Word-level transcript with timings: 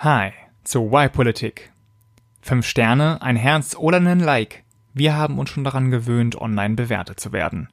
Hi 0.00 0.30
zu 0.62 0.92
Y-Politik. 0.92 1.72
Fünf 2.40 2.68
Sterne, 2.68 3.20
ein 3.20 3.34
Herz 3.34 3.74
oder 3.74 3.96
einen 3.96 4.20
Like. 4.20 4.62
Wir 4.94 5.16
haben 5.16 5.40
uns 5.40 5.50
schon 5.50 5.64
daran 5.64 5.90
gewöhnt, 5.90 6.40
online 6.40 6.76
bewertet 6.76 7.18
zu 7.18 7.32
werden. 7.32 7.68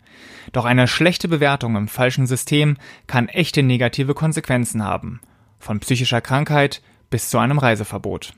Doch 0.52 0.66
eine 0.66 0.88
schlechte 0.88 1.28
Bewertung 1.28 1.76
im 1.76 1.88
falschen 1.88 2.26
System 2.26 2.78
kann 3.06 3.30
echte 3.30 3.62
negative 3.62 4.16
Konsequenzen 4.16 4.84
haben. 4.84 5.22
Von 5.60 5.80
psychischer 5.82 6.20
Krankheit 6.20 6.82
bis 7.12 7.30
zu 7.30 7.38
einem 7.38 7.60
Reiseverbot. 7.60 8.34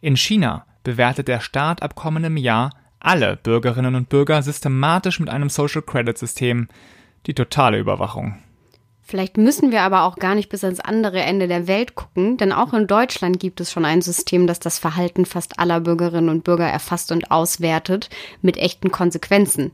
In 0.00 0.16
China 0.16 0.64
bewertet 0.84 1.26
der 1.26 1.40
Staat 1.40 1.82
ab 1.82 1.96
kommendem 1.96 2.36
Jahr 2.36 2.70
alle 3.00 3.34
Bürgerinnen 3.34 3.96
und 3.96 4.08
Bürger 4.10 4.42
systematisch 4.42 5.18
mit 5.18 5.28
einem 5.28 5.48
Social 5.48 5.82
Credit 5.82 6.16
System. 6.16 6.68
Die 7.26 7.34
totale 7.34 7.80
Überwachung. 7.80 8.38
Vielleicht 9.08 9.38
müssen 9.38 9.70
wir 9.72 9.80
aber 9.80 10.02
auch 10.02 10.16
gar 10.16 10.34
nicht 10.34 10.50
bis 10.50 10.64
ans 10.64 10.80
andere 10.80 11.20
Ende 11.20 11.48
der 11.48 11.66
Welt 11.66 11.94
gucken, 11.94 12.36
denn 12.36 12.52
auch 12.52 12.74
in 12.74 12.86
Deutschland 12.86 13.40
gibt 13.40 13.58
es 13.58 13.72
schon 13.72 13.86
ein 13.86 14.02
System, 14.02 14.46
das 14.46 14.60
das 14.60 14.78
Verhalten 14.78 15.24
fast 15.24 15.58
aller 15.58 15.80
Bürgerinnen 15.80 16.28
und 16.28 16.44
Bürger 16.44 16.66
erfasst 16.66 17.10
und 17.10 17.30
auswertet 17.30 18.10
mit 18.42 18.58
echten 18.58 18.92
Konsequenzen. 18.92 19.72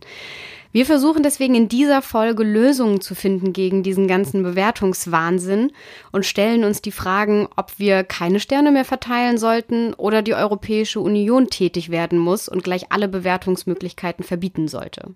Wir 0.71 0.87
versuchen 0.87 1.25
deswegen 1.25 1.57
in 1.57 1.69
dieser 1.69 2.01
Folge 2.01 2.45
Lösungen 2.45 3.01
zu 3.01 3.17
finden 3.17 3.53
gegen 3.53 3.83
diesen 3.83 4.07
ganzen 4.07 4.45
Bewertungswahnsinn 4.45 5.73
und 6.13 6.25
stellen 6.25 6.63
uns 6.63 6.81
die 6.81 6.93
Fragen, 6.93 7.49
ob 7.57 7.73
wir 7.79 8.05
keine 8.05 8.39
Sterne 8.39 8.71
mehr 8.71 8.85
verteilen 8.85 9.37
sollten 9.37 9.95
oder 9.95 10.23
die 10.23 10.35
Europäische 10.35 11.01
Union 11.01 11.49
tätig 11.49 11.91
werden 11.91 12.21
muss 12.21 12.49
und 12.49 12.63
gleich 12.63 12.93
alle 12.93 13.09
Bewertungsmöglichkeiten 13.09 14.25
verbieten 14.25 14.69
sollte. 14.69 15.15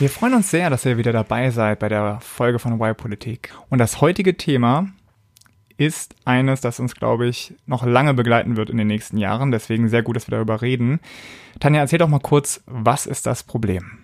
Wir 0.00 0.08
freuen 0.08 0.32
uns 0.32 0.50
sehr, 0.50 0.70
dass 0.70 0.86
ihr 0.86 0.96
wieder 0.96 1.12
dabei 1.12 1.50
seid 1.50 1.78
bei 1.78 1.90
der 1.90 2.20
Folge 2.22 2.58
von 2.58 2.80
Y-Politik. 2.80 3.52
Und 3.68 3.80
das 3.80 4.00
heutige 4.00 4.34
Thema 4.34 4.88
ist 5.76 6.14
eines, 6.24 6.62
das 6.62 6.80
uns, 6.80 6.94
glaube 6.94 7.26
ich, 7.26 7.52
noch 7.66 7.84
lange 7.84 8.14
begleiten 8.14 8.56
wird 8.56 8.70
in 8.70 8.78
den 8.78 8.86
nächsten 8.86 9.18
Jahren. 9.18 9.50
Deswegen 9.50 9.90
sehr 9.90 10.02
gut, 10.02 10.16
dass 10.16 10.26
wir 10.26 10.32
darüber 10.32 10.62
reden. 10.62 11.00
Tanja, 11.58 11.82
erzähl 11.82 11.98
doch 11.98 12.08
mal 12.08 12.18
kurz, 12.18 12.62
was 12.64 13.04
ist 13.04 13.26
das 13.26 13.42
Problem? 13.42 13.98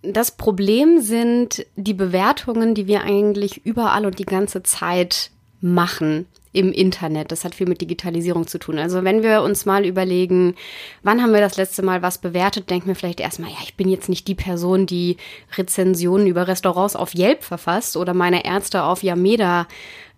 Das 0.00 0.30
Problem 0.30 1.02
sind 1.02 1.66
die 1.76 1.92
Bewertungen, 1.92 2.74
die 2.74 2.86
wir 2.86 3.02
eigentlich 3.02 3.66
überall 3.66 4.06
und 4.06 4.18
die 4.18 4.24
ganze 4.24 4.62
Zeit 4.62 5.30
machen 5.60 6.24
im 6.52 6.72
Internet. 6.72 7.30
Das 7.32 7.44
hat 7.44 7.54
viel 7.54 7.68
mit 7.68 7.80
Digitalisierung 7.80 8.46
zu 8.46 8.58
tun. 8.58 8.78
Also 8.78 9.04
wenn 9.04 9.22
wir 9.22 9.42
uns 9.42 9.66
mal 9.66 9.84
überlegen, 9.84 10.54
wann 11.02 11.22
haben 11.22 11.32
wir 11.32 11.40
das 11.40 11.56
letzte 11.56 11.82
Mal 11.82 12.02
was 12.02 12.18
bewertet, 12.18 12.70
denken 12.70 12.88
wir 12.88 12.94
vielleicht 12.94 13.20
erstmal, 13.20 13.50
ja, 13.50 13.58
ich 13.62 13.76
bin 13.76 13.88
jetzt 13.88 14.08
nicht 14.08 14.26
die 14.28 14.34
Person, 14.34 14.86
die 14.86 15.16
Rezensionen 15.56 16.26
über 16.26 16.48
Restaurants 16.48 16.96
auf 16.96 17.14
Yelp 17.14 17.44
verfasst 17.44 17.96
oder 17.96 18.14
meine 18.14 18.44
Ärzte 18.44 18.82
auf 18.82 19.02
Yameda 19.02 19.66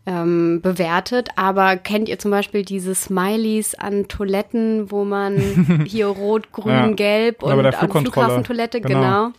ähm, 0.06 0.61
bewertet. 0.62 1.28
Aber 1.36 1.77
kennt 1.77 2.08
ihr 2.08 2.19
zum 2.19 2.31
Beispiel 2.31 2.64
diese 2.64 2.95
Smileys 2.95 3.75
an 3.75 4.08
Toiletten, 4.08 4.91
wo 4.91 5.05
man 5.05 5.84
hier 5.86 6.06
rot, 6.06 6.53
grün, 6.53 6.73
ja, 6.73 6.92
gelb 6.92 7.42
und 7.42 7.67
an 7.67 7.73
Flughafentoilette, 7.73 8.81
genau. 8.81 9.01
genau 9.01 9.33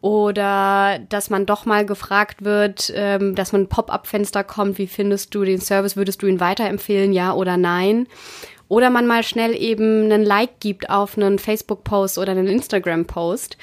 oder 0.00 1.00
dass 1.08 1.28
man 1.28 1.46
doch 1.46 1.66
mal 1.66 1.84
gefragt 1.84 2.44
wird, 2.44 2.92
ähm, 2.94 3.34
dass 3.34 3.52
man 3.52 3.62
ein 3.62 3.68
Pop-up-Fenster 3.68 4.44
kommt, 4.44 4.78
wie 4.78 4.86
findest 4.86 5.34
du 5.34 5.44
den 5.44 5.60
Service, 5.60 5.96
würdest 5.96 6.22
du 6.22 6.26
ihn 6.26 6.40
weiterempfehlen, 6.40 7.12
ja 7.12 7.32
oder 7.32 7.56
nein? 7.56 8.06
Oder 8.68 8.90
man 8.90 9.06
mal 9.06 9.24
schnell 9.24 9.56
eben 9.56 10.04
einen 10.04 10.24
Like 10.24 10.60
gibt 10.60 10.90
auf 10.90 11.16
einen 11.16 11.38
Facebook-Post 11.38 12.18
oder 12.18 12.32
einen 12.32 12.46
Instagram-Post. 12.46 13.56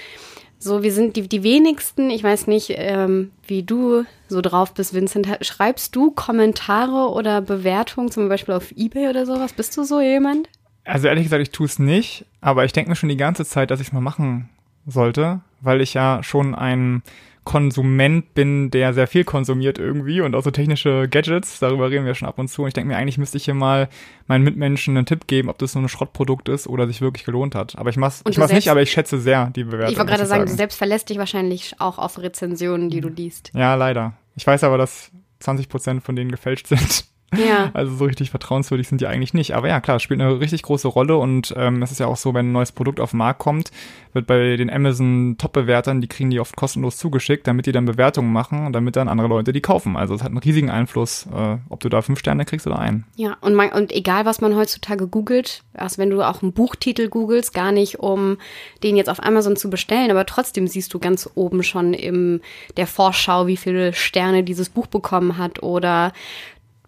So, 0.57 0.81
wir 0.81 0.91
sind 0.91 1.15
die, 1.15 1.27
die 1.27 1.43
wenigsten, 1.43 2.09
ich 2.09 2.23
weiß 2.23 2.47
nicht, 2.47 2.73
ähm, 2.75 3.31
wie 3.45 3.61
du 3.61 4.03
so 4.27 4.41
drauf 4.41 4.73
bist, 4.73 4.93
Vincent. 4.93 5.27
Schreibst 5.41 5.95
du 5.95 6.11
Kommentare 6.11 7.11
oder 7.11 7.41
Bewertungen, 7.41 8.09
zum 8.09 8.29
Beispiel 8.29 8.55
auf 8.55 8.71
Ebay 8.71 9.09
oder 9.09 9.25
sowas? 9.27 9.53
Bist 9.53 9.77
du 9.77 9.83
so 9.83 10.01
jemand? 10.01 10.49
Also 10.83 11.07
ehrlich 11.07 11.25
gesagt, 11.25 11.43
ich 11.43 11.51
tue 11.51 11.67
es 11.67 11.77
nicht, 11.77 12.25
aber 12.41 12.65
ich 12.65 12.73
denke 12.73 12.89
mir 12.89 12.95
schon 12.95 13.09
die 13.09 13.17
ganze 13.17 13.45
Zeit, 13.45 13.69
dass 13.69 13.79
ich 13.79 13.87
es 13.87 13.93
mal 13.93 14.01
machen 14.01 14.49
sollte, 14.87 15.41
weil 15.65 15.81
ich 15.81 15.93
ja 15.93 16.23
schon 16.23 16.55
ein 16.55 17.03
Konsument 17.45 18.33
bin, 18.33 18.71
der 18.71 18.93
sehr 18.93 19.05
viel 19.05 19.23
konsumiert 19.23 19.77
irgendwie 19.77 20.19
und 20.19 20.35
auch 20.35 20.41
so 20.41 20.49
technische 20.49 21.07
Gadgets, 21.07 21.59
darüber 21.59 21.91
reden 21.91 22.03
wir 22.05 22.15
schon 22.15 22.27
ab 22.27 22.39
und 22.39 22.47
zu. 22.47 22.63
Und 22.63 22.69
ich 22.69 22.73
denke 22.73 22.87
mir, 22.87 22.97
eigentlich 22.97 23.19
müsste 23.19 23.37
ich 23.37 23.45
hier 23.45 23.53
mal 23.53 23.87
meinen 24.25 24.43
Mitmenschen 24.43 24.97
einen 24.97 25.05
Tipp 25.05 25.27
geben, 25.27 25.49
ob 25.49 25.59
das 25.59 25.73
so 25.73 25.79
ein 25.79 25.87
Schrottprodukt 25.87 26.49
ist 26.49 26.67
oder 26.67 26.87
sich 26.87 27.01
wirklich 27.01 27.23
gelohnt 27.23 27.53
hat. 27.53 27.77
Aber 27.77 27.91
ich 27.91 27.97
mach's, 27.97 28.23
ich 28.27 28.39
mach's 28.39 28.51
nicht, 28.51 28.69
aber 28.69 28.81
ich 28.81 28.91
schätze 28.91 29.19
sehr 29.19 29.51
die 29.55 29.63
Bewertung. 29.63 29.91
Ich 29.91 29.97
wollte 29.99 30.11
gerade 30.11 30.25
sagen, 30.25 30.41
sagen, 30.41 30.51
du 30.51 30.57
selbst 30.57 30.75
verlässt 30.75 31.09
dich 31.09 31.19
wahrscheinlich 31.19 31.75
auch 31.77 31.99
auf 31.99 32.17
Rezensionen, 32.17 32.89
die 32.89 32.99
du 32.99 33.09
liest. 33.09 33.51
Ja, 33.53 33.75
leider. 33.75 34.13
Ich 34.35 34.45
weiß 34.45 34.63
aber, 34.63 34.79
dass 34.79 35.11
20 35.39 35.69
Prozent 35.69 36.03
von 36.03 36.15
denen 36.15 36.31
gefälscht 36.31 36.65
sind. 36.67 37.05
Ja. 37.37 37.71
Also 37.73 37.95
so 37.95 38.05
richtig 38.05 38.29
vertrauenswürdig 38.29 38.87
sind 38.87 39.01
die 39.01 39.07
eigentlich 39.07 39.33
nicht. 39.33 39.53
Aber 39.53 39.67
ja, 39.67 39.81
klar, 39.81 39.99
spielt 39.99 40.21
eine 40.21 40.39
richtig 40.39 40.61
große 40.61 40.87
Rolle 40.87 41.17
und 41.17 41.53
ähm, 41.57 41.81
es 41.81 41.91
ist 41.91 41.99
ja 41.99 42.07
auch 42.07 42.15
so, 42.15 42.33
wenn 42.33 42.49
ein 42.49 42.51
neues 42.51 42.71
Produkt 42.71 42.99
auf 42.99 43.11
den 43.11 43.17
Markt 43.17 43.39
kommt, 43.39 43.71
wird 44.13 44.27
bei 44.27 44.55
den 44.55 44.69
Amazon 44.69 45.35
Top-Bewertern, 45.37 45.99
die 45.99 46.07
kriegen 46.07 46.29
die 46.29 46.39
oft 46.39 46.55
kostenlos 46.55 46.97
zugeschickt, 46.97 47.45
damit 47.47 47.65
die 47.65 47.73
dann 47.73 47.85
Bewertungen 47.85 48.31
machen 48.31 48.65
und 48.65 48.73
damit 48.73 48.95
dann 48.95 49.09
andere 49.09 49.27
Leute 49.27 49.51
die 49.51 49.61
kaufen. 49.61 49.97
Also 49.97 50.15
es 50.15 50.23
hat 50.23 50.29
einen 50.29 50.37
riesigen 50.37 50.69
Einfluss, 50.69 51.27
äh, 51.35 51.57
ob 51.69 51.81
du 51.81 51.89
da 51.89 52.01
fünf 52.01 52.19
Sterne 52.19 52.45
kriegst 52.45 52.65
oder 52.65 52.79
einen. 52.79 53.03
Ja, 53.17 53.37
und, 53.41 53.55
man, 53.55 53.71
und 53.71 53.91
egal, 53.91 54.25
was 54.25 54.39
man 54.39 54.55
heutzutage 54.55 55.07
googelt, 55.07 55.63
also 55.73 55.97
wenn 55.97 56.09
du 56.09 56.21
auch 56.21 56.41
einen 56.41 56.53
Buchtitel 56.53 57.09
googelst, 57.09 57.53
gar 57.53 57.73
nicht, 57.73 57.99
um 57.99 58.37
den 58.83 58.95
jetzt 58.95 59.09
auf 59.09 59.21
Amazon 59.21 59.57
zu 59.57 59.69
bestellen, 59.69 60.11
aber 60.11 60.25
trotzdem 60.25 60.67
siehst 60.67 60.93
du 60.93 60.99
ganz 60.99 61.29
oben 61.35 61.61
schon 61.61 61.93
in 61.93 62.41
der 62.77 62.87
Vorschau, 62.87 63.47
wie 63.47 63.57
viele 63.57 63.93
Sterne 63.93 64.43
dieses 64.43 64.69
Buch 64.69 64.87
bekommen 64.87 65.37
hat 65.37 65.61
oder 65.61 66.13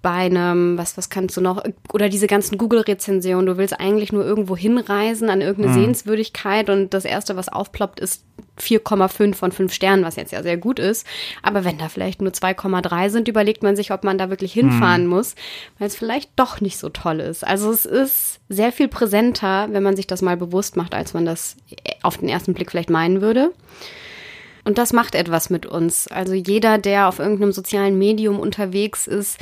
bei 0.07 0.13
einem, 0.13 0.77
was, 0.77 0.95
was 0.95 1.09
kannst 1.09 1.35
du 1.35 1.41
noch, 1.41 1.61
oder 1.91 2.07
diese 2.07 2.27
ganzen 2.27 2.57
Google-Rezensionen, 2.57 3.45
du 3.45 3.57
willst 3.57 3.77
eigentlich 3.77 4.13
nur 4.13 4.23
irgendwo 4.23 4.55
hinreisen 4.55 5.29
an 5.29 5.41
irgendeine 5.41 5.75
mhm. 5.75 5.81
Sehenswürdigkeit 5.81 6.69
und 6.69 6.93
das 6.93 7.03
erste, 7.03 7.35
was 7.35 7.49
aufploppt, 7.49 7.99
ist 7.99 8.23
4,5 8.57 9.35
von 9.35 9.51
5 9.51 9.73
Sternen, 9.73 10.05
was 10.05 10.15
jetzt 10.15 10.31
ja 10.31 10.43
sehr 10.43 10.55
gut 10.55 10.79
ist. 10.79 11.05
Aber 11.43 11.65
wenn 11.65 11.77
da 11.77 11.89
vielleicht 11.89 12.21
nur 12.21 12.31
2,3 12.31 13.09
sind, 13.09 13.27
überlegt 13.27 13.63
man 13.63 13.75
sich, 13.75 13.91
ob 13.91 14.05
man 14.05 14.17
da 14.17 14.29
wirklich 14.29 14.53
hinfahren 14.53 15.03
mhm. 15.03 15.09
muss, 15.09 15.35
weil 15.77 15.89
es 15.89 15.97
vielleicht 15.97 16.29
doch 16.37 16.61
nicht 16.61 16.77
so 16.77 16.87
toll 16.87 17.19
ist. 17.19 17.45
Also 17.45 17.69
es 17.69 17.85
ist 17.85 18.39
sehr 18.47 18.71
viel 18.71 18.87
präsenter, 18.87 19.67
wenn 19.71 19.83
man 19.83 19.97
sich 19.97 20.07
das 20.07 20.21
mal 20.21 20.37
bewusst 20.37 20.77
macht, 20.77 20.95
als 20.95 21.13
man 21.13 21.25
das 21.25 21.57
auf 22.01 22.17
den 22.17 22.29
ersten 22.29 22.53
Blick 22.53 22.71
vielleicht 22.71 22.89
meinen 22.89 23.19
würde. 23.19 23.51
Und 24.67 24.77
das 24.77 24.91
macht 24.91 25.15
etwas 25.15 25.49
mit 25.49 25.65
uns. 25.65 26.09
Also 26.09 26.33
jeder, 26.33 26.77
der 26.77 27.07
auf 27.07 27.19
irgendeinem 27.19 27.53
sozialen 27.53 27.97
Medium 27.97 28.37
unterwegs 28.37 29.07
ist, 29.07 29.39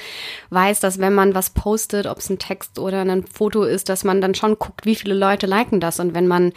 weiß, 0.52 0.81
dass 0.81 1.00
wenn 1.00 1.16
man 1.16 1.34
was 1.34 1.50
postet, 1.50 2.06
ob 2.06 2.19
es 2.19 2.30
ein 2.30 2.38
Text 2.38 2.78
oder 2.78 3.02
ein 3.02 3.25
Foto 3.25 3.64
ist, 3.64 3.90
dass 3.90 4.03
man 4.03 4.22
dann 4.22 4.35
schon 4.35 4.59
guckt, 4.59 4.85
wie 4.85 4.94
viele 4.94 5.16
Leute 5.16 5.47
liken 5.47 5.80
das. 5.80 6.00
Und 6.00 6.14
wenn 6.14 6.28
man 6.28 6.53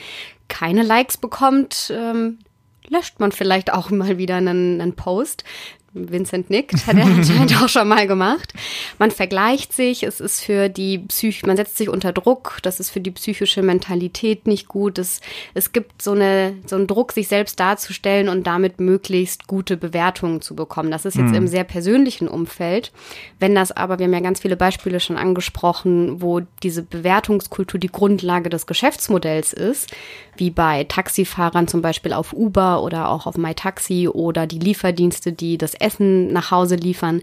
keine 0.49 0.83
Likes 0.83 1.17
bekommt, 1.17 1.91
ähm, 1.97 2.41
löscht 2.87 3.21
man 3.21 3.33
vielleicht 3.33 3.73
auch 3.73 3.89
mal 3.91 4.19
wieder 4.19 4.37
einen, 4.37 4.83
einen 4.83 4.95
Post. 4.95 5.45
Vincent 5.93 6.51
nickt, 6.51 6.87
hat 6.87 6.97
er 6.97 7.05
anscheinend 7.07 7.61
auch 7.63 7.69
schon 7.69 7.89
mal 7.89 8.07
gemacht. 8.07 8.53
Man 8.99 9.11
vergleicht 9.11 9.73
sich, 9.73 10.03
es 10.03 10.21
ist 10.21 10.43
für 10.43 10.69
die 10.69 10.99
Psych, 10.99 11.45
man 11.47 11.57
setzt 11.57 11.77
sich 11.77 11.89
unter 11.89 12.13
Druck, 12.13 12.59
das 12.63 12.81
ist 12.81 12.91
für 12.91 13.01
die 13.01 13.11
psychische 13.11 13.63
Mentalität 13.63 14.47
nicht 14.47 14.69
gut. 14.69 14.99
Es, 14.99 15.21
es 15.55 15.73
gibt 15.73 16.03
so, 16.03 16.13
eine, 16.13 16.55
so 16.67 16.77
einen 16.77 16.87
Druck, 16.87 17.13
sich 17.13 17.29
selbst 17.29 17.59
darzustellen 17.59 18.29
und 18.29 18.47
damit 18.47 18.81
möglichst 18.81 19.47
gute 19.47 19.77
Bewertungen 19.77 20.41
zu 20.41 20.55
bekommen. 20.55 20.91
Das 20.91 21.05
ist 21.05 21.17
jetzt 21.17 21.31
mhm. 21.31 21.35
im 21.35 21.49
sehr 21.49 21.65
persönlichen 21.65 22.29
Umfeld. 22.29 22.93
Wenn 23.39 23.55
das 23.55 23.73
aber, 23.73 23.99
wir 23.99 24.07
haben 24.07 24.15
ja 24.15 24.21
ganz 24.21 24.41
viele 24.41 24.57
Beispiele 24.57 25.01
schon 25.01 25.17
angesprochen, 25.17 26.21
wo 26.21 26.41
diese 26.63 26.83
Bewertungskultur 26.83 27.81
die 27.81 27.89
Grundlage 27.89 28.51
des 28.51 28.67
Geschäftsmodells 28.67 29.53
ist, 29.53 29.95
wie 30.39 30.51
bei 30.51 30.85
Taxifahrern 30.85 31.69
zum 31.69 31.83
Beispiel 31.83 32.13
auf 32.13 32.33
Uber 32.33 32.83
oder 32.83 33.11
auch 33.11 33.27
auf 33.27 33.37
MyTaxi 33.37 34.09
oder 34.09 34.47
die 34.47 34.59
Lieferdienste, 34.59 35.33
die 35.33 35.59
das 35.59 35.75
Essen 35.75 36.33
nach 36.33 36.51
Hause 36.51 36.77
liefern. 36.77 37.23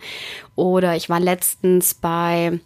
Oder 0.55 0.95
ich 0.95 1.09
war 1.09 1.19
letztens 1.19 1.93
bei, 1.93 2.59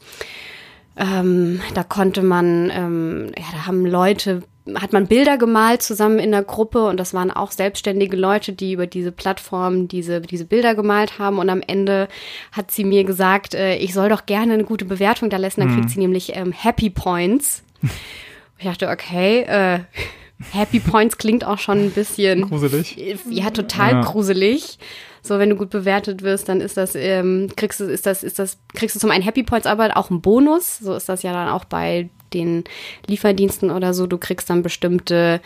ähm, 0.97 1.61
da 1.73 1.83
konnte 1.83 2.21
man, 2.21 2.71
ähm, 2.73 3.31
ja, 3.37 3.45
da 3.53 3.65
haben 3.67 3.85
Leute 3.85 4.43
hat 4.75 4.93
man 4.93 5.07
Bilder 5.07 5.37
gemalt 5.37 5.81
zusammen 5.81 6.19
in 6.19 6.31
der 6.31 6.43
Gruppe 6.43 6.85
und 6.85 6.97
das 6.97 7.13
waren 7.13 7.31
auch 7.31 7.51
selbstständige 7.51 8.15
Leute, 8.15 8.53
die 8.53 8.73
über 8.73 8.87
diese 8.87 9.11
Plattform 9.11 9.87
diese, 9.87 10.21
diese 10.21 10.45
Bilder 10.45 10.75
gemalt 10.75 11.19
haben 11.19 11.39
und 11.39 11.49
am 11.49 11.61
Ende 11.65 12.07
hat 12.51 12.71
sie 12.71 12.83
mir 12.83 13.03
gesagt, 13.03 13.55
äh, 13.55 13.75
ich 13.75 13.93
soll 13.93 14.09
doch 14.09 14.25
gerne 14.25 14.53
eine 14.53 14.63
gute 14.63 14.85
Bewertung 14.85 15.29
da 15.29 15.37
lassen, 15.37 15.61
dann 15.61 15.71
mhm. 15.71 15.75
kriegt 15.75 15.89
sie 15.89 15.99
nämlich 15.99 16.35
ähm, 16.35 16.51
Happy 16.51 16.89
Points. 16.89 17.63
Ich 18.61 18.65
dachte, 18.65 18.89
okay, 18.89 19.43
äh, 19.43 19.79
Happy 20.51 20.79
Points 20.79 21.17
klingt 21.17 21.43
auch 21.43 21.57
schon 21.57 21.79
ein 21.79 21.91
bisschen 21.91 22.49
gruselig. 22.49 22.97
Ja, 23.29 23.49
total 23.49 23.91
ja. 23.91 24.01
gruselig. 24.01 24.79
So, 25.21 25.37
wenn 25.37 25.49
du 25.49 25.57
gut 25.57 25.69
bewertet 25.69 26.21
wirst, 26.21 26.47
dann 26.47 26.61
ist 26.61 26.77
das, 26.77 26.95
ähm, 26.95 27.49
kriegst 27.57 27.81
du, 27.81 27.85
ist 27.85 28.05
das, 28.05 28.23
ist 28.23 28.39
das, 28.39 28.57
kriegst 28.73 28.95
du 28.95 28.99
zum 28.99 29.11
einen 29.11 29.23
Happy 29.23 29.43
Points, 29.43 29.67
aber 29.67 29.97
auch 29.97 30.09
einen 30.09 30.21
Bonus. 30.21 30.77
So 30.77 30.93
ist 30.95 31.09
das 31.09 31.23
ja 31.23 31.33
dann 31.33 31.49
auch 31.49 31.65
bei 31.65 32.09
den 32.33 32.63
Lieferdiensten 33.05 33.69
oder 33.69 33.93
so. 33.93 34.07
Du 34.07 34.17
kriegst 34.17 34.49
dann 34.49 34.63
bestimmte 34.63 35.41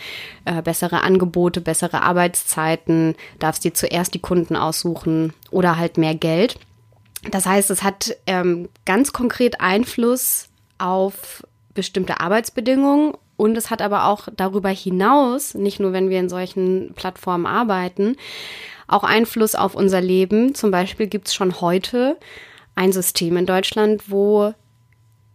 äh, 0.45 0.62
bessere 0.62 1.01
Angebote, 1.01 1.60
bessere 1.60 2.01
Arbeitszeiten, 2.04 3.16
darfst 3.40 3.63
dir 3.63 3.74
zuerst 3.74 4.13
die 4.13 4.19
Kunden 4.19 4.56
aussuchen 4.56 5.34
oder 5.50 5.78
halt 5.78 5.98
mehr 5.98 6.16
Geld. 6.16 6.60
Das 7.31 7.45
heißt, 7.45 7.72
es 7.72 7.84
hat 7.84 8.16
ähm, 8.28 8.69
ganz 8.86 9.13
konkret 9.13 9.62
Einfluss 9.62 10.50
auf 10.78 11.44
bestimmte 11.74 12.19
Arbeitsbedingungen 12.19 13.13
und 13.44 13.57
es 13.57 13.69
hat 13.69 13.81
aber 13.81 14.06
auch 14.06 14.30
darüber 14.36 14.69
hinaus, 14.69 15.54
nicht 15.54 15.81
nur 15.81 15.92
wenn 15.92 16.10
wir 16.10 16.19
in 16.19 16.30
solchen 16.30 16.94
Plattformen 16.95 17.45
arbeiten, 17.45 18.16
auch 18.88 19.04
Einfluss 19.04 19.54
auf 19.54 19.75
unser 19.75 20.00
Leben. 20.00 20.56
Zum 20.56 20.72
Beispiel 20.72 21.07
gibt 21.07 21.28
es 21.28 21.34
schon 21.34 21.60
heute 21.60 22.18
ein 22.75 22.94
System 22.94 23.36
in 23.36 23.45
Deutschland, 23.45 24.10
wo 24.10 24.54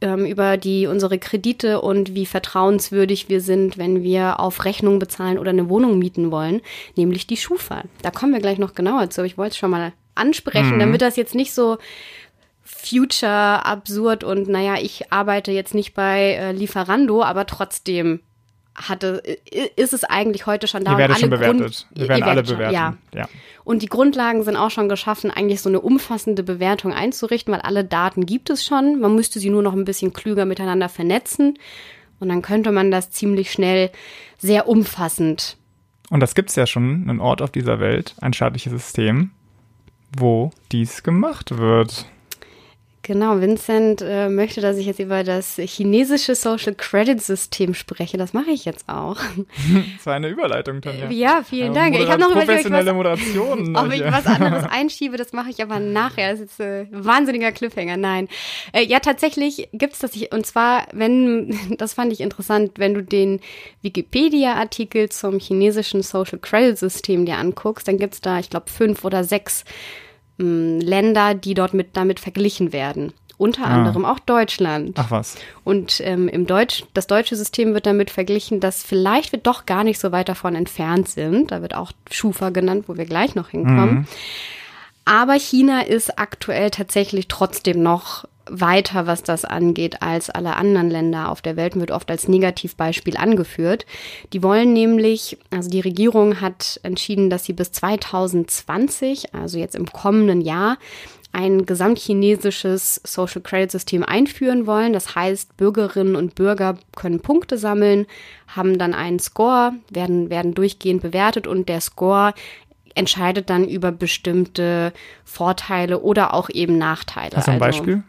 ähm, 0.00 0.24
über 0.24 0.56
die 0.56 0.86
unsere 0.86 1.18
Kredite 1.18 1.82
und 1.82 2.14
wie 2.14 2.24
vertrauenswürdig 2.24 3.28
wir 3.28 3.42
sind, 3.42 3.76
wenn 3.76 4.02
wir 4.02 4.40
auf 4.40 4.64
Rechnung 4.64 4.98
bezahlen 4.98 5.38
oder 5.38 5.50
eine 5.50 5.68
Wohnung 5.68 5.98
mieten 5.98 6.30
wollen, 6.30 6.62
nämlich 6.96 7.26
die 7.26 7.36
Schufa. 7.36 7.82
Da 8.00 8.10
kommen 8.10 8.32
wir 8.32 8.40
gleich 8.40 8.58
noch 8.58 8.74
genauer 8.74 9.10
zu. 9.10 9.22
Ich 9.24 9.36
wollte 9.36 9.50
es 9.50 9.58
schon 9.58 9.70
mal 9.70 9.92
ansprechen, 10.14 10.76
mhm. 10.76 10.80
damit 10.80 11.02
das 11.02 11.16
jetzt 11.16 11.34
nicht 11.34 11.52
so 11.52 11.76
future 12.68 13.64
absurd 13.64 14.24
und 14.24 14.48
naja, 14.48 14.76
ich 14.80 15.10
arbeite 15.10 15.52
jetzt 15.52 15.74
nicht 15.74 15.94
bei 15.94 16.34
äh, 16.34 16.52
Lieferando, 16.52 17.22
aber 17.22 17.46
trotzdem 17.46 18.20
hatte, 18.74 19.22
ist 19.74 19.92
es 19.92 20.04
eigentlich 20.04 20.46
heute 20.46 20.68
schon 20.68 20.84
da. 20.84 20.92
Wir 20.92 20.98
werden 20.98 21.12
alle 21.12 21.20
schon 21.20 21.30
bewertet. 21.30 21.58
Grund, 21.58 21.86
wir 21.94 22.08
werden 22.08 22.22
alle 22.22 22.42
bewertet. 22.42 22.74
Ja. 22.74 22.96
ja. 23.14 23.28
Und 23.64 23.82
die 23.82 23.88
Grundlagen 23.88 24.44
sind 24.44 24.56
auch 24.56 24.70
schon 24.70 24.88
geschaffen, 24.88 25.30
eigentlich 25.30 25.60
so 25.60 25.68
eine 25.68 25.80
umfassende 25.80 26.42
Bewertung 26.42 26.92
einzurichten, 26.92 27.52
weil 27.52 27.60
alle 27.60 27.84
Daten 27.84 28.24
gibt 28.24 28.50
es 28.50 28.64
schon. 28.64 29.00
Man 29.00 29.14
müsste 29.14 29.40
sie 29.40 29.50
nur 29.50 29.62
noch 29.62 29.72
ein 29.72 29.84
bisschen 29.84 30.12
klüger 30.12 30.44
miteinander 30.44 30.88
vernetzen. 30.88 31.58
Und 32.20 32.28
dann 32.28 32.42
könnte 32.42 32.72
man 32.72 32.90
das 32.90 33.10
ziemlich 33.10 33.50
schnell 33.50 33.90
sehr 34.38 34.68
umfassend. 34.68 35.56
Und 36.10 36.20
das 36.20 36.34
gibt 36.34 36.50
es 36.50 36.56
ja 36.56 36.66
schon, 36.66 37.08
einen 37.08 37.20
Ort 37.20 37.42
auf 37.42 37.50
dieser 37.50 37.80
Welt, 37.80 38.14
ein 38.20 38.32
staatliches 38.32 38.72
System, 38.72 39.30
wo 40.16 40.50
dies 40.72 41.02
gemacht 41.02 41.58
wird. 41.58 42.06
Genau, 43.08 43.40
Vincent 43.40 44.02
äh, 44.02 44.28
möchte, 44.28 44.60
dass 44.60 44.76
ich 44.76 44.84
jetzt 44.84 44.98
über 44.98 45.24
das 45.24 45.56
chinesische 45.56 46.34
Social 46.34 46.74
Credit 46.74 47.22
System 47.22 47.72
spreche. 47.72 48.18
Das 48.18 48.34
mache 48.34 48.50
ich 48.50 48.66
jetzt 48.66 48.86
auch. 48.86 49.16
Das 49.96 50.04
war 50.04 50.14
eine 50.14 50.28
Überleitung, 50.28 50.82
Tanja. 50.82 51.10
Ja, 51.10 51.42
vielen 51.42 51.72
Dank. 51.72 51.98
ich 51.98 52.08
habe 52.08 52.20
noch 52.20 52.32
professionelle 52.32 52.92
Moderation. 52.92 53.74
Ob 53.76 53.90
ich 53.92 54.02
was 54.04 54.26
anderes 54.26 54.64
einschiebe, 54.70 55.16
das 55.16 55.32
mache 55.32 55.48
ich 55.48 55.62
aber 55.62 55.78
nachher. 55.78 56.32
Das 56.32 56.40
ist 56.40 56.60
ein 56.60 56.84
äh, 56.84 56.86
wahnsinniger 56.90 57.50
Cliffhanger. 57.50 57.96
Nein. 57.96 58.28
Äh, 58.72 58.84
ja, 58.84 59.00
tatsächlich 59.00 59.68
gibt's 59.72 60.00
das. 60.00 60.12
Und 60.30 60.44
zwar, 60.44 60.86
wenn, 60.92 61.58
das 61.78 61.94
fand 61.94 62.12
ich 62.12 62.20
interessant, 62.20 62.72
wenn 62.76 62.92
du 62.92 63.02
den 63.02 63.40
Wikipedia-Artikel 63.80 65.08
zum 65.08 65.38
chinesischen 65.38 66.02
Social 66.02 66.38
Credit 66.38 66.78
System 66.78 67.24
dir 67.24 67.38
anguckst, 67.38 67.88
dann 67.88 67.96
gibt's 67.96 68.20
da, 68.20 68.38
ich 68.38 68.50
glaube, 68.50 68.68
fünf 68.68 69.02
oder 69.04 69.24
sechs 69.24 69.64
ähm, 70.38 70.80
Länder, 70.80 71.34
die 71.34 71.54
dort 71.54 71.74
mit 71.74 71.96
damit 71.96 72.20
verglichen 72.20 72.72
werden. 72.72 73.12
Unter 73.36 73.66
ah. 73.66 73.74
anderem 73.74 74.04
auch 74.04 74.18
Deutschland. 74.18 74.96
Ach 74.98 75.10
was. 75.10 75.36
Und 75.62 76.00
ähm, 76.04 76.26
im 76.28 76.46
Deutsch, 76.46 76.84
das 76.92 77.06
deutsche 77.06 77.36
System 77.36 77.72
wird 77.72 77.86
damit 77.86 78.10
verglichen, 78.10 78.58
dass 78.58 78.82
vielleicht 78.82 79.30
wir 79.30 79.38
doch 79.38 79.64
gar 79.64 79.84
nicht 79.84 80.00
so 80.00 80.10
weit 80.10 80.28
davon 80.28 80.56
entfernt 80.56 81.08
sind. 81.08 81.52
Da 81.52 81.62
wird 81.62 81.74
auch 81.74 81.92
Schufa 82.10 82.50
genannt, 82.50 82.84
wo 82.88 82.96
wir 82.96 83.04
gleich 83.04 83.36
noch 83.36 83.50
hinkommen. 83.50 83.94
Mhm. 83.94 84.06
Aber 85.04 85.34
China 85.34 85.80
ist 85.80 86.18
aktuell 86.18 86.70
tatsächlich 86.70 87.28
trotzdem 87.28 87.82
noch 87.82 88.26
weiter, 88.50 89.06
was 89.06 89.22
das 89.22 89.44
angeht, 89.44 90.02
als 90.02 90.30
alle 90.30 90.56
anderen 90.56 90.90
Länder 90.90 91.30
auf 91.30 91.42
der 91.42 91.56
Welt 91.56 91.76
wird 91.76 91.90
oft 91.90 92.10
als 92.10 92.28
Negativbeispiel 92.28 93.16
angeführt. 93.16 93.86
Die 94.32 94.42
wollen 94.42 94.72
nämlich, 94.72 95.38
also 95.50 95.70
die 95.70 95.80
Regierung 95.80 96.40
hat 96.40 96.80
entschieden, 96.82 97.30
dass 97.30 97.44
sie 97.44 97.52
bis 97.52 97.72
2020, 97.72 99.34
also 99.34 99.58
jetzt 99.58 99.74
im 99.74 99.86
kommenden 99.86 100.40
Jahr, 100.40 100.78
ein 101.32 101.66
gesamtchinesisches 101.66 103.00
Social 103.04 103.42
Credit 103.42 103.70
System 103.70 104.02
einführen 104.02 104.66
wollen. 104.66 104.92
Das 104.92 105.14
heißt, 105.14 105.56
Bürgerinnen 105.56 106.16
und 106.16 106.34
Bürger 106.34 106.78
können 106.96 107.20
Punkte 107.20 107.58
sammeln, 107.58 108.06
haben 108.46 108.78
dann 108.78 108.94
einen 108.94 109.18
Score, 109.18 109.74
werden, 109.90 110.30
werden 110.30 110.54
durchgehend 110.54 111.02
bewertet 111.02 111.46
und 111.46 111.68
der 111.68 111.80
Score 111.80 112.32
entscheidet 112.94 113.50
dann 113.50 113.68
über 113.68 113.92
bestimmte 113.92 114.92
Vorteile 115.24 116.00
oder 116.00 116.34
auch 116.34 116.50
eben 116.50 116.78
Nachteile. 116.78 117.36
Hast 117.36 117.46
du 117.46 117.52
ein 117.52 117.62
also, 117.62 117.78
Beispiel? 117.78 118.02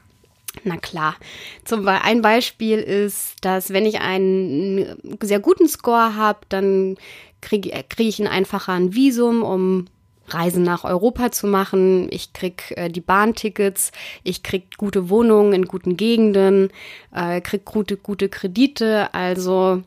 Na 0.63 0.77
klar. 0.77 1.15
Zum 1.63 1.85
Beispiel 1.85 2.09
ein 2.09 2.21
Beispiel 2.21 2.79
ist, 2.79 3.35
dass 3.41 3.71
wenn 3.71 3.85
ich 3.85 4.01
einen 4.01 5.17
sehr 5.21 5.39
guten 5.39 5.67
Score 5.67 6.15
habe, 6.15 6.39
dann 6.49 6.97
kriege 7.41 7.69
krieg 7.89 8.07
ich 8.07 8.19
ein 8.19 8.27
einfacher 8.27 8.73
ein 8.73 8.93
Visum, 8.93 9.43
um 9.43 9.87
Reisen 10.27 10.63
nach 10.63 10.83
Europa 10.83 11.31
zu 11.31 11.47
machen. 11.47 12.07
Ich 12.11 12.33
krieg 12.33 12.73
äh, 12.77 12.89
die 12.89 13.01
Bahntickets, 13.01 13.91
ich 14.23 14.43
krieg 14.43 14.77
gute 14.77 15.09
Wohnungen 15.09 15.53
in 15.53 15.65
guten 15.65 15.97
Gegenden, 15.97 16.69
äh, 17.13 17.41
krieg 17.41 17.65
gute 17.65 17.97
gute 17.97 18.29
Kredite. 18.29 19.13
Also 19.13 19.83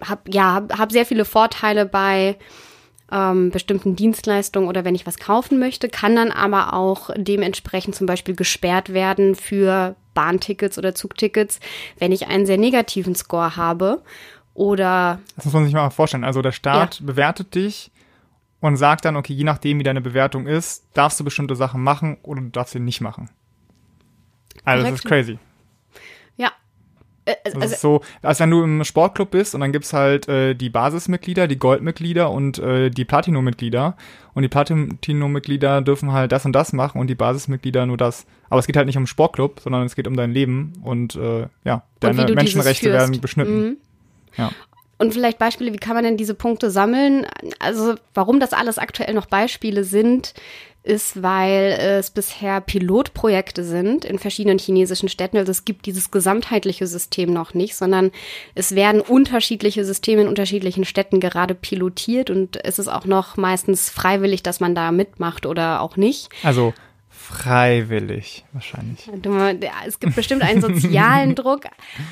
hab 0.00 0.32
ja 0.32 0.66
hab 0.76 0.92
sehr 0.92 1.06
viele 1.06 1.24
Vorteile 1.24 1.86
bei 1.86 2.36
ähm, 3.14 3.50
bestimmten 3.50 3.94
Dienstleistungen 3.94 4.68
oder 4.68 4.84
wenn 4.84 4.96
ich 4.96 5.06
was 5.06 5.18
kaufen 5.18 5.58
möchte, 5.58 5.88
kann 5.88 6.16
dann 6.16 6.32
aber 6.32 6.74
auch 6.74 7.10
dementsprechend 7.16 7.94
zum 7.94 8.06
Beispiel 8.06 8.34
gesperrt 8.34 8.92
werden 8.92 9.36
für 9.36 9.94
Bahntickets 10.14 10.78
oder 10.78 10.94
Zugtickets, 10.94 11.60
wenn 11.98 12.10
ich 12.10 12.26
einen 12.26 12.44
sehr 12.44 12.58
negativen 12.58 13.14
Score 13.14 13.56
habe. 13.56 14.02
Oder. 14.52 15.20
Das 15.36 15.44
muss 15.44 15.54
man 15.54 15.64
sich 15.64 15.74
mal 15.74 15.90
vorstellen. 15.90 16.24
Also 16.24 16.42
der 16.42 16.52
Staat 16.52 17.00
ja. 17.00 17.06
bewertet 17.06 17.54
dich 17.54 17.92
und 18.60 18.76
sagt 18.76 19.04
dann, 19.04 19.16
okay, 19.16 19.32
je 19.32 19.44
nachdem, 19.44 19.78
wie 19.78 19.84
deine 19.84 20.00
Bewertung 20.00 20.46
ist, 20.46 20.84
darfst 20.94 21.18
du 21.20 21.24
bestimmte 21.24 21.56
Sachen 21.56 21.82
machen 21.82 22.18
oder 22.22 22.40
du 22.40 22.48
darfst 22.48 22.72
sie 22.72 22.80
nicht 22.80 23.00
machen. 23.00 23.30
Also 24.64 24.84
Korrekt. 24.84 24.92
das 24.92 25.04
ist 25.04 25.08
crazy. 25.08 25.38
Äh, 27.24 27.34
also, 27.44 27.60
das 27.60 27.72
ist 27.72 27.80
so, 27.80 28.00
als 28.22 28.40
wenn 28.40 28.50
du 28.50 28.62
im 28.62 28.84
Sportclub 28.84 29.30
bist 29.30 29.54
und 29.54 29.60
dann 29.60 29.72
gibt's 29.72 29.92
halt 29.92 30.28
äh, 30.28 30.54
die 30.54 30.70
Basismitglieder, 30.70 31.46
die 31.46 31.58
Goldmitglieder 31.58 32.30
und 32.30 32.58
äh, 32.58 32.90
die 32.90 33.04
Platinum-Mitglieder. 33.04 33.96
Und 34.34 34.42
die 34.42 34.48
Platinum-Mitglieder 34.48 35.80
dürfen 35.82 36.12
halt 36.12 36.32
das 36.32 36.44
und 36.44 36.52
das 36.52 36.72
machen 36.72 37.00
und 37.00 37.06
die 37.06 37.14
Basismitglieder 37.14 37.86
nur 37.86 37.96
das. 37.96 38.26
Aber 38.50 38.58
es 38.58 38.66
geht 38.66 38.76
halt 38.76 38.86
nicht 38.86 38.98
um 38.98 39.06
Sportclub, 39.06 39.60
sondern 39.60 39.84
es 39.84 39.94
geht 39.94 40.08
um 40.08 40.16
dein 40.16 40.32
Leben 40.32 40.72
und 40.82 41.14
äh, 41.14 41.46
ja, 41.64 41.84
deine 42.00 42.26
Menschenrechte 42.32 42.92
werden 42.92 43.20
beschnitten. 43.20 43.62
Mhm. 43.62 43.76
Ja. 44.36 44.50
Und 44.98 45.12
vielleicht 45.12 45.38
Beispiele, 45.38 45.72
wie 45.72 45.78
kann 45.78 45.94
man 45.94 46.04
denn 46.04 46.16
diese 46.16 46.34
Punkte 46.34 46.70
sammeln? 46.70 47.26
Also 47.58 47.94
warum 48.14 48.40
das 48.40 48.52
alles 48.52 48.78
aktuell 48.78 49.14
noch 49.14 49.26
Beispiele 49.26 49.84
sind, 49.84 50.34
ist, 50.84 51.22
weil 51.22 51.78
es 51.80 52.10
bisher 52.10 52.60
Pilotprojekte 52.60 53.64
sind 53.64 54.04
in 54.04 54.18
verschiedenen 54.18 54.58
chinesischen 54.58 55.08
Städten. 55.08 55.38
Also 55.38 55.50
es 55.50 55.64
gibt 55.64 55.86
dieses 55.86 56.10
gesamtheitliche 56.10 56.86
System 56.86 57.32
noch 57.32 57.54
nicht, 57.54 57.74
sondern 57.74 58.10
es 58.54 58.74
werden 58.74 59.00
unterschiedliche 59.00 59.84
Systeme 59.84 60.22
in 60.22 60.28
unterschiedlichen 60.28 60.84
Städten 60.84 61.20
gerade 61.20 61.54
pilotiert 61.54 62.28
und 62.28 62.62
es 62.64 62.78
ist 62.78 62.88
auch 62.88 63.06
noch 63.06 63.36
meistens 63.36 63.88
freiwillig, 63.88 64.42
dass 64.42 64.60
man 64.60 64.74
da 64.74 64.92
mitmacht 64.92 65.46
oder 65.46 65.80
auch 65.80 65.96
nicht. 65.96 66.28
Also 66.42 66.74
freiwillig 67.08 68.44
wahrscheinlich. 68.52 69.08
Es 69.86 69.98
gibt 69.98 70.14
bestimmt 70.14 70.42
einen 70.42 70.60
sozialen 70.60 71.34
Druck, 71.34 71.64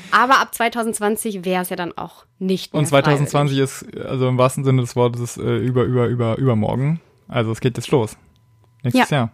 aber 0.09 0.39
ab 0.39 0.55
2020 0.55 1.45
wäre 1.45 1.61
es 1.61 1.69
ja 1.69 1.75
dann 1.75 1.95
auch 1.95 2.25
nicht 2.39 2.73
mehr 2.73 2.79
Und 2.79 2.87
2020 2.87 3.29
freiwillig. 3.29 3.59
ist 3.59 4.03
also 4.03 4.27
im 4.27 4.39
wahrsten 4.39 4.63
Sinne 4.63 4.81
des 4.81 4.95
Wortes 4.95 5.37
äh, 5.37 5.41
über 5.41 5.83
über 5.83 6.07
über 6.07 6.37
übermorgen. 6.39 6.99
Also 7.27 7.51
es 7.51 7.61
geht 7.61 7.77
jetzt 7.77 7.91
los. 7.91 8.17
Nächstes 8.83 9.09
ja. 9.09 9.17
Jahr. 9.17 9.31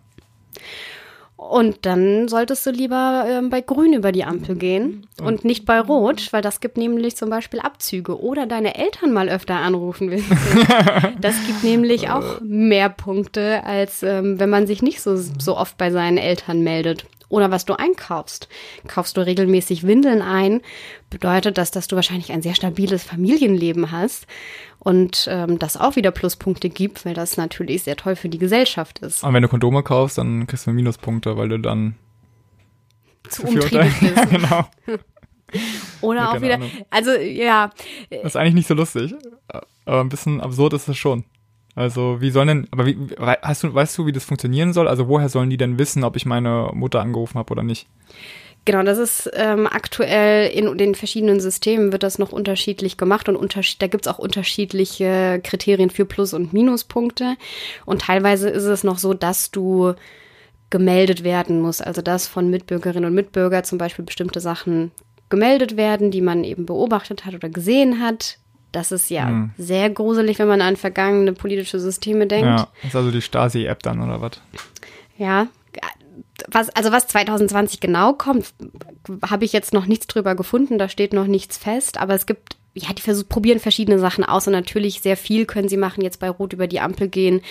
Und 1.36 1.86
dann 1.86 2.28
solltest 2.28 2.66
du 2.66 2.72
lieber 2.72 3.26
äh, 3.26 3.48
bei 3.48 3.62
Grün 3.62 3.94
über 3.94 4.12
die 4.12 4.26
Ampel 4.26 4.56
gehen 4.56 5.08
und 5.22 5.46
nicht 5.46 5.66
bei 5.66 5.80
Rot, 5.80 6.34
weil 6.34 6.42
das 6.42 6.60
gibt 6.60 6.78
nämlich 6.78 7.16
zum 7.16 7.30
Beispiel 7.30 7.62
Abzüge 7.62 8.22
oder 8.22 8.46
deine 8.46 8.76
Eltern 8.76 9.14
mal 9.14 9.30
öfter 9.30 9.56
anrufen 9.56 10.12
willst. 10.12 10.30
das 11.22 11.36
gibt 11.48 11.64
nämlich 11.64 12.10
auch 12.10 12.42
mehr 12.42 12.90
Punkte, 12.90 13.64
als 13.64 14.04
ähm, 14.04 14.38
wenn 14.38 14.50
man 14.50 14.68
sich 14.68 14.82
nicht 14.82 15.02
so, 15.02 15.16
so 15.16 15.56
oft 15.56 15.78
bei 15.78 15.92
seinen 15.92 16.18
Eltern 16.18 16.62
meldet 16.62 17.06
oder 17.30 17.52
was 17.52 17.66
du 17.66 17.74
einkaufst. 17.74 18.50
Kaufst 18.88 19.16
du 19.16 19.26
regelmäßig 19.26 19.86
Windeln 19.86 20.22
ein, 20.22 20.62
bedeutet 21.10 21.58
das, 21.58 21.72
dass 21.72 21.88
du 21.88 21.96
wahrscheinlich 21.96 22.32
ein 22.32 22.42
sehr 22.42 22.56
stabiles 22.56 23.04
Familienleben 23.04 23.92
hast 23.92 24.28
und 24.80 25.28
ähm, 25.30 25.60
das 25.60 25.78
auch 25.78 25.96
wieder 25.96 26.12
Pluspunkte 26.12 26.70
gibt, 26.70 27.06
weil 27.06 27.14
das 27.14 27.38
natürlich 27.38 27.84
sehr 27.84 27.96
toll 27.96 28.16
für 28.16 28.30
die 28.30 28.40
Gesellschaft 28.40 29.00
ist. 29.00 29.24
Und 29.24 29.34
wenn 29.34 29.44
du 29.44 29.50
Kondome 29.50 29.84
kaufst, 29.84 30.18
dann 30.18 30.48
kriegst 30.48 30.68
du 30.68 30.72
Minuspunkte, 30.72 31.38
weil 31.38 31.50
du 31.50 31.60
dann 31.60 31.96
zu, 33.30 33.44
umtriebig 33.44 34.00
bist. 34.00 34.16
ja, 34.16 34.26
genau. 34.26 34.66
Oder 36.02 36.22
ja, 36.22 36.32
auch 36.32 36.42
wieder, 36.42 36.56
Ahnung. 36.56 36.72
also 36.90 37.12
ja. 37.12 37.72
Das 38.10 38.24
ist 38.24 38.36
eigentlich 38.36 38.54
nicht 38.54 38.68
so 38.68 38.74
lustig, 38.74 39.14
aber 39.86 40.02
ein 40.02 40.10
bisschen 40.10 40.42
absurd 40.42 40.74
ist 40.74 40.88
es 40.88 40.98
schon. 40.98 41.26
Also 41.80 42.18
wie 42.20 42.30
sollen 42.30 42.50
denn, 42.50 42.68
aber 42.72 42.86
wie, 42.86 42.98
hast 43.42 43.64
du, 43.64 43.74
weißt 43.74 43.98
du, 43.98 44.06
wie 44.06 44.12
das 44.12 44.26
funktionieren 44.26 44.74
soll? 44.74 44.90
Also 44.90 45.08
woher 45.08 45.30
sollen 45.30 45.50
die 45.50 45.56
denn 45.56 45.80
wissen, 45.80 46.04
ob 46.04 46.18
ich 46.18 46.26
meine 46.26 46.72
Mutter 46.74 47.00
angerufen 47.00 47.40
habe 47.40 47.54
oder 47.54 47.64
nicht? 47.64 47.88
Genau, 48.66 48.84
das 48.84 48.98
ist 48.98 49.32
ähm, 49.34 49.66
aktuell 49.66 50.50
in 50.52 50.78
den 50.78 50.94
verschiedenen 50.94 51.40
Systemen 51.40 51.94
wird 51.94 52.04
das 52.04 52.20
noch 52.20 52.34
unterschiedlich 52.34 52.98
gemacht 52.98 53.30
und 53.30 53.38
unterschied 53.38 53.82
da 53.82 53.88
gibt's 53.88 54.10
auch 54.10 54.20
unterschiedliche 54.20 55.40
Kriterien 55.42 55.90
für 55.90 56.04
Plus- 56.04 56.34
und 56.34 56.52
Minuspunkte. 56.52 57.38
Und 57.86 58.02
teilweise 58.02 58.50
ist 58.50 58.66
es 58.66 58.84
noch 58.84 58.98
so, 58.98 59.14
dass 59.14 59.50
du 59.50 59.94
gemeldet 60.70 61.24
werden 61.24 61.62
musst. 61.62 61.88
Also 61.88 62.02
dass 62.02 62.28
von 62.28 62.50
Mitbürgerinnen 62.50 63.06
und 63.06 63.16
Mitbürgern 63.16 63.64
zum 63.64 63.78
Beispiel 63.78 64.04
bestimmte 64.04 64.42
Sachen 64.42 64.92
gemeldet 65.30 65.78
werden, 65.78 66.12
die 66.12 66.22
man 66.22 66.44
eben 66.44 66.66
beobachtet 66.66 67.26
hat 67.26 67.36
oder 67.36 67.48
gesehen 67.48 68.02
hat. 68.02 68.39
Das 68.72 68.92
ist 68.92 69.10
ja 69.10 69.28
Hm. 69.28 69.52
sehr 69.58 69.90
gruselig, 69.90 70.38
wenn 70.40 70.48
man 70.48 70.62
an 70.62 70.76
vergangene 70.76 71.34
politische 71.34 71.80
Systeme 71.80 72.28
denkt. 72.28 72.46
Ja, 72.46 72.68
ist 72.86 72.96
also 72.96 73.10
die 73.12 73.22
Stasi-App 73.22 73.82
dann 73.84 74.02
oder 74.02 74.22
was? 74.22 74.34
Ja. 75.18 75.48
Was, 76.48 76.70
also 76.70 76.92
was 76.92 77.08
2020 77.08 77.80
genau 77.80 78.14
kommt, 78.14 78.54
habe 79.28 79.44
ich 79.46 79.52
jetzt 79.54 79.74
noch 79.74 79.86
nichts 79.88 80.08
drüber 80.08 80.36
gefunden, 80.36 80.78
da 80.78 80.88
steht 80.88 81.12
noch 81.14 81.28
nichts 81.28 81.58
fest, 81.58 82.00
aber 82.00 82.14
es 82.14 82.26
gibt, 82.26 82.56
ja, 82.80 82.94
die 82.94 83.02
versuch, 83.02 83.28
probieren 83.28 83.60
verschiedene 83.60 84.00
Sachen 84.00 84.24
aus 84.24 84.48
und 84.48 84.54
natürlich 84.54 85.02
sehr 85.02 85.18
viel 85.18 85.46
können 85.46 85.70
sie 85.70 85.78
machen, 85.78 86.04
jetzt 86.04 86.20
bei 86.20 86.30
Rot 86.30 86.54
über 86.54 86.68
die 86.68 86.80
Ampel 86.80 87.08
gehen. 87.08 87.42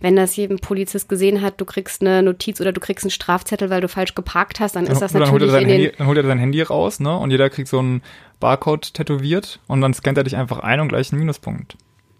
Wenn 0.00 0.16
das 0.16 0.34
jedem 0.34 0.58
Polizist 0.58 1.08
gesehen 1.08 1.42
hat, 1.42 1.60
du 1.60 1.64
kriegst 1.64 2.00
eine 2.00 2.24
Notiz 2.24 2.60
oder 2.60 2.72
du 2.72 2.80
kriegst 2.80 3.04
einen 3.04 3.12
Strafzettel, 3.12 3.70
weil 3.70 3.80
du 3.80 3.88
falsch 3.88 4.14
geparkt 4.14 4.58
hast, 4.58 4.74
dann 4.74 4.86
ist 4.86 5.00
das 5.00 5.12
dann, 5.12 5.30
holt 5.30 5.42
natürlich 5.42 5.54
den, 5.54 5.68
Handy, 5.68 5.92
dann 5.96 6.06
holt 6.08 6.18
er 6.18 6.24
sein 6.24 6.38
Handy 6.38 6.60
raus, 6.62 6.98
ne? 6.98 7.16
Und 7.16 7.30
jeder 7.30 7.48
kriegt 7.50 7.68
so 7.68 7.78
einen 7.78 8.02
Barcode 8.40 8.94
tätowiert 8.94 9.60
und 9.68 9.80
dann 9.80 9.94
scannt 9.94 10.18
er 10.18 10.24
dich 10.24 10.36
einfach 10.36 10.58
ein 10.58 10.80
und 10.80 10.88
gleich 10.88 11.12
einen 11.12 11.20
Minuspunkt. 11.20 11.76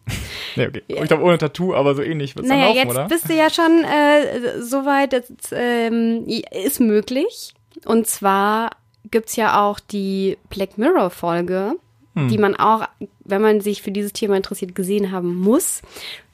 nee, 0.57 0.69
okay. 0.69 0.83
Ich 0.87 1.03
glaube 1.03 1.25
ohne 1.25 1.39
Tattoo, 1.39 1.75
aber 1.75 1.97
so 1.97 2.03
ähnlich 2.03 2.37
wird's 2.37 2.49
Naja, 2.49 2.67
dann 2.67 2.77
laufen, 2.77 2.89
jetzt 2.89 2.97
oder? 2.97 3.09
bist 3.09 3.29
du 3.29 3.35
ja 3.35 3.51
schon 3.51 3.85
äh, 3.85 4.63
so 4.63 4.85
weit, 4.85 5.13
das 5.13 5.25
ähm, 5.53 6.25
ist 6.53 6.81
möglich. 6.81 7.55
Und 7.85 8.07
zwar 8.07 8.71
gibt's 9.11 9.37
ja 9.37 9.61
auch 9.61 9.81
die 9.81 10.39
Black 10.51 10.79
Mirror-Folge, 10.79 11.75
Hm. 12.15 12.29
die 12.29 12.37
man 12.37 12.55
auch, 12.57 12.87
wenn 13.25 13.41
man 13.41 13.61
sich 13.63 13.81
für 13.81 13.91
dieses 13.91 14.13
Thema 14.13 14.37
interessiert, 14.37 14.75
gesehen 14.75 15.13
haben 15.13 15.35
muss. 15.35 15.81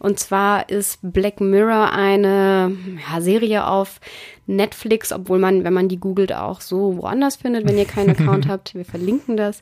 Und 0.01 0.19
zwar 0.19 0.69
ist 0.69 0.99
Black 1.03 1.41
Mirror 1.41 1.93
eine 1.93 2.77
ja, 3.13 3.21
Serie 3.21 3.65
auf 3.65 4.01
Netflix, 4.47 5.13
obwohl 5.13 5.39
man, 5.39 5.63
wenn 5.63 5.73
man 5.73 5.89
die 5.89 5.99
googelt, 6.01 6.33
auch 6.33 6.61
so 6.63 6.97
woanders 6.97 7.37
findet, 7.37 7.65
wenn 7.69 7.79
ihr 7.79 7.85
keinen 7.85 8.11
Account 8.11 8.49
habt. 8.49 8.75
Wir 8.75 8.85
verlinken 8.85 9.37
das. 9.37 9.61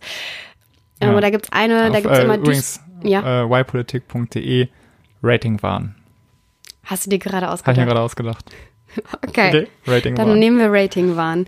Ähm, 1.01 1.09
Ja. 1.09 1.11
Aber 1.13 1.21
da 1.21 1.29
gibt's 1.29 1.53
eine, 1.53 1.91
da 1.91 1.99
Auf, 1.99 2.03
gibt's 2.03 2.19
äh, 2.19 2.25
immer 2.25 2.37
übrigens, 2.39 2.81
ja. 3.03 3.43
äh, 3.45 3.61
ypolitik.de 3.61 4.69
Rating 5.23 5.63
waren. 5.63 5.95
Hast 6.85 7.05
du 7.05 7.11
dir 7.11 7.19
gerade 7.19 7.47
Habe 7.49 7.57
ich 7.59 7.65
mir 7.67 7.73
ausgedacht? 7.73 7.87
gerade 7.89 8.01
ausgedacht. 8.01 8.45
Okay. 9.29 9.49
Okay, 9.49 9.67
Rating 9.87 10.15
Dann 10.15 10.29
waren. 10.29 10.39
nehmen 10.39 10.59
wir 10.59 10.69
Rating-Wahn. 10.73 11.47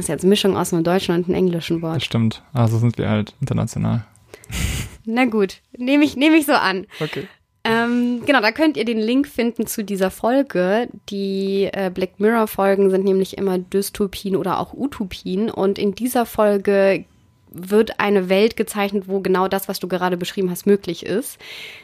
Das 0.00 0.06
ist 0.06 0.08
jetzt 0.08 0.24
Mischung 0.24 0.56
aus 0.56 0.72
einem 0.72 0.82
deutschen 0.82 1.14
und 1.14 1.26
einem 1.26 1.34
englischen 1.34 1.82
Das 1.82 1.90
Wort. 1.90 2.02
stimmt. 2.02 2.42
Also 2.54 2.78
sind 2.78 2.96
wir 2.96 3.10
halt 3.10 3.34
international. 3.42 4.06
Na 5.04 5.26
gut, 5.26 5.60
nehme 5.76 6.04
ich, 6.06 6.16
nehme 6.16 6.36
ich 6.38 6.46
so 6.46 6.54
an. 6.54 6.86
Okay. 7.00 7.28
Ähm, 7.64 8.22
genau, 8.24 8.40
da 8.40 8.50
könnt 8.50 8.78
ihr 8.78 8.86
den 8.86 8.96
Link 8.98 9.28
finden 9.28 9.66
zu 9.66 9.84
dieser 9.84 10.10
Folge. 10.10 10.88
Die 11.10 11.68
äh, 11.70 11.90
Black 11.92 12.18
Mirror-Folgen 12.18 12.88
sind 12.88 13.04
nämlich 13.04 13.36
immer 13.36 13.58
Dystopien 13.58 14.36
oder 14.36 14.58
auch 14.58 14.72
Utopien. 14.72 15.50
Und 15.50 15.78
in 15.78 15.94
dieser 15.94 16.24
Folge 16.24 17.04
wird 17.52 17.98
eine 17.98 18.28
Welt 18.28 18.56
gezeichnet, 18.56 19.04
wo 19.06 19.20
genau 19.20 19.48
das, 19.48 19.68
was 19.68 19.80
du 19.80 19.88
gerade 19.88 20.16
beschrieben 20.16 20.50
hast, 20.50 20.66
möglich 20.66 21.04
ist. 21.04 21.38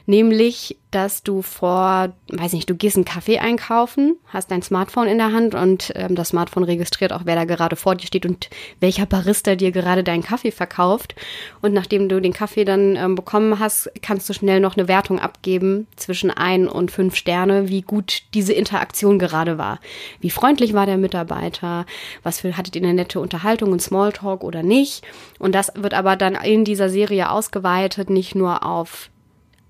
Nämlich, 0.06 0.76
dass 0.92 1.24
du 1.24 1.42
vor, 1.42 2.12
weiß 2.28 2.52
nicht, 2.52 2.70
du 2.70 2.76
gehst 2.76 2.96
einen 2.96 3.04
Kaffee 3.04 3.40
einkaufen, 3.40 4.16
hast 4.28 4.52
dein 4.52 4.62
Smartphone 4.62 5.08
in 5.08 5.18
der 5.18 5.32
Hand 5.32 5.54
und 5.56 5.92
ähm, 5.96 6.14
das 6.14 6.28
Smartphone 6.28 6.62
registriert 6.62 7.12
auch, 7.12 7.22
wer 7.24 7.34
da 7.34 7.44
gerade 7.44 7.74
vor 7.74 7.96
dir 7.96 8.06
steht 8.06 8.24
und 8.24 8.48
welcher 8.78 9.06
Barista 9.06 9.56
dir 9.56 9.72
gerade 9.72 10.04
deinen 10.04 10.22
Kaffee 10.22 10.52
verkauft. 10.52 11.16
Und 11.60 11.74
nachdem 11.74 12.08
du 12.08 12.20
den 12.20 12.32
Kaffee 12.32 12.64
dann 12.64 12.94
ähm, 12.94 13.16
bekommen 13.16 13.58
hast, 13.58 13.90
kannst 14.00 14.28
du 14.28 14.32
schnell 14.32 14.60
noch 14.60 14.76
eine 14.76 14.86
Wertung 14.86 15.18
abgeben 15.18 15.88
zwischen 15.96 16.30
ein 16.30 16.68
und 16.68 16.92
fünf 16.92 17.16
Sterne, 17.16 17.68
wie 17.68 17.82
gut 17.82 18.22
diese 18.34 18.52
Interaktion 18.52 19.18
gerade 19.18 19.58
war. 19.58 19.80
Wie 20.20 20.30
freundlich 20.30 20.74
war 20.74 20.86
der 20.86 20.98
Mitarbeiter? 20.98 21.86
Was 22.22 22.40
für, 22.40 22.56
hattet 22.56 22.76
ihr 22.76 22.82
eine 22.82 22.94
nette 22.94 23.18
Unterhaltung 23.18 23.72
und 23.72 23.82
Smalltalk 23.82 24.44
oder 24.44 24.62
nicht? 24.62 25.04
Und 25.40 25.55
das 25.56 25.72
wird 25.74 25.94
aber 25.94 26.16
dann 26.16 26.34
in 26.34 26.64
dieser 26.64 26.90
Serie 26.90 27.30
ausgeweitet, 27.30 28.10
nicht 28.10 28.34
nur 28.34 28.62
auf 28.62 29.10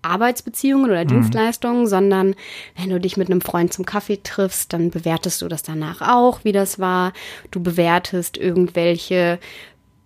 Arbeitsbeziehungen 0.02 0.90
oder 0.90 1.04
Dienstleistungen, 1.04 1.86
sondern 1.86 2.34
wenn 2.76 2.90
du 2.90 2.98
dich 2.98 3.16
mit 3.16 3.30
einem 3.30 3.40
Freund 3.40 3.72
zum 3.72 3.86
Kaffee 3.86 4.20
triffst, 4.22 4.72
dann 4.72 4.90
bewertest 4.90 5.42
du 5.42 5.48
das 5.48 5.62
danach 5.62 6.00
auch, 6.02 6.44
wie 6.44 6.52
das 6.52 6.78
war. 6.78 7.12
Du 7.50 7.62
bewertest 7.62 8.36
irgendwelche 8.36 9.38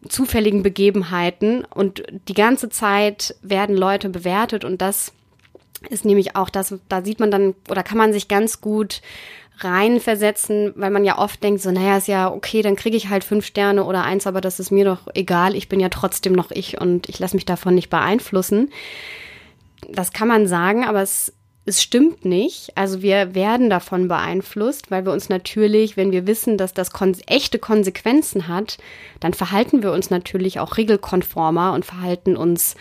zufälligen 0.09 0.63
Begebenheiten 0.63 1.65
und 1.65 2.03
die 2.29 2.35
ganze 2.35 2.69
Zeit 2.69 3.35
werden 3.43 3.77
Leute 3.77 4.09
bewertet 4.09 4.65
und 4.65 4.83
das 4.83 5.13
ist 5.89 6.05
nämlich 6.05 6.37
auch 6.37 6.51
das, 6.51 6.75
da 6.89 7.03
sieht 7.03 7.21
man 7.21 7.31
dann 7.31 7.55
oder 7.71 7.83
kann 7.83 7.99
man 7.99 8.13
sich 8.13 8.29
ganz 8.29 8.61
gut 8.61 9.01
reinversetzen, 9.65 10.73
weil 10.77 10.91
man 10.91 11.05
ja 11.05 11.19
oft 11.19 11.43
denkt, 11.43 11.63
so, 11.63 11.71
naja, 11.71 11.97
ist 11.97 12.09
ja 12.09 12.31
okay, 12.31 12.63
dann 12.63 12.77
kriege 12.77 12.97
ich 12.97 13.09
halt 13.09 13.25
fünf 13.25 13.45
Sterne 13.45 13.85
oder 13.85 14.05
eins, 14.05 14.27
aber 14.27 14.41
das 14.41 14.61
ist 14.61 14.71
mir 14.71 14.85
doch 14.85 15.09
egal, 15.15 15.55
ich 15.55 15.69
bin 15.69 15.81
ja 15.81 15.89
trotzdem 15.89 16.33
noch 16.33 16.51
ich 16.51 16.81
und 16.81 17.09
ich 17.09 17.19
lasse 17.19 17.37
mich 17.37 17.45
davon 17.45 17.75
nicht 17.75 17.91
beeinflussen. 17.91 18.71
Das 19.89 20.13
kann 20.13 20.29
man 20.29 20.47
sagen, 20.47 20.85
aber 20.85 21.03
es, 21.03 21.33
es 21.65 21.83
stimmt 21.83 22.25
nicht. 22.25 22.77
Also 22.77 23.03
wir 23.03 23.35
werden 23.35 23.71
davon 23.71 24.09
beeinflusst, 24.09 24.91
weil 24.91 25.05
wir 25.05 25.13
uns 25.13 25.29
natürlich, 25.29 25.97
wenn 25.97 26.13
wir 26.13 26.27
wissen, 26.27 26.57
dass 26.57 26.75
das 26.75 26.91
kon 26.91 27.17
echte 27.27 27.59
Konsequenzen 27.59 28.49
hat, 28.49 28.79
dann 29.21 29.35
verhalten 29.35 29.83
wir 29.83 29.93
uns 29.93 30.11
natürlich 30.11 30.61
auch 30.61 30.77
regelkonformer 30.77 31.73
und 31.73 31.85
verhalten 31.85 32.37
uns 32.37 32.77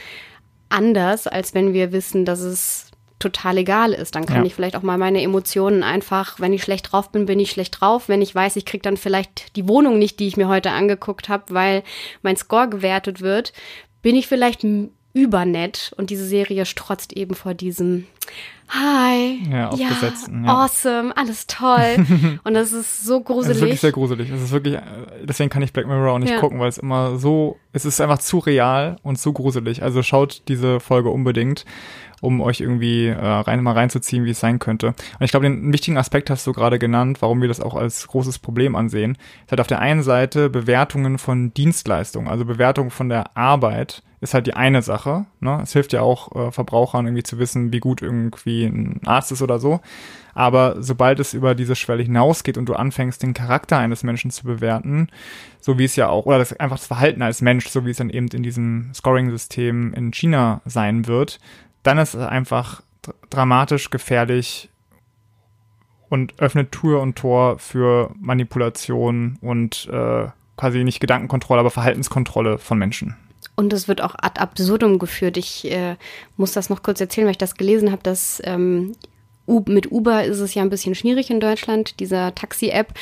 anders, 0.70 1.28
als 1.28 1.54
wenn 1.54 1.74
wir 1.74 1.92
wissen, 1.92 2.26
dass 2.26 2.42
es 2.42 2.89
total 3.20 3.58
egal 3.58 3.94
ist. 3.94 4.16
Dann 4.16 4.26
kann 4.26 4.38
Ja. 4.38 4.46
ich 4.46 4.56
vielleicht 4.56 4.76
auch 4.76 4.82
mal 4.82 4.98
meine 4.98 5.22
Emotionen 5.22 5.84
einfach, 5.84 6.40
wenn 6.40 6.54
ich 6.54 6.64
schlecht 6.64 6.92
drauf 6.92 7.12
bin, 7.12 7.26
bin 7.26 7.40
ich 7.40 7.52
schlecht 7.52 7.80
drauf. 7.82 8.08
Wenn 8.08 8.22
ich 8.22 8.34
weiß, 8.34 8.56
ich 8.56 8.66
krieg 8.66 8.82
dann 8.84 8.98
vielleicht 8.98 9.56
die 9.56 9.68
Wohnung 9.68 10.00
nicht, 10.00 10.20
die 10.20 10.28
ich 10.28 10.38
mir 10.38 10.48
heute 10.48 10.72
angeguckt 10.72 11.30
habe, 11.30 11.44
weil 11.50 11.84
mein 12.22 12.38
Score 12.38 12.70
gewertet 12.70 13.22
wird, 13.22 13.54
bin 14.02 14.16
ich 14.16 14.28
vielleicht 14.28 14.66
übernett 15.14 15.92
und 15.98 16.10
diese 16.10 16.26
Serie 16.26 16.66
strotzt 16.66 17.14
eben 17.14 17.36
vor 17.36 17.54
diesem 17.54 18.06
Hi, 18.72 19.40
Ja, 19.52 19.70
aufgesetzten, 19.70 20.46
ja. 20.46 20.54
awesome, 20.54 21.18
alles 21.18 21.48
toll. 21.48 22.06
und 22.44 22.54
das 22.54 22.72
ist 22.72 23.04
so 23.04 23.16
Es 23.16 23.20
ist 23.20 23.26
wirklich 23.26 23.26
gruselig. 23.26 23.80
sehr 23.82 23.92
gruselig. 23.92 24.30
Es 24.30 24.42
ist 24.44 24.52
wirklich, 24.52 24.76
äh, 24.76 24.82
deswegen 25.24 25.50
kann 25.50 25.64
ich 25.64 25.74
Black 25.74 25.88
Mirror 25.88 26.14
auch 26.14 26.20
nicht 26.20 26.30
Ja. 26.34 26.40
gucken, 26.40 26.60
weil 26.60 26.70
es 26.70 26.78
immer 26.78 27.18
so, 27.18 27.58
es 27.74 27.86
ist 27.86 28.00
einfach 28.00 28.20
zu 28.20 28.38
real 28.38 28.98
und 29.02 29.18
zu 29.18 29.34
gruselig. 29.34 29.82
Also 29.82 30.04
schaut 30.04 30.44
diese 30.50 30.80
Folge 30.80 31.10
unbedingt, 31.10 31.66
um 32.22 32.42
euch 32.42 32.62
irgendwie 32.62 33.08
äh, 33.08 33.16
rein 33.16 33.64
mal 33.64 33.74
reinzuziehen, 33.74 34.26
wie 34.26 34.32
es 34.32 34.40
sein 34.40 34.60
könnte. 34.60 34.88
Und 34.88 34.96
ich 35.22 35.32
glaube, 35.32 35.46
den 35.46 35.72
wichtigen 35.74 35.98
Aspekt 35.98 36.30
hast 36.30 36.46
du 36.48 36.54
gerade 36.54 36.80
genannt, 36.80 37.22
warum 37.22 37.42
wir 37.42 37.48
das 37.48 37.62
auch 37.62 37.76
als 37.76 38.08
großes 38.08 38.40
Problem 38.40 38.76
ansehen. 38.76 39.18
Es 39.46 39.52
hat 39.52 39.60
auf 39.60 39.68
der 39.68 39.80
einen 39.80 40.04
Seite 40.04 40.50
Bewertungen 40.50 41.18
von 41.18 41.54
Dienstleistungen, 41.54 42.28
also 42.28 42.46
Bewertungen 42.46 42.92
von 42.92 43.10
der 43.10 43.36
Arbeit 43.38 44.04
ist 44.22 44.34
halt 44.34 44.48
die 44.48 44.54
eine 44.54 44.82
Sache. 44.82 45.26
Ne? 45.40 45.60
Es 45.64 45.74
hilft 45.74 45.94
ja 45.94 46.02
auch 46.02 46.36
äh, 46.36 46.52
Verbrauchern 46.52 47.06
irgendwie 47.06 47.24
zu 47.24 47.40
wissen, 47.40 47.72
wie 47.72 47.80
gut 47.80 48.02
irgendwie 48.02 48.66
ein 48.66 49.02
Arzt 49.06 49.32
ist 49.32 49.42
oder 49.42 49.60
so. 49.60 49.80
Aber 50.34 50.82
sobald 50.82 51.20
es 51.20 51.34
über 51.34 51.56
diese 51.56 51.76
Schwelle 51.76 52.04
hinausgeht 52.04 52.58
und 52.58 52.68
du 52.68 52.74
anfängst, 52.74 53.24
den 53.24 53.34
Charakter 53.34 53.78
eines 53.78 54.04
Menschen 54.04 54.32
zu 54.32 54.44
bewerten, 54.44 55.08
so 55.60 55.78
wie 55.78 55.86
es 55.86 55.96
ja 55.96 56.10
auch, 56.10 56.26
oder 56.26 56.38
das, 56.38 56.54
einfach 56.54 56.78
das 56.78 56.88
Verhalten 56.88 57.22
als 57.22 57.42
Mensch, 57.42 57.68
so 57.68 57.86
wie 57.86 57.92
es 57.92 57.98
dann 57.98 58.10
eben 58.10 58.28
in 58.28 58.44
diesem 58.44 58.92
Scoring-System 58.94 59.94
in 59.94 60.14
China 60.14 60.62
sein 60.66 61.08
wird, 61.08 61.40
dann 61.84 61.98
ist 61.98 62.14
es 62.14 62.26
einfach 62.26 62.82
dr 63.02 63.16
dramatisch 63.30 63.90
gefährlich 63.90 64.70
und 66.10 66.40
öffnet 66.40 66.72
Tür 66.72 67.02
und 67.02 67.16
Tor 67.16 67.60
für 67.60 68.12
Manipulation 68.20 69.38
und 69.42 69.88
äh, 69.92 70.28
quasi 70.58 70.84
nicht 70.84 71.00
Gedankenkontrolle, 71.00 71.62
aber 71.62 71.72
Verhaltenskontrolle 71.72 72.58
von 72.58 72.78
Menschen. 72.78 73.16
Und 73.56 73.74
es 73.74 73.88
wird 73.88 74.02
auch 74.02 74.16
ad 74.18 74.40
absurdum 74.40 75.00
geführt. 75.00 75.38
Ich 75.38 75.70
äh, 75.72 75.96
muss 76.38 76.52
das 76.52 76.70
noch 76.70 76.84
kurz 76.84 77.00
erzählen, 77.00 77.26
weil 77.28 77.32
ich 77.32 77.38
das 77.38 77.56
gelesen 77.56 77.92
habe, 77.92 78.04
dass 78.04 78.42
ähm, 78.44 78.94
mit 79.68 79.92
Uber 79.92 80.24
ist 80.24 80.40
es 80.40 80.54
ja 80.54 80.62
ein 80.62 80.70
bisschen 80.70 80.96
schwierig 80.96 81.30
in 81.30 81.40
Deutschland, 81.40 82.00
dieser 82.00 82.36
Taxi-App. 82.36 82.94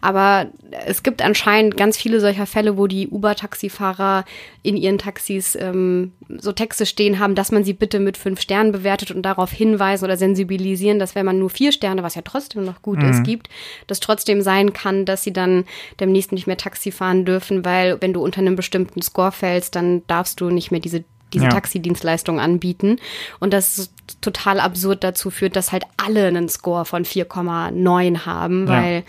Aber 0.00 0.46
es 0.86 1.02
gibt 1.02 1.22
anscheinend 1.22 1.76
ganz 1.76 1.96
viele 1.96 2.20
solcher 2.20 2.46
Fälle, 2.46 2.76
wo 2.76 2.86
die 2.86 3.08
Uber-Taxifahrer 3.08 4.24
in 4.62 4.76
ihren 4.76 4.98
Taxis 4.98 5.56
ähm, 5.56 6.12
so 6.38 6.52
Texte 6.52 6.86
stehen 6.86 7.18
haben, 7.18 7.34
dass 7.34 7.52
man 7.52 7.64
sie 7.64 7.72
bitte 7.72 8.00
mit 8.00 8.16
fünf 8.16 8.40
Sternen 8.40 8.72
bewertet 8.72 9.10
und 9.10 9.22
darauf 9.22 9.52
hinweisen 9.52 10.04
oder 10.04 10.16
sensibilisieren, 10.16 10.98
dass 10.98 11.14
wenn 11.14 11.26
man 11.26 11.38
nur 11.38 11.50
vier 11.50 11.72
Sterne, 11.72 12.02
was 12.02 12.14
ja 12.14 12.22
trotzdem 12.22 12.64
noch 12.64 12.82
gut 12.82 13.02
ist, 13.02 13.24
gibt, 13.24 13.48
das 13.86 14.00
trotzdem 14.00 14.42
sein 14.42 14.72
kann, 14.72 15.04
dass 15.04 15.22
sie 15.22 15.32
dann 15.32 15.64
demnächst 16.00 16.32
nicht 16.32 16.46
mehr 16.46 16.56
Taxi 16.56 16.90
fahren 16.90 17.24
dürfen, 17.24 17.64
weil 17.64 18.00
wenn 18.00 18.12
du 18.12 18.22
unter 18.22 18.40
einem 18.40 18.56
bestimmten 18.56 19.02
Score 19.02 19.32
fällst, 19.32 19.74
dann 19.76 20.02
darfst 20.06 20.40
du 20.40 20.50
nicht 20.50 20.70
mehr 20.70 20.80
diese 20.80 21.04
diese 21.32 21.44
Ja. 21.46 21.50
Taxidienstleistung 21.50 22.38
anbieten. 22.40 22.96
Und 23.40 23.52
das 23.52 23.90
total 24.20 24.60
absurd 24.60 25.02
dazu 25.04 25.30
führt, 25.30 25.56
dass 25.56 25.72
halt 25.72 25.84
alle 25.96 26.26
einen 26.26 26.48
Score 26.48 26.84
von 26.84 27.04
4,9 27.04 28.26
haben, 28.26 28.66
Ja. 28.66 28.72
weil 28.82 29.02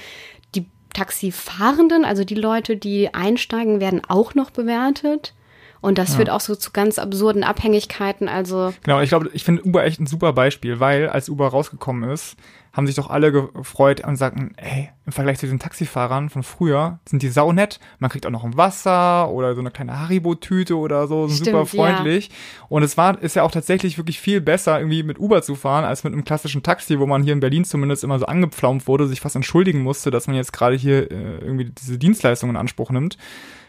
die 0.56 0.65
Taxifahrenden, 0.94 2.06
also 2.06 2.24
die 2.24 2.36
Leute, 2.36 2.77
die 2.77 3.13
einsteigen, 3.13 3.80
werden 3.80 4.01
auch 4.08 4.36
noch 4.36 4.51
bewertet. 4.51 5.34
Und 5.82 5.98
das 5.98 6.12
Ja. 6.12 6.15
führt 6.18 6.30
auch 6.30 6.39
so 6.39 6.56
zu 6.56 6.72
ganz 6.72 6.98
absurden 6.98 7.44
Abhängigkeiten. 7.44 8.30
Also 8.30 8.74
Genau, 8.84 9.01
ich 9.01 9.10
glaube, 9.10 9.30
ich 9.34 9.44
finde 9.44 9.63
Uber 9.63 9.84
echt 9.84 10.00
ein 10.00 10.08
super 10.08 10.32
Beispiel, 10.32 10.80
weil 10.80 11.10
als 11.10 11.27
Uber 11.27 11.50
rausgekommen 11.50 12.10
ist, 12.10 12.38
haben 12.74 12.88
sich 12.88 12.96
doch 12.96 13.12
alle 13.12 13.32
gefreut 13.32 14.03
und 14.06 14.15
sagten, 14.15 14.53
ey, 14.58 14.89
im 15.06 15.12
Vergleich 15.12 15.38
zu 15.38 15.46
diesen 15.46 15.60
Taxifahrern 15.60 16.30
von 16.30 16.42
früher 16.42 17.00
sind 17.08 17.22
die 17.22 17.30
saunett. 17.30 17.80
Man 18.00 18.10
kriegt 18.10 18.25
auch 18.25 18.32
noch 18.32 18.44
ein 18.44 18.58
Wasser 18.58 19.30
oder 19.30 19.53
so 19.53 19.62
eine 19.62 19.70
kleine 19.70 20.00
Haribo-Tüte 20.00 20.75
oder 20.75 21.08
so, 21.08 21.27
sind 21.27 21.46
super 21.46 21.68
Stimmt, 21.68 21.74
ja. 21.74 21.96
freundlich. 21.96 22.32
Und 22.70 22.82
es 22.82 22.98
war, 22.98 23.22
ist 23.22 23.36
ja 23.36 23.44
auch 23.44 23.51
tatsächlich 23.51 24.00
wirklich 24.00 24.20
viel 24.20 24.42
besser, 24.42 24.80
irgendwie 24.80 25.03
mit 25.03 25.20
Uber 25.20 25.44
zu 25.44 25.53
fahren, 25.53 25.86
als 25.86 26.03
mit 26.03 26.13
einem 26.13 26.25
klassischen 26.25 26.63
Taxi, 26.63 27.00
wo 27.00 27.06
man 27.06 27.22
hier 27.22 27.34
in 27.34 27.42
Berlin 27.42 27.63
zumindest 27.63 28.03
immer 28.03 28.18
so 28.18 28.25
angepflaumt 28.25 28.88
wurde, 28.88 29.08
sich 29.08 29.22
fast 29.22 29.36
entschuldigen 29.36 29.84
musste, 29.84 30.10
dass 30.10 30.25
man 30.25 30.36
jetzt 30.36 30.51
gerade 30.51 30.75
hier 30.75 31.12
äh, 31.12 31.38
irgendwie 31.42 31.65
diese 31.65 32.00
Dienstleistungen 32.00 32.56
in 32.56 32.60
Anspruch 32.60 32.89
nimmt. 32.89 33.20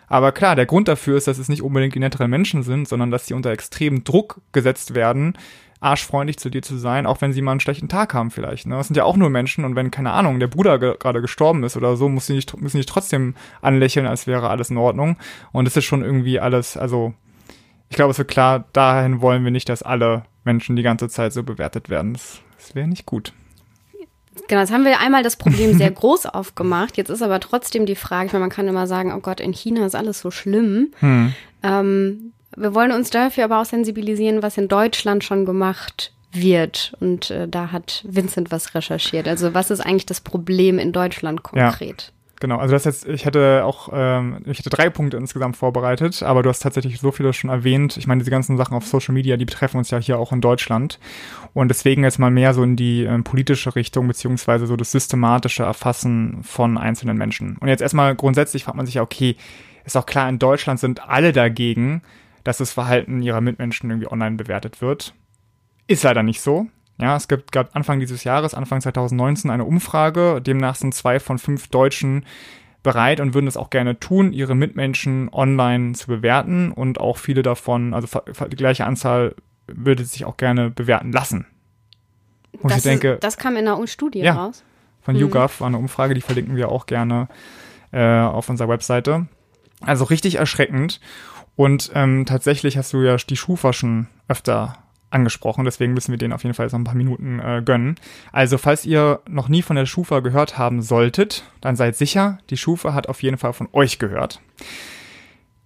Aber 0.07 0.33
klar, 0.33 0.57
der 0.57 0.67
Grund 0.67 0.89
dafür 0.89 1.17
ist, 1.17 1.27
dass 1.27 1.39
es 1.39 1.49
nicht 1.49 1.63
unbedingt 1.63 1.95
die 1.95 1.99
netteren 1.99 2.31
Menschen 2.31 2.63
sind, 2.63 2.89
sondern 2.89 3.11
dass 3.11 3.27
sie 3.27 3.35
unter 3.35 3.51
extremen 3.51 4.05
Druck 4.05 4.41
gesetzt 4.53 4.95
werden, 4.95 5.37
arschfreundlich 5.81 6.39
zu 6.39 6.51
dir 6.51 6.63
zu 6.63 6.77
sein, 6.77 7.07
auch 7.07 7.21
wenn 7.21 7.33
sie 7.33 7.43
mal 7.43 7.53
einen 7.53 7.61
schlechten 7.61 7.89
Tag 7.89 8.15
haben 8.15 8.31
vielleicht. 8.31 8.67
Ne? 8.67 8.77
Das 8.77 8.89
sind 8.89 8.97
ja 8.97 9.05
auch 9.05 9.17
nur 9.17 9.31
Menschen 9.31 9.65
und 9.65 9.77
wenn, 9.77 9.91
keine 9.91 10.13
Ahnung, 10.13 10.41
der 10.41 10.47
Bruder 10.47 10.79
ge 10.79 10.97
gerade 10.99 11.21
gestorben 11.21 11.63
ist 11.65 11.77
oder 11.77 11.97
so, 11.97 12.09
muss 12.09 12.27
sie 12.27 12.35
nicht, 12.35 12.61
müssen 12.61 12.79
nicht 12.79 12.89
trotzdem 12.89 13.35
anlächeln, 13.61 14.07
als 14.07 14.27
wäre 14.27 14.49
alles 14.49 14.71
in 14.71 14.79
Ordnung. 14.79 15.17
Und 15.53 15.67
es 15.67 15.77
ist 15.77 15.85
schon 15.85 16.03
irgendwie 16.03 16.41
alles, 16.41 16.77
also 16.77 17.15
ich 17.91 17.97
glaube, 17.97 18.13
es 18.13 18.19
wird 18.19 18.29
klar, 18.29 18.65
dahin 18.73 19.21
wollen 19.21 19.45
wir 19.45 19.51
nicht, 19.51 19.69
dass 19.69 19.83
alle 19.83 20.25
Menschen 20.45 20.77
die 20.77 20.83
ganze 20.83 21.09
Zeit 21.09 21.33
so 21.33 21.43
bewertet 21.43 21.91
werden. 21.91 22.15
Das, 22.15 22.41
das 22.57 22.75
wäre 22.75 22.89
nicht 22.89 23.07
gut. 23.07 23.33
Genau, 24.49 24.61
jetzt 24.61 24.73
haben 24.73 24.85
wir 24.85 25.01
einmal 25.01 25.23
das 25.23 25.37
Problem 25.37 25.75
sehr 25.79 25.91
groß 25.91 26.27
aufgemacht. 26.27 26.97
Jetzt 26.97 27.11
ist 27.11 27.23
aber 27.23 27.41
trotzdem 27.41 27.87
die 27.87 27.95
Frage, 27.95 28.27
ich 28.27 28.33
meine, 28.33 28.45
man 28.45 28.51
kann 28.51 28.69
immer 28.69 28.87
sagen, 28.87 29.13
oh 29.13 29.21
Gott, 29.21 29.41
in 29.41 29.53
China 29.53 29.87
ist 29.87 29.95
alles 29.95 30.21
so 30.21 30.31
schlimm. 30.31 30.93
Hm. 30.99 31.35
Ähm, 31.63 32.33
wir 32.57 32.75
wollen 32.75 32.93
uns 32.93 33.11
dafür 33.11 33.45
aber 33.45 33.61
auch 33.61 33.65
sensibilisieren, 33.65 34.43
was 34.43 34.59
in 34.59 34.69
Deutschland 34.69 35.25
schon 35.25 35.45
gemacht 35.45 36.13
wird. 36.33 36.95
Und 37.01 37.31
äh, 37.31 37.49
da 37.49 37.73
hat 37.73 38.05
Vincent 38.07 38.51
was 38.51 38.75
recherchiert. 38.75 39.29
Also 39.29 39.55
was 39.55 39.71
ist 39.71 39.81
eigentlich 39.81 40.07
das 40.07 40.21
Problem 40.21 40.79
in 40.79 40.93
Deutschland 40.93 41.43
konkret? 41.43 42.13
Genau, 42.41 42.59
also 42.59 42.73
das 42.73 42.85
jetzt, 42.85 43.07
ich 43.07 43.25
hätte 43.25 43.65
auch, 43.65 43.89
ähm, 43.93 44.39
ich 44.45 44.59
hätte 44.59 44.69
drei 44.69 44.91
Punkte 44.91 45.17
insgesamt 45.17 45.57
vorbereitet, 45.57 46.23
aber 46.23 46.43
du 46.43 46.51
hast 46.51 46.59
tatsächlich 46.59 47.01
so 47.01 47.13
viele 47.13 47.33
schon 47.33 47.49
erwähnt. 47.49 47.97
Ich 47.97 48.07
meine, 48.07 48.19
diese 48.19 48.31
ganzen 48.31 48.57
Sachen 48.57 48.77
auf 48.77 48.85
Social 48.85 49.15
Media, 49.15 49.37
die 49.37 49.45
betreffen 49.45 49.79
uns 49.79 49.91
ja 49.91 49.99
hier 49.99 50.19
auch 50.19 50.33
in 50.33 50.41
Deutschland. 50.41 50.99
Und 51.55 51.69
deswegen 51.69 52.03
jetzt 52.03 52.19
mal 52.19 52.31
mehr 52.31 52.53
so 52.53 52.63
in 52.63 52.77
die 52.77 53.05
ähm, 53.05 53.25
politische 53.25 53.75
Richtung, 53.77 54.09
beziehungsweise 54.09 54.67
so 54.67 54.77
das 54.77 54.91
systematische 54.91 55.63
Erfassen 55.63 56.43
von 56.43 56.77
einzelnen 56.77 57.17
Menschen. 57.17 57.57
Und 57.61 57.69
jetzt 57.69 57.81
erstmal 57.81 58.15
grundsätzlich 58.15 58.65
fragt 58.65 58.77
man 58.77 58.85
sich 58.85 58.97
ja, 58.97 59.03
okay, 59.03 59.37
ist 59.85 59.97
auch 59.97 60.07
klar, 60.07 60.29
in 60.29 60.39
Deutschland 60.39 60.81
sind 60.81 61.09
alle 61.09 61.33
dagegen, 61.33 62.03
dass 62.45 62.59
das 62.59 62.73
Verhalten 62.73 63.23
ihrer 63.23 63.41
Mitmenschen 63.41 63.91
irgendwie 63.91 64.11
online 64.11 64.37
bewertet 64.37 64.81
wird. 64.81 65.15
Ist 65.87 66.05
leider 66.05 66.23
nicht 66.23 66.41
so. 66.41 66.67
Ja, 67.01 67.17
es 67.17 67.27
gibt, 67.27 67.51
gab 67.51 67.75
Anfang 67.75 67.99
dieses 67.99 68.23
Jahres, 68.25 68.55
Anfang 68.55 68.81
2019, 68.81 69.51
eine 69.51 69.65
Umfrage. 69.65 70.41
Demnach 70.41 70.77
sind 70.77 70.95
zwei 70.95 71.19
von 71.19 71.39
fünf 71.39 71.69
Deutschen 71.69 72.25
bereit 72.85 73.19
und 73.19 73.35
würden 73.35 73.47
es 73.49 73.57
auch 73.57 73.71
gerne 73.71 73.99
tun, 73.99 74.33
ihre 74.33 74.55
Mitmenschen 74.55 75.29
online 75.33 75.95
zu 75.95 76.07
bewerten 76.07 76.71
und 76.71 77.01
auch 77.01 77.17
viele 77.17 77.43
davon, 77.43 77.95
also 77.95 78.21
die 78.49 78.57
gleiche 78.57 78.85
Anzahl 78.85 79.35
würde 79.67 80.05
sich 80.05 80.25
auch 80.27 80.37
gerne 80.37 80.71
bewerten 80.71 81.11
lassen. 81.11 81.47
Und 82.61 82.71
Das, 82.71 82.79
ich 82.79 82.83
denke, 82.85 83.13
ist, 83.15 83.25
das 83.25 83.39
kam 83.39 83.57
in 83.57 83.67
einer 83.67 83.85
Studie 83.87 84.21
Ja. 84.21 84.35
raus. 84.35 84.63
von 85.03 85.15
Mhm. 85.15 85.21
YouGov 85.23 85.61
war 85.61 85.67
eine 85.69 85.79
Umfrage, 85.79 86.15
die 86.15 86.21
verlinken 86.21 86.57
wir 86.57 86.69
auch 86.71 86.87
gerne 86.87 87.29
äh, 87.93 88.21
auf 88.21 88.49
unserer 88.49 88.69
Webseite. 88.69 89.27
Also 89.81 90.05
richtig 90.05 90.37
erschreckend. 90.37 91.01
Und 91.57 91.91
ähm, 91.95 92.27
tatsächlich 92.27 92.77
hast 92.77 92.93
du 92.93 93.03
ja 93.03 93.17
die 93.17 93.37
Schufa 93.37 93.73
schon 93.73 94.09
öfter 94.29 94.79
angesprochen, 95.11 95.65
deswegen 95.65 95.95
müssen 95.95 96.11
wir 96.11 96.19
denen 96.19 96.33
auf 96.33 96.43
jeden 96.43 96.55
Fall 96.55 96.67
jetzt 96.67 96.73
noch 96.73 96.81
ein 96.81 96.85
paar 96.85 96.97
Minuten 96.97 97.39
äh, 97.39 97.63
gönnen. 97.65 97.95
Also, 98.33 98.59
falls 98.59 98.85
ihr 98.85 99.21
noch 99.29 99.49
nie 99.49 99.63
von 99.63 99.77
der 99.77 99.87
Schufa 99.87 100.21
gehört 100.21 100.59
haben 100.59 100.83
solltet, 100.83 101.45
dann 101.61 101.77
seid 101.77 101.97
sicher, 101.97 102.39
die 102.51 102.57
Schufa 102.57 102.93
hat 102.95 103.09
auf 103.09 103.23
jeden 103.23 103.39
Fall 103.39 103.53
von 103.53 103.69
euch 103.73 103.99
gehört. 104.01 104.41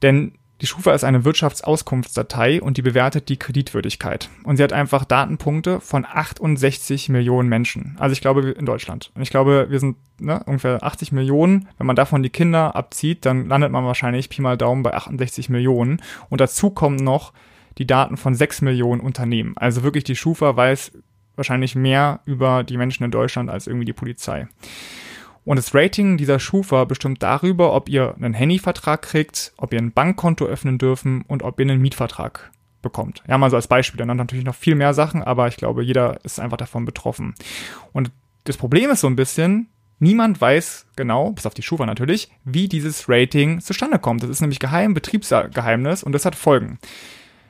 Denn 0.03 0.33
die 0.61 0.67
Schufa 0.67 0.93
ist 0.93 1.05
eine 1.05 1.25
Wirtschaftsauskunftsdatei 1.25 2.61
und 2.61 2.77
die 2.77 2.83
bewertet 2.83 3.29
die 3.29 3.37
Kreditwürdigkeit. 3.37 4.29
Und 4.43 4.57
sie 4.57 4.63
hat 4.63 4.73
einfach 4.73 5.05
Datenpunkte 5.05 5.81
von 5.81 6.05
68 6.05 7.09
Millionen 7.11 7.49
Menschen. 7.49 7.97
Also 8.01 8.13
ich 8.13 8.21
glaube 8.21 8.51
in 8.51 8.67
Deutschland. 8.67 9.13
Und 9.15 9.23
ich 9.23 9.31
glaube, 9.31 9.67
wir 9.71 9.79
sind 9.79 9.97
ne, 10.19 10.43
ungefähr 10.47 10.83
80 10.83 11.13
Millionen. 11.13 11.69
Wenn 11.79 11.87
man 11.87 11.95
davon 11.95 12.25
die 12.25 12.31
Kinder 12.31 12.75
abzieht, 12.75 13.25
dann 13.25 13.47
landet 13.47 13.71
man 13.71 13.85
wahrscheinlich 13.85 14.31
Pi 14.31 14.43
mal 14.43 14.57
Daumen 14.57 14.83
bei 14.83 14.95
68 14.95 15.49
Millionen. 15.49 16.03
Und 16.29 16.41
dazu 16.41 16.71
kommen 16.71 16.97
noch 16.97 17.33
die 17.79 17.87
Daten 17.87 18.17
von 18.17 18.35
6 18.35 18.63
Millionen 18.63 19.01
Unternehmen. 19.01 19.57
Also 19.57 19.85
wirklich 19.85 20.03
die 20.03 20.17
Schufa 20.17 20.57
weiß 20.57 20.93
wahrscheinlich 21.37 21.77
mehr 21.77 22.19
über 22.27 22.65
die 22.65 22.77
Menschen 22.77 23.05
in 23.05 23.13
Deutschland 23.13 23.49
als 23.49 23.69
irgendwie 23.69 23.87
die 23.87 23.93
Polizei. 23.93 24.49
Und 25.49 25.57
das 25.57 25.75
Rating 25.75 26.19
dieser 26.19 26.41
Schufa 26.41 26.85
bestimmt 26.85 27.23
darüber, 27.23 27.73
ob 27.73 27.89
ihr 27.89 28.15
einen 28.17 28.35
Handyvertrag 28.35 29.01
kriegt, 29.01 29.55
ob 29.57 29.73
ihr 29.73 29.79
ein 29.79 29.93
Bankkonto 29.93 30.45
öffnen 30.45 30.77
dürfen 30.77 31.25
und 31.27 31.43
ob 31.43 31.59
ihr 31.59 31.65
einen 31.65 31.81
Mietvertrag 31.81 32.51
bekommt. 32.83 33.23
Ja, 33.27 33.39
mal 33.39 33.49
so 33.49 33.57
als 33.57 33.67
Beispiel. 33.67 33.97
Dann 33.97 34.15
natürlich 34.15 34.45
noch 34.45 34.55
viel 34.55 34.75
mehr 34.75 34.93
Sachen, 34.93 35.23
aber 35.23 35.49
ich 35.49 35.57
glaube, 35.57 35.83
jeder 35.83 36.23
ist 36.23 36.39
einfach 36.39 36.59
davon 36.59 36.85
betroffen. 36.85 37.35
Und 37.95 38.11
das 38.45 38.59
Problem 38.59 38.91
ist 38.91 39.01
so 39.01 39.07
ein 39.07 39.17
bisschen, 39.17 39.71
niemand 40.01 40.39
weiß 40.39 40.85
genau, 40.97 41.31
bis 41.31 41.47
auf 41.47 41.55
die 41.55 41.63
Schufa 41.63 41.87
natürlich, 41.87 42.31
wie 42.45 42.69
dieses 42.69 43.09
Rating 43.09 43.63
zustande 43.63 43.99
kommt. 43.99 44.23
Das 44.23 44.29
ist 44.29 44.43
nämlich 44.43 44.61
geheim, 44.61 44.93
Betriebsgeheimnis 44.93 46.03
und 46.03 46.13
das 46.13 46.27
hat 46.27 46.35
Folgen. 46.35 46.79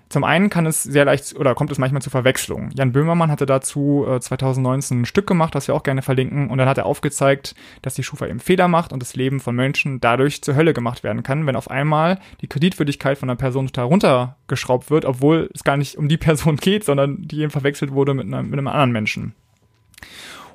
Zum 0.09 0.25
einen 0.25 0.49
kann 0.49 0.65
es 0.65 0.83
sehr 0.83 1.05
leicht 1.05 1.37
oder 1.37 1.55
kommt 1.55 1.71
es 1.71 1.79
manchmal 1.79 2.01
zu 2.01 2.09
Verwechslungen. 2.09 2.71
Jan 2.75 2.93
Böhmermann 2.93 3.31
hatte 3.31 3.45
dazu 3.45 4.07
äh, 4.09 4.21
2019 4.21 5.03
ein 5.03 5.05
Stück 5.05 5.27
gemacht, 5.27 5.55
das 5.55 5.69
wir 5.69 5.75
auch 5.75 5.83
gerne 5.83 6.03
verlinken, 6.03 6.49
und 6.49 6.59
dann 6.59 6.69
hat 6.69 6.79
er 6.79 6.87
aufgezeigt, 6.87 7.55
dass 7.83 7.95
die 7.95 8.03
Schufa 8.03 8.27
eben 8.27 8.41
Fehler 8.41 8.69
macht 8.69 8.93
und 8.93 9.03
das 9.03 9.17
Leben 9.17 9.41
von 9.41 9.55
Menschen 9.55 10.01
dadurch 10.01 10.43
zur 10.43 10.57
Hölle 10.57 10.73
gemacht 10.73 11.05
werden 11.05 11.23
kann, 11.23 11.47
wenn 11.47 11.57
auf 11.57 11.71
einmal 11.71 12.19
die 12.41 12.47
Kreditwürdigkeit 12.47 13.19
von 13.19 13.29
einer 13.29 13.37
Person 13.37 13.67
total 13.67 13.85
runtergeschraubt 13.87 14.91
wird, 14.91 15.05
obwohl 15.05 15.51
es 15.55 15.63
gar 15.63 15.77
nicht 15.77 15.97
um 15.97 16.09
die 16.09 16.17
Person 16.29 16.57
geht, 16.57 16.85
sondern 16.85 17.29
die 17.29 17.41
eben 17.41 17.51
verwechselt 17.51 17.93
wurde 17.93 18.15
mit, 18.15 18.27
einer, 18.27 18.43
mit 18.43 18.55
einem 18.55 18.69
anderen 18.69 18.93
Menschen. 18.93 19.35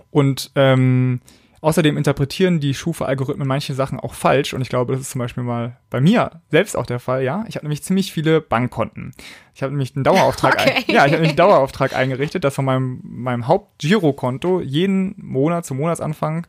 Und 0.09 0.51
ähm, 0.55 1.21
Außerdem 1.63 1.95
interpretieren 1.95 2.59
die 2.59 2.73
Schufa-Algorithmen 2.73 3.47
manche 3.47 3.73
Sachen 3.73 3.97
auch 3.97 4.15
falsch 4.15 4.53
und 4.53 4.61
ich 4.61 4.67
glaube, 4.67 4.91
das 4.91 5.01
ist 5.01 5.11
zum 5.11 5.19
Beispiel 5.19 5.43
mal 5.43 5.77
bei 5.89 6.01
mir 6.01 6.41
selbst 6.51 6.75
auch 6.75 6.85
der 6.85 6.99
Fall, 6.99 7.23
ja. 7.23 7.45
Ich 7.47 7.55
habe 7.55 7.65
nämlich 7.65 7.83
ziemlich 7.83 8.11
viele 8.11 8.41
Bankkonten. 8.41 9.13
Ich 9.55 9.63
habe 9.63 9.71
nämlich 9.71 9.95
einen 9.95 10.03
Dauerauftrag, 10.03 10.55
Okay. 10.59 10.83
ein, 10.85 10.93
ja, 10.93 11.05
ich 11.05 11.13
habe 11.13 11.21
nämlich 11.21 11.29
einen 11.29 11.37
Dauerauftrag 11.37 11.95
eingerichtet, 11.95 12.43
dass 12.43 12.55
von 12.55 12.65
meinem, 12.65 12.99
meinem 13.03 13.47
Hauptgirokonto 13.47 14.59
jeden 14.59 15.15
Monat 15.15 15.65
zum 15.65 15.77
Monatsanfang 15.77 16.45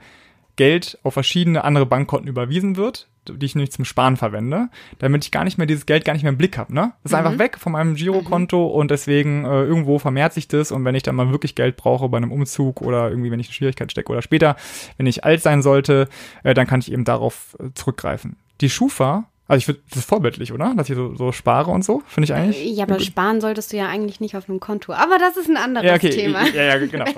Geld 0.57 0.98
auf 1.05 1.14
verschiedene 1.14 1.62
andere 1.62 1.87
Bankkonten 1.87 2.29
überwiesen 2.29 2.74
wird, 2.74 3.07
die 3.29 3.47
ich 3.47 3.55
nämlich 3.55 3.73
zum 3.73 3.85
Sparen 3.85 4.17
verwende, 4.17 4.69
damit 4.99 5.25
ich 5.25 5.31
gar 5.31 5.45
nicht 5.45 5.59
mehr 5.59 5.67
dieses 5.67 5.87
Geld 5.87 6.05
gar 6.05 6.13
nicht 6.13 6.23
mehr 6.23 6.33
im 6.33 6.39
Blick 6.39 6.59
habe. 6.59 6.75
Ne? 6.75 6.93
Das 7.03 7.13
ist 7.13 7.19
einfach 7.19 7.39
weg 7.39 7.59
von 7.59 7.73
meinem 7.73 7.95
Girokonto 7.95 8.67
und 8.67 8.91
deswegen 8.91 9.45
äh, 9.45 9.63
irgendwo 9.63 9.99
vermehrt 9.99 10.33
sich 10.33 10.49
das 10.49 10.73
und 10.73 10.85
wenn 10.85 10.95
ich 10.95 11.03
dann 11.03 11.17
mal 11.17 11.31
wirklich 11.31 11.55
Geld 11.55 11.77
brauche 11.77 12.09
bei 12.09 12.17
einem 12.17 12.33
Umzug 12.33 12.83
oder 12.83 13.11
irgendwie, 13.11 13.31
wenn 13.31 13.41
ich 13.41 13.49
in 13.49 13.53
Schwierigkeit 13.53 13.91
stecke 13.91 14.13
oder 14.13 14.23
später, 14.23 14.57
wenn 14.97 15.07
ich 15.07 15.25
alt 15.25 15.43
sein 15.43 15.63
sollte, 15.63 16.09
äh, 16.43 16.55
dann 16.55 16.67
kann 16.67 16.81
ich 16.81 16.93
eben 16.93 17.05
darauf 17.05 17.57
äh, 17.61 17.71
zurückgreifen. 17.75 18.37
Die 18.61 18.71
Schufa, 18.71 19.25
also 19.47 19.59
ich 19.59 19.67
finde, 19.67 19.83
das 19.91 19.99
ist 19.99 20.09
vorbildlich, 20.09 20.53
oder? 20.53 20.75
Dass 20.75 20.89
ich 20.89 20.97
so, 20.97 21.15
so 21.17 21.31
spare 21.33 21.71
und 21.71 21.85
so, 21.85 22.03
finde 22.07 22.25
ich 22.25 22.35
eigentlich. 22.35 22.77
Ja, 22.77 22.85
aber 22.85 22.99
sparen 23.01 23.41
solltest 23.41 23.73
du 23.73 23.77
ja 23.77 23.89
eigentlich 23.89 24.21
nicht 24.21 24.37
auf 24.37 24.49
einem 24.49 24.59
Konto. 24.59 24.93
Aber 24.93 25.19
das 25.19 25.37
ist 25.37 25.51
ein 25.51 25.57
anderes 25.57 25.87
Ja, 25.87 25.95
okay. 25.95 26.11
Thema. 26.11 26.47
Ja, 26.49 26.63
ja, 26.63 26.79
genau. 26.79 27.05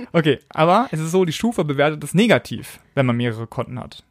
Okay. 0.00 0.08
okay, 0.14 0.38
aber 0.48 0.88
es 0.92 0.98
ist 0.98 1.10
so, 1.10 1.26
die 1.26 1.32
Schufa 1.34 1.62
bewertet 1.62 2.02
es 2.02 2.14
negativ, 2.14 2.80
wenn 2.94 3.04
man 3.04 3.18
mehrere 3.18 3.46
Konten 3.46 3.78
hat. 3.78 4.02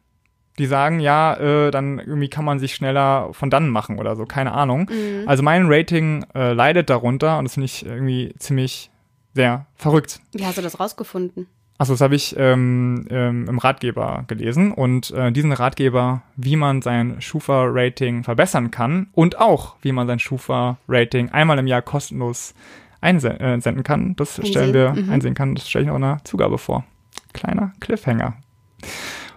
Die 0.58 0.66
sagen, 0.66 1.00
ja, 1.00 1.34
äh, 1.36 1.70
dann 1.70 1.98
irgendwie 1.98 2.28
kann 2.28 2.44
man 2.44 2.58
sich 2.58 2.74
schneller 2.74 3.28
von 3.32 3.50
dann 3.50 3.68
machen 3.68 3.98
oder 3.98 4.14
so, 4.16 4.26
keine 4.26 4.52
Ahnung. 4.52 4.90
Mhm. 4.90 5.26
Also 5.26 5.42
mein 5.42 5.66
Rating 5.66 6.24
äh, 6.34 6.52
leidet 6.52 6.90
darunter 6.90 7.38
und 7.38 7.44
das 7.44 7.54
finde 7.54 7.64
ich 7.66 7.86
irgendwie 7.86 8.34
ziemlich 8.38 8.90
sehr 9.34 9.66
verrückt. 9.76 10.20
Wie 10.32 10.44
hast 10.44 10.58
du 10.58 10.62
das 10.62 10.78
rausgefunden? 10.80 11.46
Achso, 11.78 11.94
das 11.94 12.02
habe 12.02 12.14
ich 12.14 12.34
ähm, 12.36 13.06
ähm, 13.08 13.46
im 13.48 13.58
Ratgeber 13.58 14.24
gelesen 14.26 14.72
und 14.72 15.12
äh, 15.12 15.32
diesen 15.32 15.52
Ratgeber, 15.52 16.20
wie 16.36 16.56
man 16.56 16.82
sein 16.82 17.22
Schufa-Rating 17.22 18.22
verbessern 18.22 18.70
kann 18.70 19.06
und 19.12 19.38
auch, 19.38 19.76
wie 19.80 19.92
man 19.92 20.06
sein 20.06 20.18
Schufa-Rating 20.18 21.30
einmal 21.30 21.58
im 21.58 21.66
Jahr 21.66 21.80
kostenlos 21.80 22.54
einsenden 23.00 23.78
äh, 23.80 23.82
kann, 23.82 24.14
das 24.16 24.46
stellen 24.46 24.74
wir, 24.74 24.92
Mhm. 24.92 25.10
einsehen 25.10 25.32
kann, 25.32 25.54
das 25.54 25.70
stelle 25.70 25.84
ich 25.84 25.88
noch 25.88 25.96
in 25.96 26.02
der 26.02 26.18
Zugabe 26.24 26.58
vor. 26.58 26.84
Kleiner 27.32 27.72
Cliffhanger. 27.80 28.34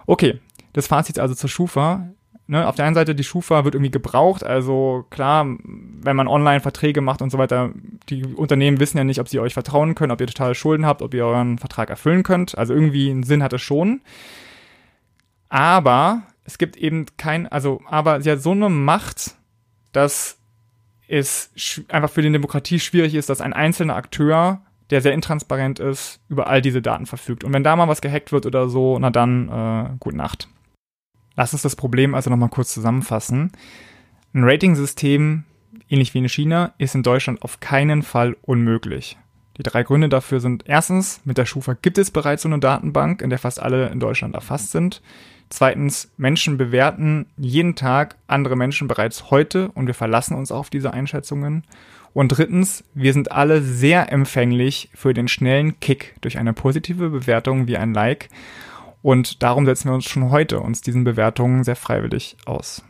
Okay, 0.06 0.38
das 0.74 0.86
Fazit 0.86 1.18
also 1.18 1.34
zur 1.34 1.48
Schufa. 1.48 2.10
Ne, 2.46 2.68
auf 2.68 2.74
der 2.74 2.84
einen 2.84 2.94
Seite, 2.94 3.14
die 3.14 3.24
Schufa 3.24 3.64
wird 3.64 3.74
irgendwie 3.74 3.90
gebraucht, 3.90 4.44
also 4.44 5.06
klar, 5.08 5.46
wenn 5.46 6.14
man 6.14 6.28
online 6.28 6.60
Verträge 6.60 7.00
macht 7.00 7.22
und 7.22 7.30
so 7.30 7.38
weiter, 7.38 7.70
die 8.10 8.22
Unternehmen 8.22 8.80
wissen 8.80 8.98
ja 8.98 9.04
nicht, 9.04 9.18
ob 9.18 9.30
sie 9.30 9.40
euch 9.40 9.54
vertrauen 9.54 9.94
können, 9.94 10.12
ob 10.12 10.20
ihr 10.20 10.26
total 10.26 10.54
Schulden 10.54 10.84
habt, 10.84 11.00
ob 11.00 11.14
ihr 11.14 11.24
euren 11.24 11.56
Vertrag 11.56 11.88
erfüllen 11.88 12.22
könnt. 12.22 12.58
Also 12.58 12.74
irgendwie 12.74 13.10
einen 13.10 13.22
Sinn 13.22 13.42
hat 13.42 13.54
es 13.54 13.62
schon. 13.62 14.02
Aber 15.48 16.24
es 16.44 16.58
gibt 16.58 16.76
eben 16.76 17.06
kein, 17.16 17.48
also, 17.48 17.80
aber 17.86 18.20
sie 18.20 18.30
hat 18.30 18.42
so 18.42 18.50
eine 18.50 18.68
Macht, 18.68 19.36
dass 19.92 20.36
es 21.08 21.50
einfach 21.88 22.10
für 22.10 22.20
die 22.20 22.32
Demokratie 22.32 22.78
schwierig 22.78 23.14
ist, 23.14 23.30
dass 23.30 23.40
ein 23.40 23.54
einzelner 23.54 23.96
Akteur, 23.96 24.60
der 24.90 25.00
sehr 25.00 25.12
intransparent 25.12 25.78
ist, 25.78 26.20
über 26.28 26.46
all 26.46 26.60
diese 26.60 26.82
Daten 26.82 27.06
verfügt. 27.06 27.42
Und 27.42 27.54
wenn 27.54 27.64
da 27.64 27.74
mal 27.74 27.88
was 27.88 28.02
gehackt 28.02 28.32
wird 28.32 28.44
oder 28.44 28.68
so, 28.68 28.98
na 28.98 29.08
dann, 29.10 29.48
äh, 29.48 29.96
gute 29.98 30.16
Nacht. 30.16 30.48
Lass 31.36 31.52
uns 31.52 31.62
das 31.62 31.76
Problem 31.76 32.14
also 32.14 32.30
nochmal 32.30 32.48
kurz 32.48 32.72
zusammenfassen. 32.72 33.52
Ein 34.32 34.44
Ratingsystem, 34.44 35.44
ähnlich 35.88 36.14
wie 36.14 36.18
in 36.18 36.28
China, 36.28 36.74
ist 36.78 36.94
in 36.94 37.02
Deutschland 37.02 37.42
auf 37.42 37.60
keinen 37.60 38.02
Fall 38.02 38.36
unmöglich. 38.42 39.18
Die 39.56 39.62
drei 39.62 39.84
Gründe 39.84 40.08
dafür 40.08 40.40
sind 40.40 40.64
erstens, 40.66 41.20
mit 41.24 41.38
der 41.38 41.46
Schufa 41.46 41.74
gibt 41.74 41.98
es 41.98 42.10
bereits 42.10 42.42
so 42.42 42.48
eine 42.48 42.58
Datenbank, 42.58 43.22
in 43.22 43.30
der 43.30 43.38
fast 43.38 43.62
alle 43.62 43.88
in 43.88 44.00
Deutschland 44.00 44.34
erfasst 44.34 44.72
sind. 44.72 45.00
Zweitens, 45.48 46.10
Menschen 46.16 46.56
bewerten 46.56 47.26
jeden 47.36 47.76
Tag 47.76 48.16
andere 48.26 48.56
Menschen 48.56 48.88
bereits 48.88 49.30
heute 49.30 49.70
und 49.70 49.86
wir 49.86 49.94
verlassen 49.94 50.34
uns 50.34 50.50
auf 50.50 50.70
diese 50.70 50.92
Einschätzungen. 50.92 51.62
Und 52.12 52.28
drittens, 52.28 52.84
wir 52.94 53.12
sind 53.12 53.30
alle 53.30 53.62
sehr 53.62 54.10
empfänglich 54.10 54.90
für 54.94 55.14
den 55.14 55.28
schnellen 55.28 55.78
Kick 55.80 56.14
durch 56.20 56.38
eine 56.38 56.52
positive 56.52 57.10
Bewertung 57.10 57.66
wie 57.68 57.76
ein 57.76 57.94
Like. 57.94 58.28
Und 59.04 59.42
darum 59.42 59.66
setzen 59.66 59.90
wir 59.90 59.94
uns 59.94 60.06
schon 60.06 60.30
heute 60.30 60.60
uns 60.60 60.80
diesen 60.80 61.04
Bewertungen 61.04 61.62
sehr 61.62 61.76
freiwillig 61.76 62.38
aus. 62.46 62.82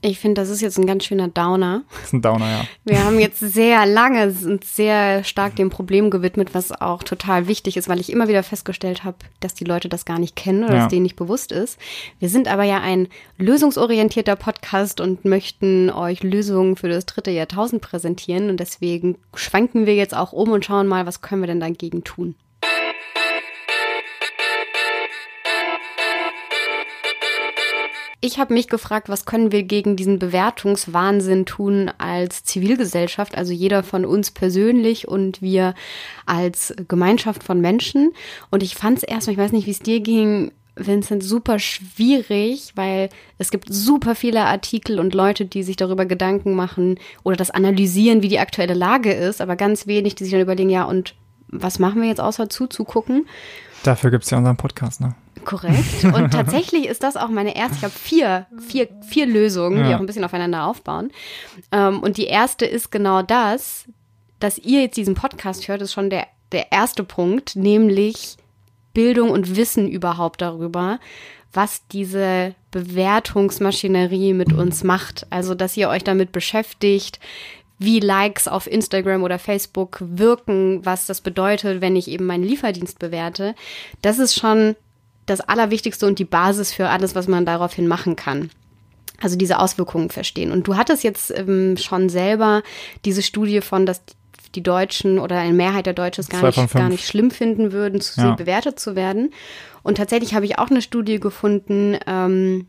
Ich 0.00 0.18
finde, 0.18 0.40
das 0.40 0.48
ist 0.50 0.60
jetzt 0.60 0.76
ein 0.76 0.88
ganz 0.88 1.04
schöner 1.04 1.28
Downer. 1.28 1.84
Das 1.92 2.06
ist 2.06 2.14
ein 2.14 2.20
Downer, 2.20 2.50
ja. 2.50 2.64
Wir 2.84 3.04
haben 3.04 3.20
jetzt 3.20 3.38
sehr 3.38 3.86
lange 3.86 4.34
und 4.44 4.64
sehr 4.64 5.22
stark 5.22 5.54
dem 5.54 5.70
Problem 5.70 6.10
gewidmet, 6.10 6.52
was 6.52 6.72
auch 6.72 7.04
total 7.04 7.46
wichtig 7.46 7.76
ist, 7.76 7.88
weil 7.88 8.00
ich 8.00 8.10
immer 8.10 8.26
wieder 8.26 8.42
festgestellt 8.42 9.04
habe, 9.04 9.18
dass 9.38 9.54
die 9.54 9.62
Leute 9.62 9.88
das 9.88 10.04
gar 10.04 10.18
nicht 10.18 10.34
kennen 10.34 10.64
oder 10.64 10.74
ja. 10.74 10.80
dass 10.80 10.88
denen 10.88 11.04
nicht 11.04 11.14
bewusst 11.14 11.52
ist. 11.52 11.78
Wir 12.18 12.28
sind 12.28 12.48
aber 12.48 12.64
ja 12.64 12.80
ein 12.80 13.06
lösungsorientierter 13.38 14.34
Podcast 14.34 15.00
und 15.00 15.24
möchten 15.24 15.90
euch 15.90 16.24
Lösungen 16.24 16.74
für 16.74 16.88
das 16.88 17.06
dritte 17.06 17.30
Jahrtausend 17.30 17.82
präsentieren. 17.82 18.50
Und 18.50 18.58
deswegen 18.58 19.16
schwanken 19.36 19.86
wir 19.86 19.94
jetzt 19.94 20.16
auch 20.16 20.32
um 20.32 20.50
und 20.50 20.64
schauen 20.64 20.88
mal, 20.88 21.06
was 21.06 21.20
können 21.20 21.42
wir 21.42 21.46
denn 21.46 21.60
dagegen 21.60 22.02
tun. 22.02 22.34
Ich 28.24 28.38
habe 28.38 28.54
mich 28.54 28.68
gefragt, 28.68 29.08
was 29.08 29.24
können 29.24 29.50
wir 29.50 29.64
gegen 29.64 29.96
diesen 29.96 30.20
Bewertungswahnsinn 30.20 31.44
tun 31.44 31.90
als 31.98 32.44
Zivilgesellschaft, 32.44 33.36
also 33.36 33.52
jeder 33.52 33.82
von 33.82 34.06
uns 34.06 34.30
persönlich 34.30 35.08
und 35.08 35.42
wir 35.42 35.74
als 36.24 36.72
Gemeinschaft 36.86 37.42
von 37.42 37.60
Menschen. 37.60 38.12
Und 38.50 38.62
ich 38.62 38.76
fand 38.76 38.98
es 38.98 39.02
erstmal, 39.02 39.32
ich 39.34 39.40
weiß 39.40 39.50
nicht, 39.50 39.66
wie 39.66 39.72
es 39.72 39.80
dir 39.80 39.98
ging, 39.98 40.52
Vincent, 40.76 41.24
super 41.24 41.58
schwierig, 41.58 42.72
weil 42.76 43.08
es 43.38 43.50
gibt 43.50 43.74
super 43.74 44.14
viele 44.14 44.44
Artikel 44.44 45.00
und 45.00 45.14
Leute, 45.14 45.44
die 45.44 45.64
sich 45.64 45.76
darüber 45.76 46.06
Gedanken 46.06 46.54
machen 46.54 47.00
oder 47.24 47.34
das 47.34 47.50
analysieren, 47.50 48.22
wie 48.22 48.28
die 48.28 48.38
aktuelle 48.38 48.74
Lage 48.74 49.12
ist, 49.12 49.40
aber 49.40 49.56
ganz 49.56 49.88
wenig, 49.88 50.14
die 50.14 50.24
sich 50.24 50.32
dann 50.32 50.40
überlegen, 50.40 50.70
ja, 50.70 50.84
und 50.84 51.16
was 51.48 51.80
machen 51.80 52.00
wir 52.00 52.08
jetzt 52.08 52.20
außer 52.20 52.48
zuzugucken? 52.48 53.26
Dafür 53.82 54.10
gibt 54.10 54.24
es 54.24 54.30
ja 54.30 54.38
unseren 54.38 54.56
Podcast, 54.56 55.00
ne? 55.00 55.14
Korrekt. 55.44 56.04
Und 56.04 56.30
tatsächlich 56.32 56.86
ist 56.86 57.02
das 57.02 57.16
auch 57.16 57.28
meine 57.28 57.56
erste, 57.56 57.76
ich 57.78 57.84
habe 57.84 57.94
vier, 57.94 58.46
vier, 58.68 58.88
vier 59.02 59.26
Lösungen, 59.26 59.78
ja. 59.78 59.88
die 59.88 59.94
auch 59.94 60.00
ein 60.00 60.06
bisschen 60.06 60.24
aufeinander 60.24 60.66
aufbauen. 60.66 61.10
Ähm, 61.72 62.00
und 62.00 62.16
die 62.16 62.26
erste 62.26 62.64
ist 62.64 62.90
genau 62.90 63.22
das, 63.22 63.86
dass 64.38 64.58
ihr 64.58 64.82
jetzt 64.82 64.96
diesen 64.96 65.14
Podcast 65.14 65.68
hört, 65.68 65.82
ist 65.82 65.92
schon 65.92 66.10
der, 66.10 66.26
der 66.52 66.70
erste 66.72 67.04
Punkt, 67.04 67.56
nämlich 67.56 68.36
Bildung 68.94 69.30
und 69.30 69.56
Wissen 69.56 69.88
überhaupt 69.88 70.42
darüber, 70.42 70.98
was 71.52 71.86
diese 71.88 72.54
Bewertungsmaschinerie 72.70 74.32
mit 74.32 74.52
uns 74.52 74.84
macht. 74.84 75.26
Also, 75.30 75.54
dass 75.54 75.76
ihr 75.76 75.88
euch 75.88 76.04
damit 76.04 76.32
beschäftigt, 76.32 77.20
wie 77.84 78.00
Likes 78.00 78.48
auf 78.48 78.66
Instagram 78.66 79.22
oder 79.22 79.38
Facebook 79.38 79.98
wirken, 80.00 80.84
was 80.84 81.06
das 81.06 81.20
bedeutet, 81.20 81.80
wenn 81.80 81.96
ich 81.96 82.08
eben 82.08 82.26
meinen 82.26 82.44
Lieferdienst 82.44 82.98
bewerte. 82.98 83.54
Das 84.00 84.18
ist 84.18 84.34
schon 84.34 84.76
das 85.26 85.40
Allerwichtigste 85.40 86.06
und 86.06 86.18
die 86.18 86.24
Basis 86.24 86.72
für 86.72 86.88
alles, 86.88 87.14
was 87.14 87.28
man 87.28 87.46
daraufhin 87.46 87.86
machen 87.86 88.16
kann. 88.16 88.50
Also 89.20 89.36
diese 89.36 89.58
Auswirkungen 89.58 90.10
verstehen. 90.10 90.50
Und 90.50 90.66
du 90.66 90.76
hattest 90.76 91.04
jetzt 91.04 91.32
ähm, 91.36 91.76
schon 91.76 92.08
selber 92.08 92.62
diese 93.04 93.22
Studie 93.22 93.60
von, 93.60 93.86
dass 93.86 94.02
die 94.54 94.62
Deutschen 94.62 95.18
oder 95.18 95.38
eine 95.38 95.54
Mehrheit 95.54 95.86
der 95.86 95.94
Deutschen 95.94 96.22
es 96.22 96.28
gar 96.28 96.44
nicht, 96.44 96.72
gar 96.74 96.88
nicht 96.88 97.06
schlimm 97.06 97.30
finden 97.30 97.72
würden, 97.72 98.00
zu 98.00 98.20
ja. 98.20 98.34
bewertet 98.34 98.80
zu 98.80 98.96
werden. 98.96 99.32
Und 99.82 99.96
tatsächlich 99.96 100.34
habe 100.34 100.44
ich 100.44 100.58
auch 100.58 100.70
eine 100.70 100.82
Studie 100.82 101.20
gefunden, 101.20 101.96
ähm, 102.06 102.66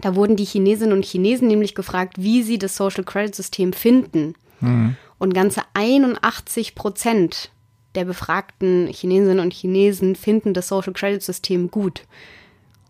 da 0.00 0.14
wurden 0.14 0.36
die 0.36 0.44
Chinesinnen 0.44 0.92
und 0.92 1.04
Chinesen 1.04 1.48
nämlich 1.48 1.74
gefragt, 1.74 2.14
wie 2.18 2.42
sie 2.42 2.58
das 2.58 2.76
Social 2.76 3.04
Credit 3.04 3.34
System 3.34 3.72
finden. 3.72 4.34
Mhm. 4.60 4.96
Und 5.18 5.34
ganze 5.34 5.62
81 5.74 6.74
Prozent 6.74 7.50
der 7.94 8.04
befragten 8.04 8.88
Chinesinnen 8.88 9.40
und 9.40 9.54
Chinesen 9.54 10.14
finden 10.14 10.54
das 10.54 10.68
Social 10.68 10.92
Credit 10.92 11.22
System 11.22 11.70
gut. 11.70 12.02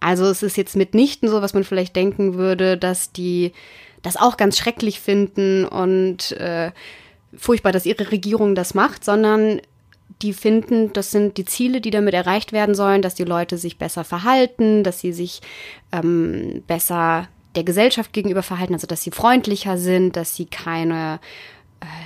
Also 0.00 0.26
es 0.26 0.42
ist 0.42 0.56
jetzt 0.56 0.76
mitnichten 0.76 1.28
so, 1.28 1.42
was 1.42 1.54
man 1.54 1.64
vielleicht 1.64 1.96
denken 1.96 2.34
würde, 2.34 2.76
dass 2.76 3.12
die 3.12 3.52
das 4.02 4.16
auch 4.16 4.36
ganz 4.36 4.58
schrecklich 4.58 5.00
finden 5.00 5.64
und 5.64 6.32
äh, 6.32 6.70
furchtbar, 7.36 7.72
dass 7.72 7.86
ihre 7.86 8.10
Regierung 8.12 8.54
das 8.54 8.74
macht, 8.74 9.04
sondern 9.04 9.60
die 10.22 10.32
finden, 10.32 10.92
das 10.92 11.10
sind 11.10 11.36
die 11.36 11.44
Ziele, 11.44 11.80
die 11.80 11.90
damit 11.90 12.14
erreicht 12.14 12.52
werden 12.52 12.74
sollen, 12.74 13.02
dass 13.02 13.14
die 13.14 13.24
Leute 13.24 13.58
sich 13.58 13.78
besser 13.78 14.04
verhalten, 14.04 14.82
dass 14.82 15.00
sie 15.00 15.12
sich 15.12 15.40
ähm, 15.92 16.62
besser 16.66 17.28
der 17.54 17.64
Gesellschaft 17.64 18.12
gegenüber 18.12 18.42
verhalten, 18.42 18.74
also 18.74 18.86
dass 18.86 19.02
sie 19.02 19.10
freundlicher 19.10 19.78
sind, 19.78 20.16
dass 20.16 20.36
sie 20.36 20.46
keine 20.46 21.20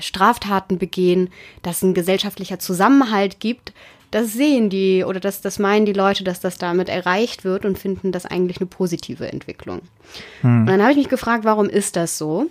Straftaten 0.01 0.79
begehen, 0.79 1.31
dass 1.63 1.79
es 1.79 1.83
ein 1.83 1.95
gesellschaftlicher 1.95 2.59
Zusammenhalt 2.59 3.41
gibt, 3.41 3.73
das 4.11 4.33
sehen 4.33 4.71
die 4.71 5.05
oder 5.05 5.21
das, 5.21 5.41
das 5.41 5.59
meinen 5.59 5.87
die 5.87 5.93
Leute, 5.93 6.25
dass 6.25 6.41
das 6.41 6.59
damit 6.59 6.89
erreicht 6.89 7.45
wird 7.45 7.65
und 7.65 7.79
finden 7.79 8.11
das 8.11 8.27
eigentlich 8.27 8.59
eine 8.59 8.67
positive 8.67 9.31
Entwicklung. 9.31 9.83
Hm. 10.41 10.61
Und 10.61 10.67
dann 10.67 10.83
habe 10.83 10.93
ich 10.93 10.99
mich 10.99 11.09
gefragt, 11.09 11.45
warum 11.45 11.69
ist 11.69 11.97
das 11.97 12.19
so? 12.19 12.47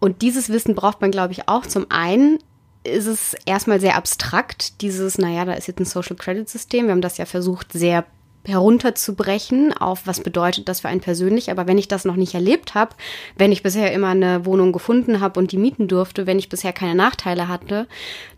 Und 0.00 0.20
dieses 0.20 0.50
Wissen 0.50 0.74
braucht 0.74 1.00
man, 1.00 1.10
glaube 1.10 1.32
ich, 1.32 1.48
auch. 1.48 1.64
Zum 1.64 1.86
einen 1.90 2.38
ist 2.84 3.06
es 3.06 3.34
erstmal 3.46 3.80
sehr 3.80 3.96
abstrakt, 3.96 4.82
dieses, 4.82 5.16
naja, 5.16 5.46
da 5.46 5.54
ist 5.54 5.66
jetzt 5.66 5.80
ein 5.80 5.86
Social 5.86 6.16
Credit 6.16 6.46
System. 6.46 6.84
Wir 6.84 6.92
haben 6.92 7.00
das 7.00 7.16
ja 7.16 7.24
versucht, 7.24 7.72
sehr 7.72 8.04
herunterzubrechen 8.46 9.72
auf, 9.72 10.06
was 10.06 10.20
bedeutet 10.20 10.68
das 10.68 10.80
für 10.80 10.88
einen 10.88 11.00
persönlich. 11.00 11.50
Aber 11.50 11.66
wenn 11.66 11.78
ich 11.78 11.88
das 11.88 12.04
noch 12.04 12.16
nicht 12.16 12.34
erlebt 12.34 12.74
habe, 12.74 12.94
wenn 13.36 13.52
ich 13.52 13.62
bisher 13.62 13.92
immer 13.92 14.08
eine 14.08 14.44
Wohnung 14.44 14.72
gefunden 14.72 15.20
habe 15.20 15.40
und 15.40 15.52
die 15.52 15.58
mieten 15.58 15.88
durfte, 15.88 16.26
wenn 16.26 16.38
ich 16.38 16.48
bisher 16.48 16.72
keine 16.72 16.94
Nachteile 16.94 17.48
hatte, 17.48 17.86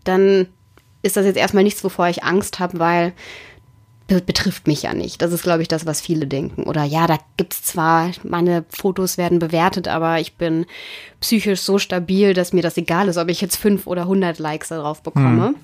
dann 0.05 0.49
ist 1.03 1.16
das 1.16 1.27
jetzt 1.27 1.37
erstmal 1.37 1.64
nichts, 1.64 1.83
wovor 1.85 2.09
ich 2.09 2.25
Angst 2.25 2.59
habe, 2.59 2.79
weil 2.79 3.12
betrifft 4.07 4.69
mich 4.69 4.83
ja 4.83 4.95
nicht. 4.95 5.21
Das 5.21 5.33
ist, 5.33 5.42
glaube 5.42 5.62
ich, 5.62 5.69
das, 5.69 5.85
was 5.85 6.01
viele 6.01 6.29
denken. 6.29 6.62
Oder 6.62 6.85
ja, 6.85 7.09
da 7.09 7.19
gibt's 7.37 7.62
zwar, 7.62 8.12
meine 8.23 8.64
Fotos 8.69 9.19
werden 9.19 9.40
bewertet, 9.40 9.88
aber 9.88 10.21
ich 10.21 10.37
bin 10.37 10.66
psychisch 11.21 11.61
so 11.61 11.79
stabil, 11.79 12.33
dass 12.33 12.53
mir 12.53 12.62
das 12.62 12.77
egal 12.77 13.09
ist, 13.09 13.16
ob 13.16 13.29
ich 13.29 13.40
jetzt 13.40 13.57
fünf 13.57 13.87
oder 13.87 14.07
hundert 14.07 14.38
Likes 14.38 14.69
darauf 14.69 15.03
bekomme. 15.03 15.49
Hm. 15.49 15.55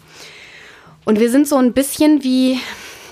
Und 1.05 1.21
wir 1.21 1.31
sind 1.31 1.47
so 1.47 1.57
ein 1.57 1.73
bisschen 1.73 2.25
wie, 2.25 2.59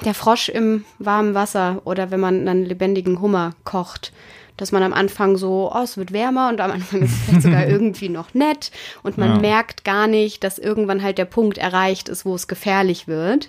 der 0.05 0.15
Frosch 0.15 0.49
im 0.49 0.85
warmen 0.99 1.35
Wasser 1.35 1.83
oder 1.85 2.11
wenn 2.11 2.21
man 2.21 2.49
einen 2.49 2.65
lebendigen 2.65 3.21
Hummer 3.21 3.53
kocht, 3.65 4.13
dass 4.61 4.73
man 4.73 4.83
am 4.83 4.93
Anfang 4.93 5.37
so, 5.37 5.73
oh, 5.75 5.83
es 5.83 5.97
wird 5.97 6.13
wärmer 6.13 6.51
und 6.51 6.61
am 6.61 6.71
Anfang 6.71 7.03
ist 7.03 7.13
es 7.13 7.19
vielleicht 7.25 7.43
sogar 7.43 7.67
irgendwie 7.69 8.11
noch 8.11 8.35
nett 8.35 8.71
und 9.03 9.17
man 9.17 9.37
ja. 9.37 9.39
merkt 9.41 9.85
gar 9.85 10.07
nicht, 10.07 10.45
dass 10.45 10.59
irgendwann 10.59 11.03
halt 11.03 11.17
der 11.17 11.25
Punkt 11.25 11.57
erreicht 11.57 12.11
ist, 12.11 12.27
wo 12.27 12.35
es 12.35 12.47
gefährlich 12.47 13.09
wird. 13.09 13.49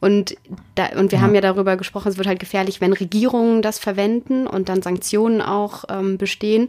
Und, 0.00 0.36
da, 0.76 0.86
und 0.96 1.10
wir 1.10 1.18
ja. 1.18 1.24
haben 1.24 1.34
ja 1.34 1.40
darüber 1.40 1.76
gesprochen, 1.76 2.08
es 2.08 2.18
wird 2.18 2.28
halt 2.28 2.38
gefährlich, 2.38 2.80
wenn 2.80 2.92
Regierungen 2.92 3.62
das 3.62 3.80
verwenden 3.80 4.46
und 4.46 4.68
dann 4.68 4.82
Sanktionen 4.82 5.42
auch 5.42 5.84
ähm, 5.88 6.18
bestehen. 6.18 6.68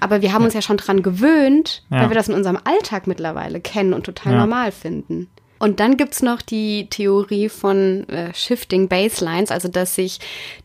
Aber 0.00 0.22
wir 0.22 0.32
haben 0.32 0.42
ja. 0.42 0.46
uns 0.46 0.54
ja 0.54 0.62
schon 0.62 0.78
dran 0.78 1.02
gewöhnt, 1.02 1.82
weil 1.90 2.08
wir 2.08 2.16
das 2.16 2.28
in 2.28 2.34
unserem 2.34 2.58
Alltag 2.64 3.06
mittlerweile 3.06 3.60
kennen 3.60 3.92
und 3.92 4.04
total 4.04 4.36
normal 4.36 4.72
finden. 4.72 5.28
Und 5.58 5.80
dann 5.80 5.96
gibt's 5.96 6.22
noch 6.22 6.42
die 6.42 6.88
Theorie 6.90 7.48
von 7.48 8.08
äh, 8.08 8.34
Shifting 8.34 8.88
Baselines, 8.88 9.50
also 9.50 9.68
dass 9.68 9.94
sich 9.94 10.18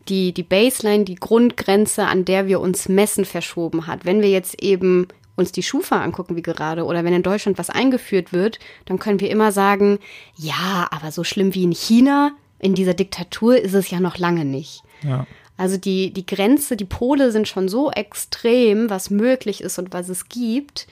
die, 0.08 0.32
die 0.32 0.42
Baseline, 0.42 1.04
die 1.04 1.14
Grundgrenze, 1.14 2.06
an 2.06 2.24
der 2.24 2.46
wir 2.46 2.60
uns 2.60 2.88
messen, 2.88 3.24
verschoben 3.24 3.86
hat. 3.86 4.04
Wenn 4.04 4.20
wir 4.20 4.28
jetzt 4.28 4.62
eben 4.62 5.08
uns 5.34 5.52
die 5.52 5.62
Schufa 5.62 6.02
angucken 6.02 6.36
wie 6.36 6.42
gerade 6.42 6.84
oder 6.84 7.04
wenn 7.04 7.14
in 7.14 7.22
Deutschland 7.22 7.58
was 7.58 7.70
eingeführt 7.70 8.32
wird, 8.32 8.58
dann 8.84 8.98
können 8.98 9.20
wir 9.20 9.30
immer 9.30 9.50
sagen, 9.50 9.98
ja, 10.36 10.88
aber 10.90 11.10
so 11.10 11.24
schlimm 11.24 11.54
wie 11.54 11.64
in 11.64 11.72
China, 11.72 12.32
in 12.58 12.74
dieser 12.74 12.94
Diktatur 12.94 13.56
ist 13.56 13.74
es 13.74 13.90
ja 13.90 13.98
noch 13.98 14.18
lange 14.18 14.44
nicht. 14.44 14.82
Ja. 15.02 15.26
Also 15.56 15.76
die, 15.76 16.12
die 16.12 16.26
Grenze, 16.26 16.76
die 16.76 16.84
Pole 16.84 17.30
sind 17.30 17.48
schon 17.48 17.68
so 17.68 17.90
extrem, 17.90 18.90
was 18.90 19.10
möglich 19.10 19.60
ist 19.60 19.78
und 19.78 19.92
was 19.92 20.08
es 20.08 20.28
gibt, 20.28 20.86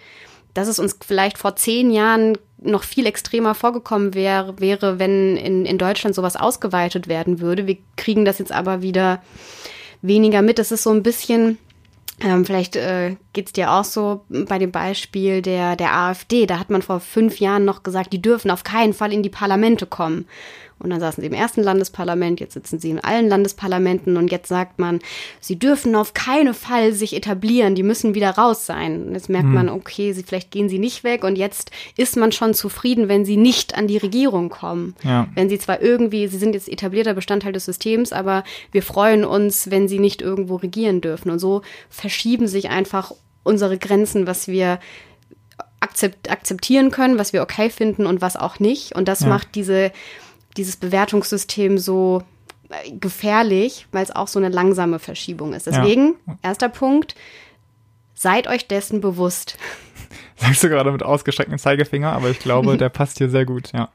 dass 0.55 0.69
es 0.69 0.79
uns 0.79 0.97
vielleicht 1.05 1.39
vor 1.39 1.57
zehn 1.57 1.91
Jahren 1.91 2.37
noch 2.59 2.83
viel 2.83 3.07
extremer 3.07 3.55
vorgekommen 3.55 4.15
wäre, 4.15 4.59
wäre, 4.61 4.99
wenn 4.99 5.37
in, 5.37 5.65
in 5.65 5.79
Deutschland 5.79 6.15
sowas 6.15 6.37
ausgeweitet 6.37 7.09
werden 7.09 7.41
würde. 7.41 7.67
Wir 7.67 7.79
kriegen 7.97 8.25
das 8.25 8.39
jetzt 8.39 8.53
aber 8.53 8.83
wieder 8.83 9.23
weniger 10.03 10.43
mit. 10.43 10.59
Das 10.59 10.73
ist 10.73 10.83
so 10.83 10.91
ein 10.91 11.03
bisschen, 11.03 11.59
ähm, 12.21 12.45
vielleicht 12.45 12.77
äh, 12.77 13.17
geht's 13.33 13.53
dir 13.53 13.73
auch 13.73 13.85
so 13.85 14.25
bei 14.29 14.59
dem 14.59 14.73
Beispiel 14.73 15.43
der, 15.43 15.77
der 15.77 15.93
AfD. 15.93 16.47
Da 16.47 16.59
hat 16.59 16.71
man 16.71 16.83
vor 16.83 17.01
fünf 17.01 17.39
Jahren 17.39 17.65
noch 17.65 17.83
gesagt, 17.83 18.13
die 18.13 18.23
dürfen 18.23 18.51
auf 18.51 18.65
keinen 18.65 18.93
Fall 18.93 19.13
in 19.13 19.23
die 19.23 19.31
Parlamente 19.31 19.87
kommen. 19.87 20.27
Und 20.81 20.91
dann 20.91 21.01
saßen 21.01 21.21
sie 21.21 21.27
im 21.27 21.35
ersten 21.35 21.63
Landesparlament, 21.63 22.41
jetzt 22.41 22.55
sitzen 22.55 22.79
sie 22.79 22.89
in 22.89 23.01
allen 23.01 23.29
Landesparlamenten 23.29 24.17
und 24.17 24.33
jetzt 24.33 24.49
sagt 24.49 24.79
man, 24.79 25.01
sie 25.39 25.59
dürfen 25.59 25.95
auf 25.95 26.15
keinen 26.15 26.55
Fall 26.55 26.95
sich 26.95 27.15
etablieren, 27.15 27.75
die 27.75 27.83
müssen 27.83 28.15
wieder 28.15 28.31
raus 28.31 28.65
sein. 28.65 29.09
Und 29.09 29.15
jetzt 29.15 29.29
merkt 29.29 29.49
hm. 29.49 29.55
man, 29.55 29.69
okay, 29.69 30.13
sie, 30.13 30.23
vielleicht 30.23 30.51
gehen 30.51 30.71
sie 30.71 30.79
nicht 30.79 31.05
weg 31.05 31.23
und 31.23 31.37
jetzt 31.37 31.71
ist 31.99 32.17
man 32.17 32.33
schon 32.33 32.55
zufrieden, 32.55 33.09
wenn 33.09 33.27
sie 33.27 33.37
nicht 33.37 33.77
an 33.77 33.89
die 33.89 33.99
Regierung 33.99 34.49
kommen. 34.49 34.95
Ja. 35.05 35.29
Wenn 35.35 35.51
sie 35.51 35.59
zwar 35.59 35.83
irgendwie, 35.83 36.29
sie 36.29 36.39
sind 36.39 36.55
jetzt 36.55 36.69
etablierter 36.69 37.13
Bestandteil 37.13 37.53
des 37.53 37.67
Systems, 37.67 38.15
aber 38.15 38.43
wir 38.73 38.83
freuen 38.83 39.25
uns, 39.25 39.71
wenn 39.71 39.87
sie 39.87 39.99
nicht 39.99 40.23
irgendwo 40.23 40.57
regieren 40.57 41.03
dürfen. 41.03 41.31
Und 41.31 41.41
so 41.41 41.61
verschieben 41.91 42.49
sich 42.49 42.71
einfach 42.71 43.13
unsere 43.51 43.77
Grenzen, 43.77 44.27
was 44.27 44.49
wir 44.49 44.79
akzeptieren 45.81 46.91
können, 46.91 47.19
was 47.19 47.33
wir 47.33 47.43
okay 47.43 47.69
finden 47.71 48.07
und 48.07 48.21
was 48.21 48.37
auch 48.37 48.59
nicht. 48.59 48.95
Und 48.95 49.09
das 49.09 49.21
ja. 49.21 49.29
macht 49.29 49.55
diese 49.55 49.93
dieses 50.57 50.77
Bewertungssystem 50.77 51.79
so 51.79 52.23
äh, 52.69 52.91
gefährlich, 52.93 53.87
weil 53.93 54.03
es 54.03 54.15
auch 54.15 54.29
so 54.29 54.39
eine 54.39 54.49
langsame 54.49 54.99
Verschiebung 54.99 55.53
ist. 55.53 55.67
Deswegen, 55.67 56.17
ja. 56.27 56.39
erster 56.43 56.69
Punkt, 56.69 57.15
seid 58.15 58.49
euch 58.49 58.67
dessen 58.67 59.01
bewusst. 59.01 59.57
Sagst 60.37 60.63
du 60.63 60.69
gerade 60.69 60.91
mit 60.91 61.03
ausgestrecktem 61.03 61.59
Zeigefinger, 61.59 62.13
aber 62.13 62.31
ich 62.31 62.39
glaube, 62.39 62.77
der 62.77 62.89
passt 62.89 63.19
hier 63.19 63.29
sehr 63.29 63.45
gut, 63.45 63.73
ja. 63.73 63.91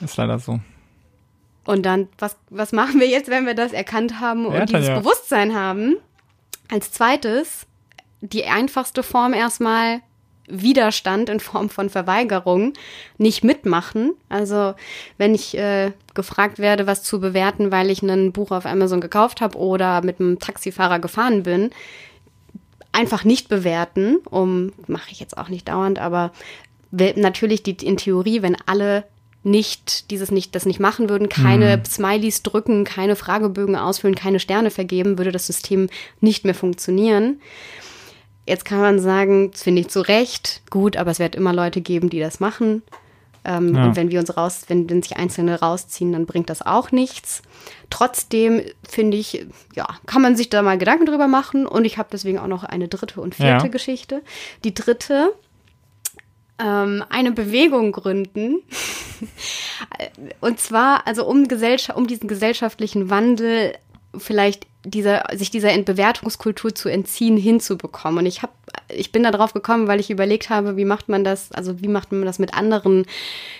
Ist 0.00 0.16
leider 0.16 0.38
so. 0.38 0.60
Und 1.64 1.86
dann, 1.86 2.08
was, 2.18 2.36
was 2.50 2.72
machen 2.72 3.00
wir 3.00 3.08
jetzt, 3.08 3.30
wenn 3.30 3.46
wir 3.46 3.54
das 3.54 3.72
erkannt 3.72 4.20
haben 4.20 4.46
und 4.46 4.54
ja, 4.54 4.66
dieses 4.66 4.88
ja. 4.88 4.98
Bewusstsein 4.98 5.54
haben? 5.54 5.96
Als 6.70 6.92
zweites, 6.92 7.66
die 8.20 8.44
einfachste 8.46 9.02
Form 9.02 9.34
erstmal, 9.34 10.00
Widerstand 10.46 11.30
in 11.30 11.40
Form 11.40 11.70
von 11.70 11.88
Verweigerung 11.88 12.74
nicht 13.18 13.44
mitmachen. 13.44 14.12
Also 14.28 14.74
wenn 15.16 15.34
ich 15.34 15.56
äh, 15.56 15.92
gefragt 16.14 16.58
werde, 16.58 16.86
was 16.86 17.02
zu 17.02 17.20
bewerten, 17.20 17.70
weil 17.70 17.90
ich 17.90 18.02
ein 18.02 18.32
Buch 18.32 18.50
auf 18.50 18.66
Amazon 18.66 19.00
gekauft 19.00 19.40
habe 19.40 19.56
oder 19.58 20.02
mit 20.02 20.20
einem 20.20 20.38
Taxifahrer 20.38 20.98
gefahren 20.98 21.44
bin, 21.44 21.70
einfach 22.92 23.24
nicht 23.24 23.48
bewerten, 23.48 24.18
um 24.30 24.72
mache 24.86 25.10
ich 25.10 25.20
jetzt 25.20 25.36
auch 25.38 25.48
nicht 25.48 25.68
dauernd, 25.68 25.98
aber 25.98 26.32
natürlich 26.90 27.62
die 27.62 27.72
in 27.84 27.96
Theorie, 27.96 28.42
wenn 28.42 28.56
alle 28.66 29.04
nicht 29.42 30.10
dieses 30.10 30.30
nicht 30.30 30.54
das 30.54 30.64
nicht 30.64 30.80
machen 30.80 31.10
würden, 31.10 31.28
keine 31.28 31.76
mhm. 31.76 31.84
Smileys 31.84 32.42
drücken, 32.42 32.84
keine 32.84 33.14
Fragebögen 33.14 33.76
ausfüllen, 33.76 34.14
keine 34.14 34.40
Sterne 34.40 34.70
vergeben, 34.70 35.18
würde 35.18 35.32
das 35.32 35.46
System 35.46 35.88
nicht 36.20 36.44
mehr 36.44 36.54
funktionieren. 36.54 37.40
Jetzt 38.46 38.64
kann 38.64 38.80
man 38.80 38.98
sagen, 39.00 39.50
das 39.52 39.62
finde 39.62 39.80
ich 39.80 39.88
zu 39.88 40.00
Recht 40.00 40.62
gut, 40.70 40.96
aber 40.96 41.10
es 41.10 41.18
wird 41.18 41.34
immer 41.34 41.52
Leute 41.52 41.80
geben, 41.80 42.10
die 42.10 42.20
das 42.20 42.40
machen. 42.40 42.82
Ähm, 43.44 43.74
ja. 43.74 43.84
Und 43.84 43.96
wenn 43.96 44.10
wir 44.10 44.20
uns 44.20 44.36
raus, 44.36 44.62
wenn, 44.68 44.88
wenn 44.88 45.02
sich 45.02 45.16
Einzelne 45.16 45.60
rausziehen, 45.60 46.12
dann 46.12 46.26
bringt 46.26 46.48
das 46.48 46.62
auch 46.62 46.92
nichts. 46.92 47.42
Trotzdem 47.90 48.62
finde 48.88 49.18
ich, 49.18 49.46
ja, 49.74 49.86
kann 50.06 50.22
man 50.22 50.34
sich 50.36 50.48
da 50.48 50.62
mal 50.62 50.78
Gedanken 50.78 51.06
drüber 51.06 51.28
machen. 51.28 51.66
Und 51.66 51.84
ich 51.84 51.98
habe 51.98 52.08
deswegen 52.10 52.38
auch 52.38 52.46
noch 52.46 52.64
eine 52.64 52.88
dritte 52.88 53.20
und 53.20 53.34
vierte 53.34 53.66
ja. 53.66 53.70
Geschichte. 53.70 54.22
Die 54.64 54.72
dritte, 54.72 55.34
ähm, 56.58 57.04
eine 57.10 57.32
Bewegung 57.32 57.92
gründen. 57.92 58.62
und 60.40 60.58
zwar, 60.58 61.06
also 61.06 61.26
um, 61.26 61.46
Gesellschaft, 61.46 61.98
um 61.98 62.06
diesen 62.06 62.28
gesellschaftlichen 62.28 63.10
Wandel 63.10 63.74
vielleicht 64.18 64.66
dieser, 64.84 65.24
sich 65.32 65.50
dieser 65.50 65.72
Entbewertungskultur 65.72 66.74
zu 66.74 66.88
entziehen, 66.88 67.36
hinzubekommen. 67.36 68.18
Und 68.18 68.26
ich 68.26 68.42
habe, 68.42 68.52
ich 68.88 69.12
bin 69.12 69.22
da 69.22 69.30
drauf 69.30 69.52
gekommen, 69.54 69.88
weil 69.88 70.00
ich 70.00 70.10
überlegt 70.10 70.50
habe, 70.50 70.76
wie 70.76 70.84
macht 70.84 71.08
man 71.08 71.24
das, 71.24 71.52
also 71.52 71.80
wie 71.80 71.88
macht 71.88 72.12
man 72.12 72.24
das 72.24 72.38
mit 72.38 72.54
anderen 72.54 73.06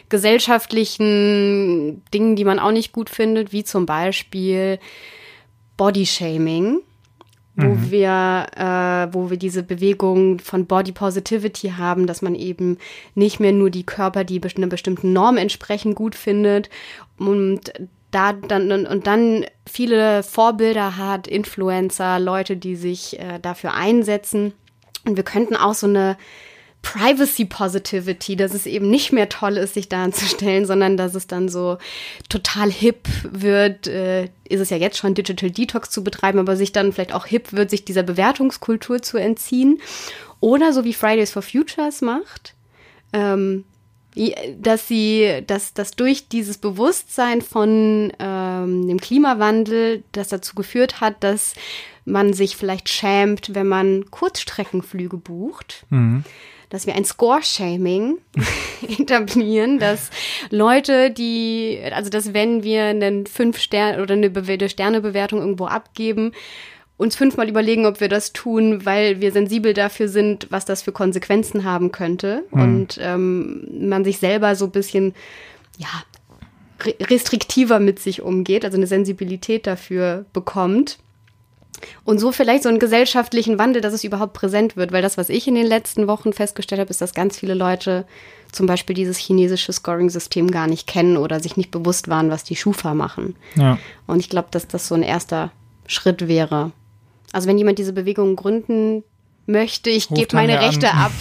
gesellschaftlichen 0.09 2.03
Dingen, 2.13 2.37
die 2.37 2.45
man 2.45 2.59
auch 2.59 2.73
nicht 2.73 2.93
gut 2.93 3.09
findet, 3.09 3.53
wie 3.53 3.65
zum 3.65 3.87
Beispiel 3.87 4.79
Bodyshaming 5.77 6.81
wo 7.57 7.69
mhm. 7.69 7.91
wir, 7.91 8.47
äh, 8.57 9.15
wo 9.15 9.31
wir 9.31 9.37
diese 9.37 9.63
Bewegung 9.63 10.41
von 10.41 10.67
Body 10.67 10.93
Positivity 10.93 11.75
haben, 11.77 12.07
dass 12.07 12.21
man 12.21 12.35
eben 12.35 12.79
nicht 13.15 13.39
mehr 13.39 13.53
nur 13.53 13.71
die 13.71 13.87
Körper, 13.87 14.25
die 14.25 14.41
einer 14.57 14.67
bestimmten 14.67 15.13
Norm 15.13 15.37
entsprechen, 15.37 15.95
gut 15.95 16.17
findet 16.17 16.69
und 17.17 17.73
da 18.15 18.33
dann 18.33 18.87
und 18.87 19.07
dann 19.07 19.45
viele 19.67 20.23
Vorbilder 20.23 20.97
hat, 20.97 21.27
Influencer, 21.27 22.19
Leute, 22.19 22.57
die 22.57 22.77
sich 22.77 23.19
äh, 23.19 23.39
dafür 23.41 23.75
einsetzen. 23.75 24.53
Und 25.05 25.17
wir 25.17 25.25
könnten 25.25 25.57
auch 25.57 25.75
so 25.75 25.87
eine 25.87 26.17
Privacy 26.83 27.47
Positivity, 27.47 28.37
dass 28.37 28.55
es 28.55 28.67
eben 28.67 28.91
nicht 28.91 29.11
mehr 29.13 29.29
toll 29.29 29.57
ist, 29.57 29.75
sich 29.75 29.89
da 29.89 30.05
anzustellen, 30.05 30.67
sondern 30.67 30.97
dass 30.97 31.15
es 31.15 31.27
dann 31.27 31.49
so 31.49 31.79
total 32.29 32.71
hip 32.71 33.09
wird, 33.23 33.87
äh, 33.89 34.25
ist 34.49 34.61
es 34.61 34.71
ja 34.71 34.77
jetzt 34.77 34.99
schon 34.99 35.15
Digital 35.15 35.51
Detox 35.51 35.91
zu 35.91 36.05
betreiben, 36.05 36.39
aber 36.39 36.57
sich 36.57 36.73
dann 36.73 36.93
vielleicht 36.93 37.15
auch 37.15 37.27
hip 37.27 37.53
wird, 37.53 37.71
sich 37.71 37.85
dieser 37.85 38.03
Bewertungskultur 38.03 39.03
zu 39.03 39.17
entziehen. 39.17 39.81
Oder 40.41 40.73
so 40.73 40.85
wie 40.85 40.93
Fridays 40.93 41.33
for 41.33 41.43
Futures 41.43 42.03
macht, 42.03 42.55
ähm, 43.15 43.65
dass 44.61 44.87
sie, 44.87 45.43
dass, 45.47 45.75
dass 45.75 45.93
durch 45.93 46.29
dieses 46.29 46.59
Bewusstsein 46.59 47.43
von 47.43 48.13
ähm, 48.19 48.87
dem 48.87 49.01
Klimawandel, 49.01 50.05
das 50.13 50.29
dazu 50.29 50.55
geführt 50.55 51.01
hat, 51.01 51.23
dass 51.25 51.55
man 52.05 52.33
sich 52.33 52.57
vielleicht 52.57 52.89
schämt, 52.89 53.55
wenn 53.55 53.67
man 53.67 54.11
Kurzstreckenflüge 54.11 55.17
bucht. 55.17 55.87
Mhm. 55.91 56.25
Dass 56.71 56.87
wir 56.87 56.95
ein 56.95 57.05
Score-Shaming 57.05 58.19
etablieren, 58.99 59.79
dass 59.79 60.11
Leute, 60.51 61.11
die, 61.11 61.79
also 61.93 62.11
dass 62.11 62.35
wenn 62.35 62.65
wir 62.65 62.85
einen 62.85 63.27
fünf 63.27 63.61
Sterne 63.61 64.03
oder 64.03 64.15
eine 64.15 64.69
Sternebewertung 64.69 65.41
irgendwo 65.41 65.67
abgeben, 65.67 66.33
uns 66.97 67.17
fünfmal 67.17 67.49
überlegen, 67.49 67.87
ob 67.87 68.01
wir 68.01 68.09
das 68.09 68.33
tun, 68.33 68.87
weil 68.87 69.21
wir 69.21 69.33
sensibel 69.33 69.75
dafür 69.75 70.09
sind, 70.09 70.47
was 70.51 70.65
das 70.65 70.83
für 70.83 70.93
Konsequenzen 70.93 71.65
haben 71.65 71.91
könnte. 71.91 72.45
Mhm. 72.53 72.63
Und 72.63 72.99
ähm, 73.01 73.89
man 73.89 74.05
sich 74.05 74.19
selber 74.19 74.55
so 74.55 74.67
ein 74.67 74.71
bisschen, 74.71 75.15
ja, 75.77 75.89
restriktiver 77.01 77.81
mit 77.81 77.99
sich 77.99 78.23
umgeht, 78.23 78.65
also 78.65 78.77
eine 78.77 78.87
Sensibilität 78.87 79.67
dafür 79.67 80.27
bekommt. 80.33 80.99
Und 82.05 82.19
so 82.19 82.31
vielleicht 82.31 82.63
so 82.63 82.69
einen 82.69 82.79
gesellschaftlichen 82.79 83.59
Wandel, 83.59 83.83
dass 83.83 83.93
es 83.93 84.05
überhaupt 84.05 84.33
präsent 84.33 84.77
wird. 84.77 84.93
Weil 84.93 85.03
das, 85.03 85.19
was 85.19 85.29
ich 85.29 85.49
in 85.49 85.57
den 85.57 85.67
letzten 85.67 86.07
Wochen 86.07 86.33
festgestellt 86.33 86.81
habe, 86.81 86.91
ist, 86.91 87.01
dass 87.01 87.15
ganz 87.15 87.39
viele 87.39 87.55
Leute 87.55 88.07
zum 88.53 88.67
Beispiel 88.67 88.95
dieses 88.95 89.19
chinesische 89.19 89.73
Scoring-System 89.73 90.51
gar 90.51 90.69
nicht 90.69 90.87
kennen 90.87 91.17
oder 91.17 91.41
sich 91.41 91.57
nicht 91.57 91.73
bewusst 91.73 92.09
waren, 92.09 92.31
was 92.31 92.45
die 92.45 92.55
Schufa 92.57 92.95
machen. 92.95 93.35
Ja. 93.57 93.79
Und 94.07 94.21
ich 94.21 94.31
glaube, 94.31 94.49
dass 94.53 94.69
das 94.69 94.87
so 94.87 94.95
ein 94.95 95.03
erster 95.03 95.51
Schritt 95.87 96.29
wäre, 96.29 96.71
also 97.35 97.49
wenn 97.49 97.59
jemand 97.59 97.79
diese 97.79 97.93
Bewegung 97.93 98.37
gründen 98.37 99.03
möchte, 99.47 99.91
ich 99.91 100.09
gebe 100.09 100.37
meine 100.37 100.61
Rechte 100.61 100.93
ab. 100.95 101.13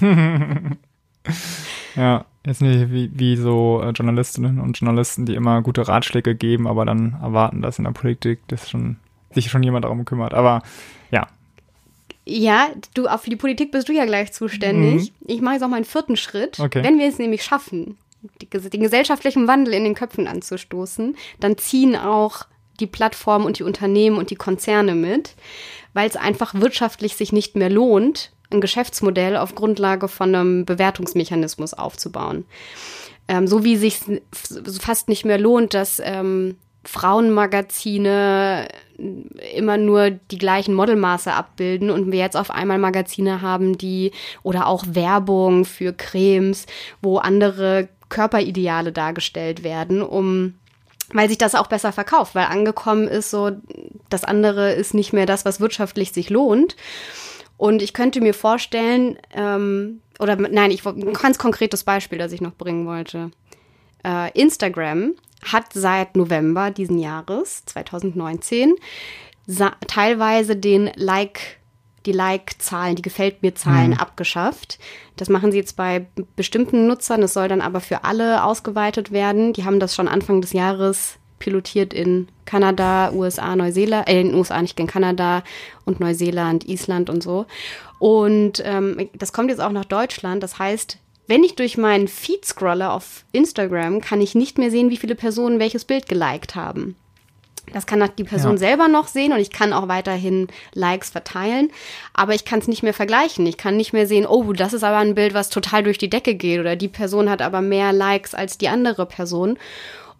ja, 1.96 2.24
jetzt 2.44 2.60
nicht 2.60 2.90
wie, 2.90 3.10
wie 3.14 3.36
so 3.36 3.80
äh, 3.80 3.90
Journalistinnen 3.90 4.60
und 4.60 4.78
Journalisten, 4.78 5.26
die 5.26 5.34
immer 5.34 5.62
gute 5.62 5.86
Ratschläge 5.86 6.34
geben, 6.34 6.66
aber 6.66 6.84
dann 6.84 7.16
erwarten, 7.22 7.62
dass 7.62 7.78
in 7.78 7.84
der 7.84 7.92
Politik 7.92 8.40
das 8.48 8.68
schon, 8.68 8.96
sich 9.32 9.48
schon 9.48 9.62
jemand 9.62 9.84
darum 9.84 10.04
kümmert. 10.04 10.34
Aber 10.34 10.62
ja. 11.12 11.28
Ja, 12.26 12.68
du, 12.94 13.06
für 13.18 13.30
die 13.30 13.36
Politik 13.36 13.70
bist 13.70 13.88
du 13.88 13.92
ja 13.92 14.06
gleich 14.06 14.32
zuständig. 14.32 15.12
Mhm. 15.20 15.26
Ich 15.28 15.40
mache 15.40 15.54
jetzt 15.54 15.62
auch 15.62 15.68
meinen 15.68 15.84
vierten 15.84 16.16
Schritt. 16.16 16.58
Okay. 16.58 16.82
Wenn 16.82 16.98
wir 16.98 17.06
es 17.06 17.18
nämlich 17.18 17.44
schaffen, 17.44 17.96
den 18.40 18.80
gesellschaftlichen 18.80 19.46
Wandel 19.46 19.74
in 19.74 19.84
den 19.84 19.94
Köpfen 19.94 20.26
anzustoßen, 20.26 21.16
dann 21.38 21.58
ziehen 21.58 21.94
auch 21.94 22.46
die 22.80 22.86
Plattformen 22.86 23.46
und 23.46 23.58
die 23.58 23.62
Unternehmen 23.62 24.18
und 24.18 24.30
die 24.30 24.36
Konzerne 24.36 24.94
mit, 24.94 25.34
weil 25.92 26.08
es 26.08 26.16
einfach 26.16 26.54
wirtschaftlich 26.54 27.16
sich 27.16 27.32
nicht 27.32 27.56
mehr 27.56 27.70
lohnt, 27.70 28.32
ein 28.50 28.60
Geschäftsmodell 28.60 29.36
auf 29.36 29.54
Grundlage 29.54 30.08
von 30.08 30.34
einem 30.34 30.64
Bewertungsmechanismus 30.64 31.74
aufzubauen. 31.74 32.44
Ähm, 33.26 33.46
so 33.46 33.64
wie 33.64 33.76
sich 33.76 34.00
fast 34.80 35.08
nicht 35.08 35.24
mehr 35.24 35.38
lohnt, 35.38 35.74
dass 35.74 36.00
ähm, 36.04 36.56
Frauenmagazine 36.84 38.68
immer 39.54 39.76
nur 39.76 40.10
die 40.10 40.38
gleichen 40.38 40.74
Modelmaße 40.74 41.32
abbilden 41.32 41.90
und 41.90 42.12
wir 42.12 42.18
jetzt 42.18 42.36
auf 42.36 42.50
einmal 42.50 42.78
Magazine 42.78 43.40
haben, 43.40 43.78
die 43.78 44.12
oder 44.42 44.66
auch 44.66 44.84
Werbung 44.88 45.64
für 45.64 45.92
Cremes, 45.92 46.66
wo 47.02 47.18
andere 47.18 47.88
Körperideale 48.08 48.92
dargestellt 48.92 49.64
werden, 49.64 50.02
um 50.02 50.54
weil 51.14 51.28
sich 51.28 51.38
das 51.38 51.54
auch 51.54 51.68
besser 51.68 51.92
verkauft, 51.92 52.34
weil 52.34 52.46
angekommen 52.46 53.06
ist 53.06 53.30
so, 53.30 53.52
das 54.10 54.24
andere 54.24 54.72
ist 54.72 54.92
nicht 54.94 55.12
mehr 55.12 55.26
das, 55.26 55.44
was 55.44 55.60
wirtschaftlich 55.60 56.12
sich 56.12 56.28
lohnt. 56.28 56.76
Und 57.56 57.82
ich 57.82 57.94
könnte 57.94 58.20
mir 58.20 58.34
vorstellen, 58.34 59.16
ähm, 59.32 60.00
oder 60.18 60.34
nein, 60.36 60.72
ich 60.72 60.84
ein 60.84 61.12
ganz 61.14 61.38
konkretes 61.38 61.84
Beispiel, 61.84 62.18
das 62.18 62.32
ich 62.32 62.40
noch 62.40 62.54
bringen 62.54 62.86
wollte. 62.86 63.30
Äh, 64.04 64.32
Instagram 64.38 65.14
hat 65.44 65.72
seit 65.72 66.16
November 66.16 66.72
diesen 66.72 66.98
Jahres, 66.98 67.64
2019, 67.66 68.74
teilweise 69.86 70.56
den 70.56 70.90
Like 70.96 71.58
die 72.06 72.12
Like-Zahlen, 72.12 72.96
die 72.96 73.02
Gefällt 73.02 73.42
mir-Zahlen 73.42 73.92
mhm. 73.92 73.98
abgeschafft. 73.98 74.78
Das 75.16 75.28
machen 75.28 75.52
sie 75.52 75.58
jetzt 75.58 75.76
bei 75.76 76.06
bestimmten 76.36 76.86
Nutzern. 76.86 77.20
Das 77.20 77.34
soll 77.34 77.48
dann 77.48 77.60
aber 77.60 77.80
für 77.80 78.04
alle 78.04 78.44
ausgeweitet 78.44 79.12
werden. 79.12 79.52
Die 79.52 79.64
haben 79.64 79.80
das 79.80 79.94
schon 79.94 80.08
Anfang 80.08 80.40
des 80.40 80.52
Jahres 80.52 81.18
pilotiert 81.38 81.92
in 81.92 82.28
Kanada, 82.46 83.12
USA, 83.12 83.54
Neuseeland, 83.54 84.08
äh, 84.08 84.20
in 84.20 84.28
den 84.28 84.36
USA 84.36 84.62
nicht 84.62 84.78
in 84.80 84.86
Kanada 84.86 85.42
und 85.84 86.00
Neuseeland, 86.00 86.66
Island 86.66 87.10
und 87.10 87.22
so. 87.22 87.46
Und 87.98 88.62
ähm, 88.64 89.08
das 89.14 89.32
kommt 89.32 89.50
jetzt 89.50 89.60
auch 89.60 89.72
nach 89.72 89.84
Deutschland. 89.84 90.42
Das 90.42 90.58
heißt, 90.58 90.98
wenn 91.26 91.44
ich 91.44 91.54
durch 91.54 91.76
meinen 91.76 92.08
Feed 92.08 92.44
scrolle 92.44 92.90
auf 92.90 93.24
Instagram, 93.32 94.00
kann 94.00 94.20
ich 94.20 94.34
nicht 94.34 94.58
mehr 94.58 94.70
sehen, 94.70 94.90
wie 94.90 94.96
viele 94.96 95.14
Personen 95.14 95.58
welches 95.58 95.84
Bild 95.84 96.08
geliked 96.08 96.54
haben. 96.54 96.96
Das 97.72 97.86
kann 97.86 98.08
die 98.18 98.24
Person 98.24 98.52
ja. 98.52 98.58
selber 98.58 98.88
noch 98.88 99.08
sehen 99.08 99.32
und 99.32 99.40
ich 99.40 99.50
kann 99.50 99.72
auch 99.72 99.88
weiterhin 99.88 100.48
Likes 100.74 101.10
verteilen, 101.10 101.70
aber 102.12 102.34
ich 102.34 102.44
kann 102.44 102.58
es 102.58 102.68
nicht 102.68 102.82
mehr 102.82 102.94
vergleichen. 102.94 103.46
Ich 103.46 103.56
kann 103.56 103.76
nicht 103.76 103.92
mehr 103.92 104.06
sehen, 104.06 104.26
oh, 104.26 104.52
das 104.52 104.72
ist 104.72 104.84
aber 104.84 104.98
ein 104.98 105.14
Bild, 105.14 105.34
was 105.34 105.48
total 105.48 105.82
durch 105.82 105.98
die 105.98 106.10
Decke 106.10 106.34
geht 106.34 106.60
oder 106.60 106.76
die 106.76 106.88
Person 106.88 107.30
hat 107.30 107.42
aber 107.42 107.62
mehr 107.62 107.92
Likes 107.92 108.34
als 108.34 108.58
die 108.58 108.68
andere 108.68 109.06
Person. 109.06 109.58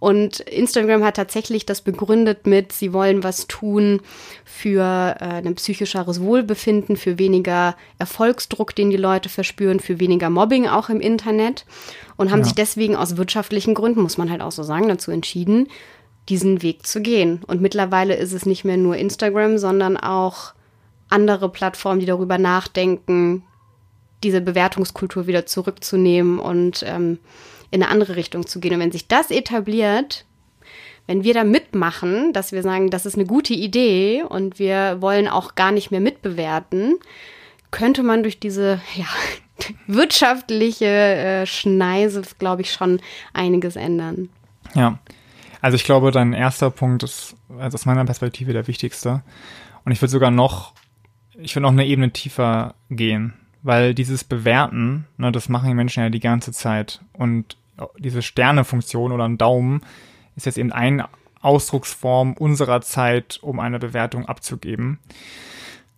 Und 0.05 0.41
Instagram 0.41 1.03
hat 1.03 1.17
tatsächlich 1.17 1.65
das 1.65 1.81
begründet 1.81 2.47
mit, 2.47 2.73
sie 2.73 2.93
wollen 2.93 3.25
was 3.25 3.47
tun 3.47 4.03
für 4.45 4.83
äh, 5.19 5.25
ein 5.25 5.55
psychischeres 5.55 6.21
Wohlbefinden, 6.21 6.99
für 6.99 7.19
weniger 7.19 7.75
Erfolgsdruck, 7.99 8.75
den 8.75 8.91
die 8.91 8.99
Leute 8.99 9.31
verspüren, 9.31 9.81
für 9.81 10.01
weniger 10.01 10.29
Mobbing 10.29 10.67
auch 10.67 10.91
im 10.91 11.01
Internet 11.01 11.65
und 12.17 12.31
haben 12.31 12.41
ja. 12.41 12.45
sich 12.45 12.55
deswegen 12.55 12.97
aus 12.97 13.17
wirtschaftlichen 13.17 13.73
Gründen, 13.73 14.03
muss 14.03 14.19
man 14.19 14.31
halt 14.31 14.43
auch 14.43 14.53
so 14.53 14.63
sagen, 14.63 14.89
dazu 14.89 15.11
entschieden, 15.11 15.69
diesen 16.29 16.63
Weg 16.63 16.87
zu 16.87 17.01
gehen. 17.01 17.41
Und 17.47 17.61
mittlerweile 17.61 18.15
ist 18.15 18.33
es 18.33 18.47
nicht 18.47 18.65
mehr 18.65 18.77
nur 18.77 18.97
Instagram, 18.97 19.59
sondern 19.59 19.97
auch 19.97 20.55
andere 21.09 21.49
Plattformen, 21.49 22.01
die 22.01 22.07
darüber 22.07 22.39
nachdenken, 22.39 23.43
diese 24.23 24.41
Bewertungskultur 24.41 25.27
wieder 25.27 25.47
zurückzunehmen 25.47 26.39
und 26.39 26.83
ähm, 26.87 27.19
in 27.71 27.83
eine 27.83 27.91
andere 27.91 28.17
Richtung 28.17 28.47
zu 28.47 28.59
gehen. 28.59 28.75
Und 28.75 28.81
wenn 28.81 28.93
sich 28.93 29.07
das 29.07 29.31
etabliert, 29.31 30.25
wenn 31.07 31.25
wir 31.25 31.35
da 31.35 31.45
mitmachen, 31.45 32.33
dass 32.33 32.53
wir 32.53 32.63
sagen, 32.63 32.89
das 32.89 33.05
ist 33.05 33.17
eine 33.17 33.27
gute 33.27 33.53
Idee 33.53 34.23
und 34.27 34.59
wir 34.59 34.97
wollen 35.01 35.29
auch 35.29 35.55
gar 35.55 35.73
nicht 35.73 35.91
mehr 35.91 36.01
mitbewerten, 36.01 36.97
könnte 37.71 38.03
man 38.03 38.23
durch 38.23 38.41
diese 38.41 38.81
ja, 38.95 39.07
wirtschaftliche 39.87 40.87
äh, 40.87 41.47
Schneise, 41.47 42.23
glaube 42.39 42.63
ich, 42.63 42.73
schon 42.73 43.01
einiges 43.35 43.77
ändern. 43.77 44.31
Ja, 44.75 44.99
also 45.65 45.77
ich 45.77 45.85
glaube, 45.85 46.11
dein 46.11 46.35
erster 46.35 46.69
Punkt 46.69 47.05
ist 47.05 47.37
also 47.59 47.77
aus 47.77 47.87
meiner 47.87 48.05
Perspektive 48.05 48.53
der 48.53 48.67
wichtigste. 48.67 49.23
Und 49.87 49.93
ich 49.93 50.03
würde 50.03 50.11
sogar 50.11 50.31
noch, 50.31 50.75
ich 51.39 51.57
würde 51.57 51.63
noch 51.63 51.73
eine 51.73 51.87
Ebene 51.87 52.11
tiefer 52.11 52.75
gehen, 52.91 53.33
weil 53.63 53.95
dieses 53.95 54.25
Bewerten, 54.25 55.07
ne, 55.17 55.33
das 55.33 55.49
machen 55.49 55.71
die 55.71 55.75
Menschen 55.75 56.03
ja 56.03 56.11
die 56.11 56.21
ganze 56.21 56.53
Zeit. 56.53 57.01
Und 57.15 57.57
diese 57.99 58.21
Sternefunktion 58.21 59.11
oder 59.11 59.25
ein 59.25 59.39
Daumen 59.39 59.81
ist 60.37 60.45
jetzt 60.45 60.59
eben 60.59 60.71
eine 60.71 61.09
Ausdrucksform 61.41 62.35
unserer 62.35 62.83
Zeit, 62.83 63.39
um 63.41 63.59
eine 63.59 63.79
Bewertung 63.79 64.27
abzugeben. 64.27 64.99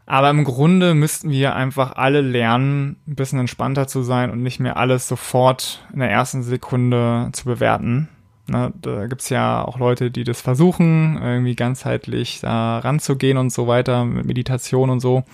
Aber 0.06 0.30
im 0.30 0.44
Grunde 0.44 0.94
müssten 0.94 1.30
wir 1.30 1.56
einfach 1.56 1.96
alle 1.96 2.20
lernen, 2.20 3.00
ein 3.08 3.16
bisschen 3.16 3.40
entspannter 3.40 3.88
zu 3.88 4.02
sein 4.02 4.30
und 4.30 4.44
nicht 4.44 4.60
mehr 4.60 4.76
alles 4.76 5.08
sofort 5.08 5.84
in 5.92 5.98
der 5.98 6.10
ersten 6.10 6.44
Sekunde 6.44 7.30
zu 7.32 7.46
bewerten. 7.46 8.08
Ne, 8.48 8.72
da 8.80 9.06
gibt's 9.08 9.28
ja 9.28 9.64
auch 9.64 9.78
Leute, 9.78 10.12
die 10.12 10.22
das 10.22 10.40
versuchen, 10.40 11.20
irgendwie 11.20 11.56
ganzheitlich 11.56 12.40
da 12.40 12.78
ranzugehen 12.78 13.38
und 13.38 13.50
so 13.50 13.66
weiter, 13.66 14.04
mit 14.04 14.24
Meditation 14.24 14.88
und 14.88 15.00
so. 15.00 15.24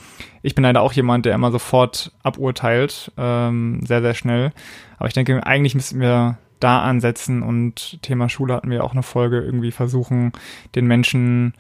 Ich 0.40 0.54
bin 0.54 0.64
leider 0.64 0.80
auch 0.80 0.94
jemand, 0.94 1.26
der 1.26 1.34
immer 1.34 1.50
sofort 1.50 2.12
aburteilt, 2.22 3.12
ähm, 3.18 3.84
sehr, 3.84 4.00
sehr 4.00 4.14
schnell. 4.14 4.52
Aber 4.96 5.08
ich 5.08 5.14
denke, 5.14 5.46
eigentlich 5.46 5.74
müssten 5.74 6.00
wir 6.00 6.38
da 6.58 6.82
ansetzen 6.82 7.42
und 7.42 8.00
Thema 8.02 8.30
Schule 8.30 8.54
hatten 8.54 8.70
wir 8.70 8.82
auch 8.82 8.92
eine 8.92 9.02
Folge, 9.02 9.40
irgendwie 9.40 9.72
versuchen, 9.72 10.32
den 10.74 10.86
Menschen 10.86 11.52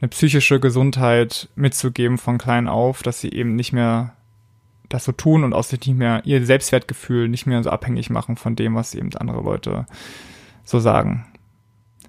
eine 0.00 0.08
psychische 0.08 0.58
Gesundheit 0.58 1.48
mitzugeben 1.54 2.18
von 2.18 2.36
klein 2.36 2.66
auf, 2.66 3.02
dass 3.02 3.20
sie 3.20 3.30
eben 3.30 3.54
nicht 3.54 3.72
mehr 3.72 4.14
das 4.88 5.04
so 5.04 5.12
tun 5.12 5.44
und 5.44 5.52
aus 5.52 5.68
sich 5.68 5.86
nicht 5.86 5.96
mehr 5.96 6.22
ihr 6.24 6.44
Selbstwertgefühl 6.44 7.28
nicht 7.28 7.46
mehr 7.46 7.62
so 7.62 7.70
abhängig 7.70 8.10
machen 8.10 8.36
von 8.36 8.56
dem, 8.56 8.74
was 8.74 8.94
eben 8.94 9.14
andere 9.16 9.42
Leute 9.42 9.86
so 10.66 10.78
sagen. 10.80 11.24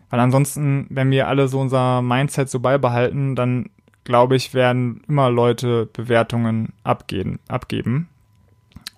Weil 0.10 0.20
ansonsten, 0.20 0.88
wenn 0.90 1.12
wir 1.12 1.28
alle 1.28 1.48
so 1.48 1.60
unser 1.60 2.02
Mindset 2.02 2.50
so 2.50 2.60
beibehalten, 2.60 3.36
dann 3.36 3.70
glaube 4.04 4.36
ich, 4.36 4.54
werden 4.54 5.02
immer 5.08 5.30
Leute 5.30 5.88
Bewertungen 5.92 6.74
abgeben. 6.84 7.40
abgeben. 7.48 8.10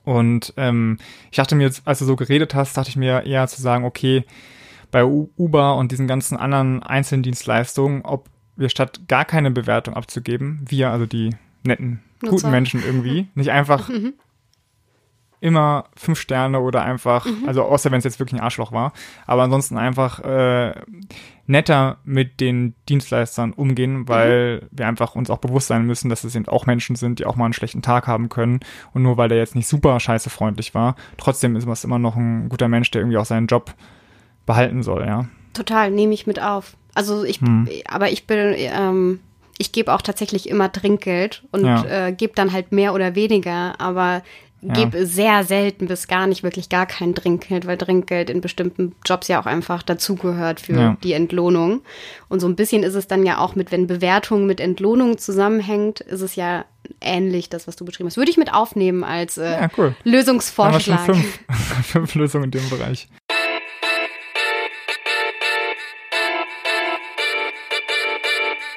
Und 0.04 0.54
ähm, 0.56 0.98
ich 1.30 1.38
dachte 1.38 1.56
mir, 1.56 1.64
jetzt, 1.64 1.88
als 1.88 2.00
du 2.00 2.06
so 2.06 2.16
geredet 2.16 2.56
hast, 2.56 2.78
dachte 2.78 2.90
ich 2.90 2.96
mir 2.96 3.26
eher 3.26 3.48
zu 3.48 3.62
sagen, 3.62 3.86
okay, 3.86 4.24
bei 4.92 5.04
Uber 5.04 5.76
und 5.76 5.92
diesen 5.92 6.08
ganzen 6.08 6.38
anderen 6.38 6.82
Einzeldienstleistungen, 6.82 8.04
ob 8.04 8.28
wir 8.56 8.70
statt 8.70 9.02
gar 9.08 9.26
keine 9.26 9.52
Bewertung 9.52 9.94
abzugeben, 9.94 10.66
wir, 10.68 10.90
also 10.90 11.06
die 11.06 11.36
netten, 11.64 12.02
Nutzer. 12.22 12.36
guten 12.36 12.52
Menschen 12.52 12.84
irgendwie, 12.84 13.28
nicht 13.36 13.52
einfach 13.52 13.90
mhm 13.90 14.14
immer 15.42 15.86
fünf 15.96 16.20
Sterne 16.20 16.60
oder 16.60 16.82
einfach, 16.82 17.26
mhm. 17.26 17.48
also 17.48 17.64
außer 17.64 17.92
wenn 17.92 18.00
es 18.00 18.04
jetzt 18.04 18.20
wirklich 18.20 18.40
ein 18.40 18.44
Arschloch 18.44 18.72
war, 18.72 18.94
aber 19.26 19.44
ansonsten 19.44 19.78
einfach 19.78 20.20
äh, 20.20 20.74
netter 21.48 21.98
mit 22.04 22.40
den 22.42 22.76
Dienstleistern 22.90 23.54
umgehen, 23.54 24.08
weil 24.08 24.62
mhm. 24.62 24.68
wir 24.72 24.88
einfach 24.88 25.16
uns 25.16 25.30
auch 25.30 25.38
bewusst 25.38 25.68
sein 25.68 25.86
müssen, 25.86 26.10
dass 26.10 26.24
es 26.24 26.36
eben 26.36 26.48
auch 26.48 26.66
Menschen 26.66 26.96
sind, 26.96 27.20
die 27.20 27.26
auch 27.26 27.36
mal 27.36 27.46
einen 27.46 27.54
schlechten 27.54 27.82
Tag 27.82 28.08
haben 28.08 28.30
können 28.30 28.60
und 28.94 29.04
nur 29.04 29.18
weil 29.18 29.30
der 29.30 29.38
jetzt 29.38 29.56
nicht 29.56 29.68
super 29.68 30.00
scheiße 30.00 30.30
freundlich 30.30 30.76
war, 30.76 30.96
trotzdem 31.18 31.56
ist 31.56 31.68
es 31.68 31.84
immer 31.84 32.00
noch 32.00 32.16
ein 32.16 32.50
guter 32.50 32.68
Mensch, 32.68 32.92
der 32.92 33.02
irgendwie 33.02 33.18
auch 33.18 33.26
seinen 33.26 33.48
Job 33.48 33.74
behalten 34.46 34.84
soll, 34.84 35.06
ja. 35.06 35.26
Total, 35.54 35.92
nehme 35.92 36.14
ich 36.14 36.28
mit 36.28 36.42
auf. 36.42 36.76
Also 36.96 37.24
ich, 37.24 37.40
hm. 37.40 37.68
aber 37.88 38.12
ich 38.12 38.28
bin, 38.28 38.56
ähm, 38.58 39.20
ich 39.58 39.72
gebe 39.72 39.94
auch 39.94 40.02
tatsächlich 40.02 40.50
immer 40.50 40.72
Trinkgeld 40.72 41.44
und 41.52 41.66
ja. 41.66 42.08
äh, 42.08 42.14
gebe 42.14 42.34
dann 42.34 42.52
halt 42.52 42.72
mehr 42.72 42.94
oder 42.94 43.14
weniger, 43.16 43.80
aber 43.80 44.24
ja. 44.62 44.74
gebe 44.74 45.06
sehr 45.06 45.44
selten 45.44 45.88
bis 45.88 46.08
gar 46.08 46.28
nicht 46.28 46.44
wirklich 46.44 46.70
gar 46.70 46.86
kein 46.86 47.16
Trinkgeld, 47.16 47.66
weil 47.66 47.78
Trinkgeld 47.78 48.30
in 48.30 48.42
bestimmten 48.42 48.96
Jobs 49.06 49.28
ja 49.28 49.42
auch 49.42 49.46
einfach 49.46 49.84
dazugehört 49.84 50.60
für 50.60 50.74
ja. 50.74 50.98
die 51.04 51.14
Entlohnung. 51.14 51.82
Und 52.28 52.40
so 52.40 52.48
ein 52.48 52.56
bisschen 52.56 52.84
ist 52.84 52.96
es 52.96 53.08
dann 53.08 53.26
ja 53.26 53.40
auch 53.40 53.56
mit, 53.56 53.72
wenn 53.72 53.88
Bewertung 53.88 54.46
mit 54.46 54.60
Entlohnung 54.60 55.18
zusammenhängt, 55.18 56.02
ist 56.02 56.22
es 56.22 56.36
ja 56.36 56.66
ähnlich, 57.02 57.50
das, 57.50 57.68
was 57.68 57.76
du 57.76 57.86
beschrieben 57.86 58.08
hast. 58.08 58.18
Würde 58.18 58.32
ich 58.32 58.38
mit 58.38 58.54
aufnehmen 58.54 59.04
als 59.04 59.38
äh, 59.38 59.52
ja, 59.52 59.70
cool. 59.78 59.96
Lösungsvorschlag. 60.04 61.06
Fünf. 61.06 61.40
fünf 61.84 62.16
Lösungen 62.16 62.46
in 62.46 62.52
dem 62.52 62.70
Bereich. 62.70 63.08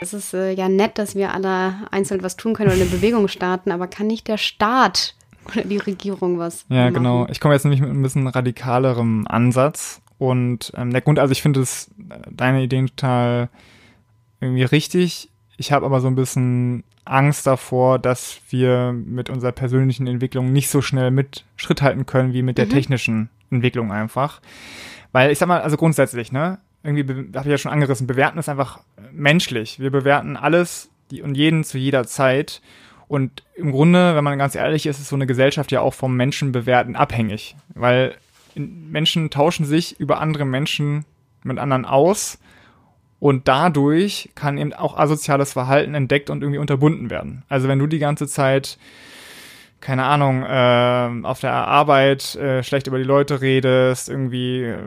Es 0.01 0.13
ist 0.13 0.35
äh, 0.35 0.51
ja 0.51 0.69
nett, 0.69 0.99
dass 0.99 1.15
wir 1.15 1.33
alle 1.33 1.75
einzeln 1.93 2.25
was 2.25 2.37
tun 2.37 2.55
können 2.55 2.71
oder 2.71 2.81
eine 2.81 2.91
Bewegung 2.91 3.29
starten, 3.29 3.71
aber 3.71 3.87
kann 3.87 4.09
nicht 4.09 4.27
der 4.27 4.37
Staat 4.37 5.15
oder 5.47 5.65
die 5.65 5.79
Regierung 5.79 6.39
was. 6.39 6.65
Ja, 6.69 6.85
machen. 6.85 6.95
genau. 6.95 7.27
Ich 7.31 7.41
komme 7.41 7.55
jetzt 7.55 7.65
nämlich 7.65 7.81
mit 7.81 7.91
ein 7.91 8.03
bisschen 8.03 8.27
radikalerem 8.27 9.27
Ansatz. 9.27 10.01
Und 10.19 10.73
ähm, 10.77 10.91
der 10.93 11.01
Grund, 11.01 11.19
also 11.19 11.33
ich 11.33 11.43
finde 11.43 11.61
es 11.61 11.91
deine 12.31 12.63
Ideen 12.63 12.87
total 12.87 13.49
irgendwie 14.41 14.63
richtig. 14.63 15.31
Ich 15.57 15.73
habe 15.73 15.87
aber 15.87 16.01
so 16.01 16.09
ein 16.09 16.15
bisschen 16.15 16.85
Angst 17.05 17.47
davor, 17.47 17.99
dass 17.99 18.41
wir 18.51 18.93
mit 18.93 19.31
unserer 19.31 19.53
persönlichen 19.53 20.07
Entwicklung 20.07 20.53
nicht 20.53 20.71
so 20.71 20.81
schnell 20.83 21.11
mit 21.11 21.45
Schritt 21.57 21.83
halten 21.83 22.07
können 22.07 22.33
wie 22.33 22.43
mit 22.43 22.59
der 22.59 22.67
mhm. 22.67 22.71
technischen 22.71 23.31
Entwicklung 23.51 23.91
einfach. 23.91 24.41
Weil 25.11 25.31
ich 25.31 25.39
sag 25.39 25.49
mal, 25.49 25.61
also 25.61 25.77
grundsätzlich, 25.77 26.33
ne, 26.33 26.59
irgendwie 26.83 27.37
habe 27.37 27.49
ich 27.49 27.53
ja 27.53 27.59
schon 27.59 27.73
angerissen, 27.73 28.07
bewerten 28.07 28.39
ist 28.39 28.49
einfach 28.49 28.81
menschlich. 29.13 29.79
Wir 29.79 29.91
bewerten 29.91 30.37
alles 30.37 30.91
und 31.23 31.37
jeden 31.37 31.65
zu 31.65 31.79
jeder 31.79 32.07
Zeit 32.07 32.63
und 33.13 33.43
im 33.57 33.73
Grunde, 33.73 34.17
wenn 34.17 34.25
man 34.25 34.39
ganz 34.39 34.55
ehrlich 34.55 34.87
ist, 34.87 34.99
ist 34.99 35.09
so 35.09 35.17
eine 35.17 35.27
Gesellschaft 35.27 35.71
ja 35.71 35.83
auch 35.83 35.93
vom 35.93 36.17
Menschen 36.17 36.51
bewerten 36.51 36.97
abhängig, 36.97 37.57
weil 37.75 38.15
Menschen 38.55 39.29
tauschen 39.29 39.67
sich 39.67 40.01
über 40.01 40.19
andere 40.19 40.47
Menschen 40.47 41.05
mit 41.43 41.59
anderen 41.59 41.85
aus 41.85 42.39
und 43.21 43.49
dadurch 43.49 44.31
kann 44.35 44.57
eben 44.57 44.73
auch 44.73 44.97
asoziales 44.97 45.53
Verhalten 45.53 45.95
entdeckt 45.95 46.31
und 46.31 46.41
irgendwie 46.41 46.59
unterbunden 46.59 47.11
werden. 47.11 47.43
Also 47.51 47.69
wenn 47.69 47.79
du 47.79 47.87
die 47.87 47.99
ganze 47.99 48.27
Zeit 48.27 48.79
keine 49.83 50.05
Ahnung, 50.05 50.45
äh, 50.45 51.27
auf 51.27 51.41
der 51.41 51.53
Arbeit 51.53 52.37
äh, 52.37 52.63
schlecht 52.63 52.87
über 52.87 52.99
die 52.99 53.05
Leute 53.05 53.41
redest, 53.41 54.09
irgendwie, 54.09 54.63
äh, 54.63 54.79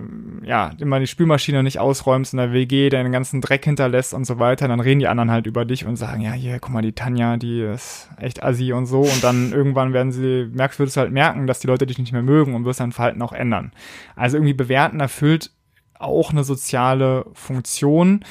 ja, 0.44 0.72
immer 0.80 1.00
die 1.02 1.08
Spülmaschine 1.08 1.64
nicht 1.64 1.80
ausräumst 1.80 2.34
in 2.34 2.38
der 2.38 2.54
WG, 2.54 2.90
deinen 2.90 3.12
ganzen 3.12 3.42
Dreck 3.42 3.66
hinterlässt 3.66 4.14
und 4.14 4.26
so 4.26 4.40
weiter, 4.40 4.70
dann 4.70 4.80
reden 4.80 5.02
die 5.02 5.08
anderen 5.08 5.30
halt 5.30 5.48
über 5.48 5.66
dich 5.66 5.86
und 5.86 5.98
sagen, 5.98 6.22
ja, 6.22 6.32
hier, 6.32 6.60
guck 6.60 6.72
mal, 6.72 6.82
die 6.82 6.94
Tanja, 6.94 7.36
die 7.36 7.62
ist 7.62 8.10
echt 8.18 8.42
assi 8.42 8.72
und 8.72 8.86
so 8.86 9.02
und 9.02 9.22
dann 9.22 9.52
irgendwann 9.52 9.92
werden 9.92 10.14
sie, 10.14 10.50
merkst, 10.54 10.80
würdest 10.80 10.96
du 10.96 11.02
halt 11.02 11.12
merken, 11.12 11.46
dass 11.46 11.60
die 11.60 11.68
Leute 11.68 11.86
dich 11.86 12.00
nicht 12.00 12.14
mehr 12.14 12.24
mögen 12.24 12.56
und 12.56 12.64
wirst 12.64 12.80
dein 12.80 12.94
Verhalten 12.94 13.22
auch 13.22 13.34
ändern. 13.34 13.74
Also 14.16 14.38
irgendwie 14.38 14.54
bewerten 14.54 15.02
erfüllt 15.02 15.52
auch 16.00 16.32
eine 16.32 16.46
soziale 16.46 17.26
Funktion 17.34 18.24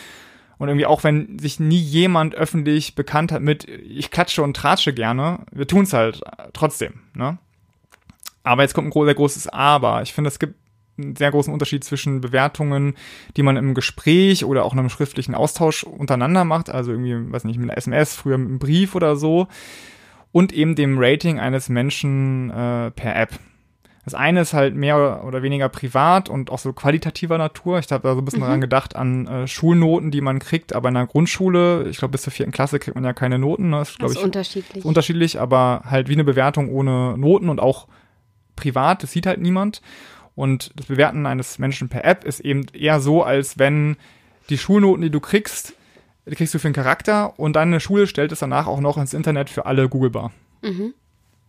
Und 0.65 0.71
irgendwie 0.71 0.87
auch 0.87 1.05
wenn 1.05 1.39
sich 1.39 1.61
nie 1.61 1.77
jemand 1.77 2.35
öffentlich 2.35 2.95
bekannt 2.95 3.33
hat 3.33 3.43
mit, 3.43 3.69
ich 3.69 4.11
klatsche 4.11 4.43
und 4.43 4.57
tratsche 4.57 4.95
gerne, 4.95 5.41
wir 5.53 5.67
tun's 5.67 5.93
halt 5.93 6.23
trotzdem, 6.55 7.03
ne? 7.13 7.37
Aber 8.45 8.63
jetzt 8.63 8.73
kommt 8.73 8.89
ein 8.89 9.05
sehr 9.05 9.15
großes 9.15 9.49
Aber. 9.49 10.01
Ich 10.01 10.15
finde, 10.15 10.29
es 10.29 10.39
gibt 10.39 10.55
einen 10.97 11.17
sehr 11.17 11.31
großen 11.31 11.53
Unterschied 11.53 11.85
zwischen 11.85 12.23
Bewertungen, 12.23 12.95
die 13.37 13.43
man 13.43 13.59
im 13.59 13.75
Gespräch 13.75 14.47
oder 14.47 14.65
auch 14.65 14.73
in 14.73 14.79
einem 14.79 14.89
schriftlichen 14.89 15.35
Austausch 15.35 15.85
untereinander 15.85 16.45
macht, 16.45 16.71
also 16.71 16.93
irgendwie, 16.93 17.31
weiß 17.31 17.45
nicht, 17.45 17.59
mit 17.59 17.69
einer 17.69 17.77
SMS, 17.77 18.15
früher 18.15 18.39
mit 18.39 18.49
einem 18.49 18.59
Brief 18.59 18.95
oder 18.95 19.17
so, 19.17 19.49
und 20.33 20.51
eben 20.55 20.77
dem 20.77 20.97
Rating 20.99 21.39
eines 21.39 21.69
Menschen 21.69 22.49
äh, 22.49 22.91
per 22.91 23.17
App. 23.17 23.39
Das 24.05 24.13
eine 24.13 24.43
ist 24.43 24.53
halt 24.53 24.75
mehr 24.75 25.25
oder 25.25 25.43
weniger 25.43 25.71
privat 25.71 26.29
und 26.29 26.51
auch 26.51 26.59
so 26.59 26.75
qualitativer 26.75 27.39
Natur. 27.39 27.79
Ich 27.79 27.91
habe 27.91 28.03
da 28.03 28.15
so 28.15 28.21
ein 28.21 28.25
bisschen 28.25 28.43
mhm. 28.43 28.47
dran 28.47 28.61
gedacht 28.61 28.97
an 28.97 29.27
äh, 29.27 29.47
Schulnoten, 29.47 30.11
die 30.11 30.21
man 30.21 30.41
kriegt, 30.41 30.75
aber 30.75 30.89
in 30.89 30.95
der 30.95 31.07
Grundschule, 31.07 31.89
ich 31.89 31.99
glaube 31.99 32.13
bis 32.13 32.23
zur 32.23 32.33
vierten 32.33 32.53
Klasse 32.53 32.79
kriegt 32.79 32.95
man 32.95 33.05
ja 33.05 33.15
keine 33.15 33.39
Noten. 33.39 33.71
Ne? 33.71 33.79
Das 33.79 33.91
ist, 33.91 33.99
glaube 33.99 34.13
ich, 34.13 34.23
unterschiedlich. 34.23 34.85
unterschiedlich, 34.85 35.41
aber 35.41 35.85
halt 35.87 36.09
wie 36.09 36.13
eine 36.13 36.25
Bewertung 36.25 36.69
ohne 36.69 37.17
Noten 37.17 37.49
und 37.49 37.61
auch 37.61 37.89
privat, 38.57 39.03
das 39.03 39.13
sieht 39.13 39.27
halt 39.27 39.41
niemand. 39.41 39.81
Und 40.35 40.73
das 40.77 40.87
Bewerten 40.87 41.27
eines 41.27 41.59
Menschen 41.59 41.89
per 41.89 42.05
App 42.05 42.25
ist 42.25 42.41
eben 42.41 42.67
eher 42.73 43.01
so, 43.01 43.23
als 43.23 43.59
wenn 43.59 43.97
die 44.51 44.59
Schulnoten, 44.59 45.03
die 45.03 45.11
du 45.11 45.21
kriegst, 45.21 45.75
die 46.27 46.35
kriegst 46.35 46.53
du 46.55 46.59
für 46.59 46.69
einen 46.69 46.75
Charakter 46.75 47.39
und 47.39 47.55
deine 47.57 47.81
Schule 47.81 48.07
stellt 48.07 48.33
es 48.33 48.41
danach 48.41 48.67
auch 48.67 48.81
noch 48.81 48.99
ins 48.99 49.15
Internet 49.15 49.49
für 49.49 49.65
alle 49.67 49.89
googlebar. 49.89 50.33
Mhm. 50.63 50.95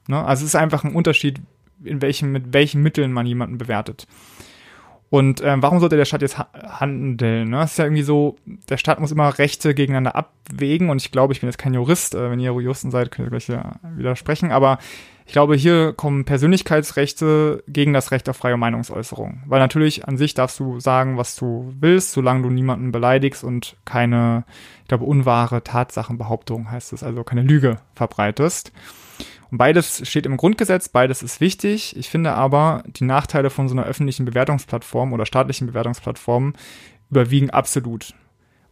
Ne? 0.08 0.24
Also 0.24 0.44
es 0.44 0.50
ist 0.50 0.56
einfach 0.56 0.84
ein 0.84 0.96
Unterschied, 0.96 1.42
in 1.84 2.02
welchem, 2.02 2.32
mit 2.32 2.54
welchen 2.54 2.82
Mitteln 2.82 3.12
man 3.12 3.26
jemanden 3.26 3.58
bewertet. 3.58 4.08
Und 5.10 5.42
ähm, 5.44 5.62
warum 5.62 5.80
sollte 5.80 5.98
der 5.98 6.06
Staat 6.06 6.24
jetzt 6.24 6.38
ha 6.38 6.50
handeln? 6.80 7.50
Ne? 7.50 7.62
Es 7.62 7.72
ist 7.72 7.78
ja 7.78 7.86
irgendwie 7.86 8.04
so, 8.04 8.38
der 8.70 8.78
Staat 8.78 9.00
muss 9.00 9.12
immer 9.12 9.38
Rechte 9.38 9.74
gegeneinander 9.74 10.16
abwägen 10.16 10.90
und 10.90 11.02
ich 11.02 11.12
glaube, 11.12 11.32
ich 11.32 11.42
bin 11.42 11.48
jetzt 11.48 11.58
kein 11.58 11.74
Jurist, 11.74 12.16
äh, 12.16 12.32
wenn 12.32 12.40
ihr 12.40 12.52
Juristen 12.52 12.92
seid, 12.92 13.12
könnt 13.12 13.28
ihr 13.28 13.30
gleich 13.30 13.48
ja 13.48 13.76
widersprechen, 13.96 14.52
aber 14.52 14.80
ich 15.28 15.34
glaube, 15.34 15.56
hier 15.56 15.94
kommen 15.94 16.26
Persönlichkeitsrechte 16.26 17.64
gegen 17.68 17.94
das 17.94 18.12
Recht 18.12 18.30
auf 18.30 18.38
freie 18.38 18.58
Meinungsäußerung. 18.58 19.42
Weil 19.48 19.60
natürlich 19.60 20.08
an 20.08 20.18
sich 20.18 20.36
darfst 20.36 20.60
du 20.60 20.80
sagen, 20.80 21.18
was 21.18 21.36
du 21.36 21.74
willst, 21.80 22.12
solange 22.12 22.44
du 22.44 22.50
niemanden 22.50 22.92
beleidigst 22.92 23.44
und 23.44 23.76
keine, 23.86 24.44
ich 24.84 24.88
glaube, 24.88 25.06
unwahre 25.06 25.64
Tatsachenbehauptung 25.64 26.70
heißt 26.70 26.94
es, 26.94 27.04
also 27.04 27.24
keine 27.24 27.42
Lüge 27.42 27.80
verbreitest. 27.96 28.72
Beides 29.58 30.08
steht 30.08 30.26
im 30.26 30.38
Grundgesetz, 30.38 30.90
beides 30.90 31.24
ist 31.24 31.42
wichtig. 31.42 31.96
Ich 31.98 32.10
finde 32.10 32.34
aber, 32.34 32.84
die 32.88 33.04
Nachteile 33.04 33.50
von 33.50 33.68
so 33.68 33.76
einer 33.76 33.86
öffentlichen 33.86 34.26
Bewertungsplattform 34.26 35.14
oder 35.14 35.26
staatlichen 35.26 35.68
Bewertungsplattform 35.68 36.54
überwiegen 37.10 37.50
absolut. 37.50 38.14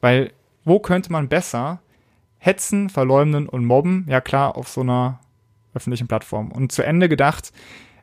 Weil 0.02 0.32
wo 0.66 0.80
könnte 0.80 1.12
man 1.12 1.30
besser 1.30 1.82
hetzen, 2.38 2.90
verleumden 2.90 3.48
und 3.48 3.66
mobben? 3.66 4.06
Ja 4.10 4.22
klar, 4.22 4.58
auf 4.58 4.68
so 4.68 4.82
einer 4.82 5.20
öffentlichen 5.74 6.08
Plattform. 6.08 6.52
Und 6.52 6.72
zu 6.72 6.84
Ende 6.84 7.10
gedacht, 7.10 7.52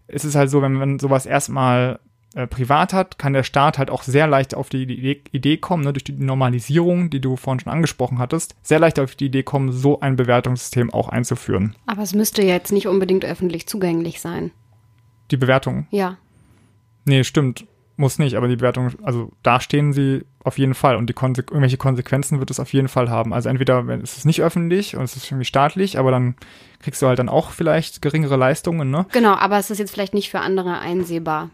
ist 0.08 0.24
es 0.24 0.34
halt 0.34 0.50
so, 0.50 0.62
wenn 0.62 0.72
man 0.72 0.98
sowas 0.98 1.26
erstmal 1.26 2.00
äh, 2.34 2.46
privat 2.46 2.92
hat, 2.92 3.18
kann 3.18 3.32
der 3.32 3.42
Staat 3.42 3.78
halt 3.78 3.90
auch 3.90 4.02
sehr 4.02 4.26
leicht 4.26 4.54
auf 4.54 4.68
die 4.68 4.82
Idee, 4.82 5.22
Idee 5.32 5.56
kommen, 5.56 5.84
ne, 5.84 5.92
durch 5.92 6.04
die 6.04 6.12
Normalisierung, 6.12 7.10
die 7.10 7.20
du 7.20 7.36
vorhin 7.36 7.60
schon 7.60 7.72
angesprochen 7.72 8.18
hattest, 8.18 8.54
sehr 8.62 8.78
leicht 8.78 9.00
auf 9.00 9.16
die 9.16 9.26
Idee 9.26 9.42
kommen, 9.42 9.72
so 9.72 10.00
ein 10.00 10.16
Bewertungssystem 10.16 10.92
auch 10.92 11.08
einzuführen. 11.08 11.74
Aber 11.86 12.02
es 12.02 12.14
müsste 12.14 12.42
jetzt 12.42 12.72
nicht 12.72 12.86
unbedingt 12.86 13.24
öffentlich 13.24 13.66
zugänglich 13.66 14.20
sein. 14.20 14.52
Die 15.30 15.36
Bewertung? 15.36 15.86
Ja. 15.90 16.18
Nee, 17.04 17.24
stimmt. 17.24 17.66
Muss 17.96 18.18
nicht, 18.18 18.36
aber 18.36 18.48
die 18.48 18.56
Bewertung, 18.56 18.92
also 19.02 19.30
da 19.42 19.60
stehen 19.60 19.92
sie 19.92 20.24
auf 20.42 20.56
jeden 20.56 20.72
Fall 20.72 20.96
und 20.96 21.08
die 21.08 21.12
Konse 21.12 21.42
irgendwelche 21.42 21.76
Konsequenzen 21.76 22.38
wird 22.38 22.50
es 22.50 22.58
auf 22.58 22.72
jeden 22.72 22.88
Fall 22.88 23.10
haben. 23.10 23.34
Also 23.34 23.50
entweder 23.50 23.86
wenn, 23.88 24.00
es 24.00 24.16
ist 24.16 24.24
nicht 24.24 24.40
öffentlich 24.40 24.96
und 24.96 25.02
es 25.02 25.16
ist 25.16 25.30
irgendwie 25.30 25.44
staatlich, 25.44 25.98
aber 25.98 26.10
dann 26.10 26.34
kriegst 26.78 27.02
du 27.02 27.08
halt 27.08 27.18
dann 27.18 27.28
auch 27.28 27.50
vielleicht 27.50 28.00
geringere 28.00 28.36
Leistungen, 28.36 28.90
ne? 28.90 29.04
Genau, 29.12 29.34
aber 29.34 29.58
es 29.58 29.70
ist 29.70 29.78
jetzt 29.78 29.90
vielleicht 29.90 30.14
nicht 30.14 30.30
für 30.30 30.40
andere 30.40 30.78
einsehbar. 30.78 31.50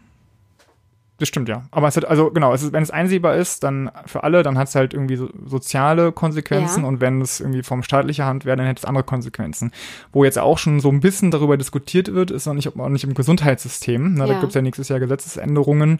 Das 1.19 1.27
stimmt, 1.27 1.49
ja. 1.49 1.63
Aber 1.71 1.87
es 1.87 1.97
hat, 1.97 2.05
also 2.05 2.29
genau, 2.29 2.53
es 2.53 2.61
ist, 2.61 2.73
wenn 2.73 2.83
es 2.83 2.91
einsehbar 2.91 3.35
ist, 3.35 3.63
dann 3.63 3.89
für 4.05 4.23
alle, 4.23 4.43
dann 4.43 4.57
hat 4.57 4.67
es 4.67 4.75
halt 4.75 4.93
irgendwie 4.93 5.15
so 5.15 5.29
soziale 5.45 6.11
Konsequenzen 6.11 6.83
ja. 6.83 6.87
und 6.87 7.01
wenn 7.01 7.21
es 7.21 7.39
irgendwie 7.39 7.63
vom 7.63 7.81
staatlicher 7.81 8.25
Hand 8.25 8.45
wäre, 8.45 8.55
dann 8.57 8.67
hätte 8.67 8.79
es 8.79 8.85
andere 8.85 9.03
Konsequenzen. 9.03 9.71
Wo 10.11 10.23
jetzt 10.23 10.37
auch 10.37 10.59
schon 10.59 10.79
so 10.79 10.89
ein 10.89 10.99
bisschen 10.99 11.31
darüber 11.31 11.57
diskutiert 11.57 12.13
wird, 12.13 12.29
ist 12.29 12.45
noch 12.45 12.53
nicht, 12.53 12.75
man 12.75 12.93
nicht 12.93 13.03
im 13.03 13.15
Gesundheitssystem, 13.15 14.13
ne, 14.13 14.19
ja. 14.19 14.27
da 14.27 14.33
gibt 14.33 14.49
es 14.49 14.53
ja 14.53 14.61
nächstes 14.61 14.89
Jahr 14.89 14.99
Gesetzesänderungen, 14.99 15.99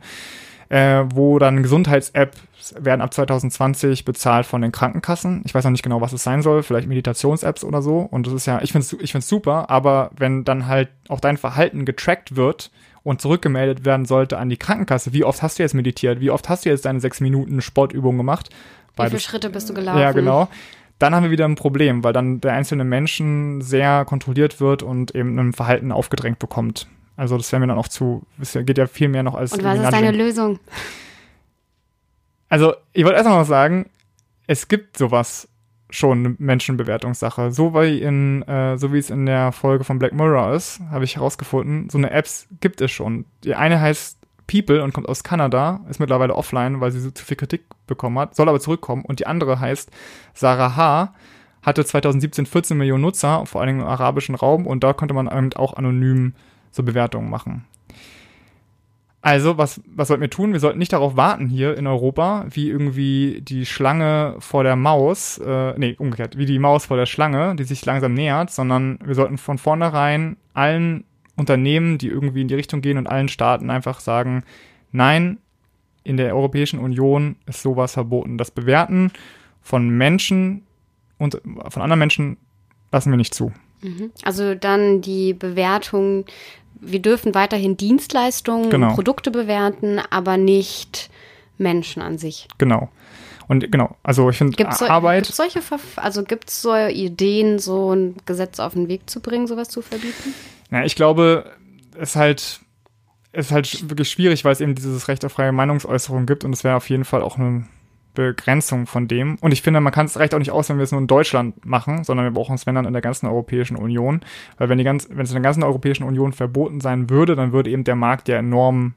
äh, 0.70 1.04
wo 1.14 1.40
dann 1.40 1.64
Gesundheits-Apps 1.64 2.76
werden 2.78 3.02
ab 3.02 3.14
2020 3.14 4.06
bezahlt 4.06 4.46
von 4.46 4.62
den 4.62 4.72
Krankenkassen. 4.72 5.42
Ich 5.46 5.56
weiß 5.56 5.64
noch 5.64 5.72
nicht 5.72 5.84
genau, 5.84 6.02
was 6.02 6.14
es 6.14 6.24
sein 6.24 6.42
soll, 6.42 6.62
vielleicht 6.62 6.88
Meditations-Apps 6.88 7.64
oder 7.64 7.82
so. 7.82 8.00
Und 8.00 8.28
das 8.28 8.34
ist 8.34 8.46
ja, 8.46 8.62
ich 8.62 8.72
finde 8.72 8.86
es 8.86 8.94
ich 8.94 9.12
find's 9.14 9.30
super, 9.30 9.70
aber 9.70 10.12
wenn 10.16 10.44
dann 10.44 10.68
halt 10.68 10.90
auch 11.08 11.22
dein 11.22 11.38
Verhalten 11.38 11.86
getrackt 11.86 12.36
wird, 12.36 12.70
und 13.08 13.22
zurückgemeldet 13.22 13.86
werden 13.86 14.06
sollte 14.06 14.38
an 14.38 14.50
die 14.50 14.58
Krankenkasse. 14.58 15.14
Wie 15.14 15.24
oft 15.24 15.42
hast 15.42 15.58
du 15.58 15.64
jetzt 15.64 15.74
meditiert? 15.74 16.20
Wie 16.20 16.30
oft 16.30 16.50
hast 16.50 16.66
du 16.66 16.70
jetzt 16.70 16.84
deine 16.84 17.00
sechs 17.00 17.22
Minuten 17.22 17.62
Sportübung 17.62 18.18
gemacht? 18.18 18.50
Beides. 18.98 19.14
Wie 19.14 19.16
viele 19.16 19.22
Schritte 19.22 19.50
bist 19.50 19.70
du 19.70 19.74
gelaufen? 19.74 20.02
Ja, 20.02 20.12
genau. 20.12 20.50
Dann 21.00 21.16
haben 21.16 21.24
wir 21.24 21.32
wieder 21.32 21.46
ein 21.46 21.56
Problem, 21.56 22.04
weil 22.04 22.12
dann 22.12 22.42
der 22.42 22.52
einzelne 22.52 22.84
Menschen 22.84 23.62
sehr 23.62 24.04
kontrolliert 24.04 24.60
wird 24.60 24.84
und 24.84 25.16
eben 25.16 25.40
ein 25.40 25.54
Verhalten 25.54 25.94
aufgedrängt 25.94 26.38
bekommt. 26.40 26.88
Also 27.16 27.38
das 27.38 27.50
wäre 27.54 27.62
mir 27.62 27.68
dann 27.68 27.78
auch 27.78 27.88
zu, 27.88 28.24
es 28.42 28.52
geht 28.52 28.78
ja 28.78 28.88
viel 28.88 29.08
mehr 29.08 29.24
noch 29.24 29.36
als. 29.36 29.54
Und 29.54 29.64
was 29.64 29.80
ist 29.80 29.90
deine 29.90 30.12
Lösung? 30.12 30.60
Also 32.50 32.74
ich 32.92 33.06
wollte 33.06 33.16
erst 33.16 33.30
mal 33.30 33.40
noch 33.40 33.48
sagen, 33.48 33.90
es 34.48 34.68
gibt 34.68 34.98
sowas 34.98 35.48
schon 35.90 36.20
eine 36.20 36.36
Menschenbewertungssache. 36.38 37.52
So 37.52 37.74
wie 37.74 38.02
in, 38.02 38.42
äh, 38.44 38.78
so 38.78 38.94
wie 38.94 38.98
es 38.98 39.10
in 39.10 39.26
der 39.26 39.52
Folge 39.52 39.84
von 39.84 40.00
Black 40.00 40.14
Mirror 40.14 40.54
ist, 40.54 40.82
habe 40.92 41.06
ich 41.06 41.16
herausgefunden, 41.16 41.90
so 41.90 41.98
eine 41.98 42.12
Apps 42.12 42.48
gibt 42.60 42.82
es 42.82 42.92
schon. 42.92 43.26
Die 43.44 43.56
eine 43.56 43.80
heißt 43.80 44.18
People 44.48 44.84
und 44.84 44.94
kommt 44.94 45.10
aus 45.10 45.24
Kanada, 45.24 45.82
ist 45.90 46.00
mittlerweile 46.00 46.36
offline, 46.36 46.80
weil 46.80 46.92
sie 46.92 47.00
so 47.00 47.12
zu 47.12 47.26
viel 47.26 47.38
Kritik 47.38 47.66
bekommen 47.86 48.18
hat, 48.18 48.36
soll 48.36 48.50
aber 48.50 48.60
zurückkommen. 48.60 49.04
Und 49.04 49.20
die 49.20 49.28
andere 49.28 49.60
heißt 49.60 49.92
Sarah 50.34 50.76
H., 50.76 51.14
hatte 51.62 51.84
2017 51.84 52.46
14 52.46 52.78
Millionen 52.78 53.02
Nutzer, 53.02 53.46
vor 53.46 53.62
allem 53.62 53.82
im 53.82 53.86
arabischen 53.86 54.36
Raum, 54.36 54.66
und 54.66 54.84
da 54.84 54.94
konnte 54.94 55.14
man 55.14 55.28
eben 55.28 55.52
auch 55.54 55.74
anonym 55.74 56.34
so 56.72 56.84
Bewertungen 56.84 57.30
machen. 57.30 57.66
Also, 59.28 59.58
was, 59.58 59.82
was 59.94 60.08
sollten 60.08 60.22
wir 60.22 60.30
tun? 60.30 60.54
Wir 60.54 60.62
sollten 60.62 60.80
nicht 60.80 60.94
darauf 60.94 61.18
warten 61.18 61.50
hier 61.50 61.76
in 61.76 61.86
Europa, 61.86 62.46
wie 62.50 62.70
irgendwie 62.70 63.42
die 63.42 63.66
Schlange 63.66 64.38
vor 64.40 64.64
der 64.64 64.78
Maus, 64.78 65.38
äh, 65.40 65.78
nee, 65.78 65.98
umgekehrt, 66.00 66.38
wie 66.38 66.46
die 66.46 66.60
Maus 66.60 66.86
vor 66.86 66.96
der 66.96 67.08
Schlange, 67.08 67.54
die 67.58 67.66
sich 67.66 67.86
langsam 67.86 68.14
nähert, 68.14 68.52
sondern 68.52 69.00
wir 69.04 69.16
sollten 69.16 69.38
von 69.38 69.58
vornherein 69.58 70.38
allen 70.54 71.04
Unternehmen, 71.36 71.98
die 71.98 72.08
irgendwie 72.08 72.40
in 72.40 72.48
die 72.48 72.56
Richtung 72.56 72.80
gehen 72.80 72.98
und 72.98 73.08
allen 73.08 73.28
Staaten 73.28 73.70
einfach 73.70 74.00
sagen, 74.00 74.46
nein, 74.94 75.40
in 76.06 76.16
der 76.16 76.34
Europäischen 76.34 76.80
Union 76.80 77.36
ist 77.48 77.62
sowas 77.62 77.92
verboten. 77.96 78.38
Das 78.38 78.50
Bewerten 78.50 79.12
von 79.62 79.90
Menschen 79.90 80.64
und 81.18 81.42
von 81.68 81.82
anderen 81.82 82.00
Menschen 82.00 82.38
lassen 82.94 83.12
wir 83.12 83.18
nicht 83.18 83.34
zu. 83.34 83.52
Mhm. 83.82 84.12
Also 84.24 84.56
dann 84.56 85.02
die 85.02 85.34
Bewertung 85.34 86.24
wir 86.82 87.02
dürfen 87.02 87.36
weiterhin 87.36 87.78
Dienstleistungen, 87.78 88.70
genau. 88.70 88.94
Produkte 88.94 89.32
bewerten, 89.32 90.00
aber 90.10 90.38
nicht 90.38 91.10
Menschen 91.58 92.02
an 92.02 92.18
sich. 92.18 92.48
Genau. 92.58 92.90
Und 93.48 93.72
genau, 93.72 93.96
also 94.04 94.30
ich 94.30 94.38
finde 94.38 94.58
so, 94.72 94.86
Arbeit. 94.86 95.24
Gibt's 95.24 95.38
solche, 95.38 95.62
also 95.96 96.24
gibt 96.24 96.50
es 96.50 96.62
so 96.62 96.76
Ideen, 96.76 97.60
so 97.60 97.94
ein 97.94 98.16
Gesetz 98.26 98.60
auf 98.60 98.74
den 98.74 98.90
Weg 98.90 99.10
zu 99.10 99.22
bringen, 99.22 99.48
sowas 99.48 99.70
zu 99.70 99.82
verbieten? 99.82 100.34
Ja, 100.70 100.84
ich 100.84 100.96
glaube, 100.96 101.52
es 101.96 102.10
ist 102.10 102.16
halt, 102.18 102.60
es 103.32 103.46
ist 103.48 103.52
halt 103.52 103.90
wirklich 103.90 104.10
schwierig, 104.10 104.44
weil 104.44 104.52
es 104.52 104.60
eben 104.60 104.76
dieses 104.76 105.08
Recht 105.08 105.24
auf 105.24 105.32
freie 105.32 105.54
Meinungsäußerung 105.54 106.26
gibt 106.26 106.44
und 106.44 106.52
es 106.52 106.66
wäre 106.66 106.76
auf 106.76 106.90
jeden 106.90 107.06
Fall 107.06 107.22
auch 107.22 107.38
eine 107.38 107.66
Begrenzung 108.18 108.88
von 108.88 109.08
dem. 109.08 109.38
Und 109.42 109.52
ich 109.52 109.62
finde, 109.62 109.80
man 109.80 109.94
kann 109.94 110.08
es 110.08 110.18
recht 110.18 110.34
auch 110.34 110.40
nicht 110.40 110.52
aus, 110.52 110.70
wenn 110.70 110.78
wir 110.78 110.84
es 110.84 110.92
nur 110.92 111.00
in 111.00 111.08
Deutschland 111.08 111.66
machen, 111.66 112.04
sondern 112.04 112.26
wir 112.26 112.32
brauchen 112.32 112.56
es, 112.56 112.66
wenn 112.66 112.76
dann, 112.76 112.86
in 112.86 112.94
der 112.94 113.02
ganzen 113.02 113.28
Europäischen 113.28 113.78
Union. 113.78 114.22
Weil 114.58 114.70
wenn, 114.70 114.80
die 114.80 114.84
ganz, 114.84 115.08
wenn 115.10 115.24
es 115.24 115.30
in 115.30 115.36
der 115.36 115.44
ganzen 115.44 115.64
Europäischen 115.64 116.04
Union 116.04 116.34
verboten 116.34 116.82
sein 116.82 117.10
würde, 117.10 117.36
dann 117.36 117.52
würde 117.52 117.70
eben 117.70 117.84
der 117.84 117.96
Markt 117.96 118.28
ja 118.28 118.38
enorm 118.38 118.96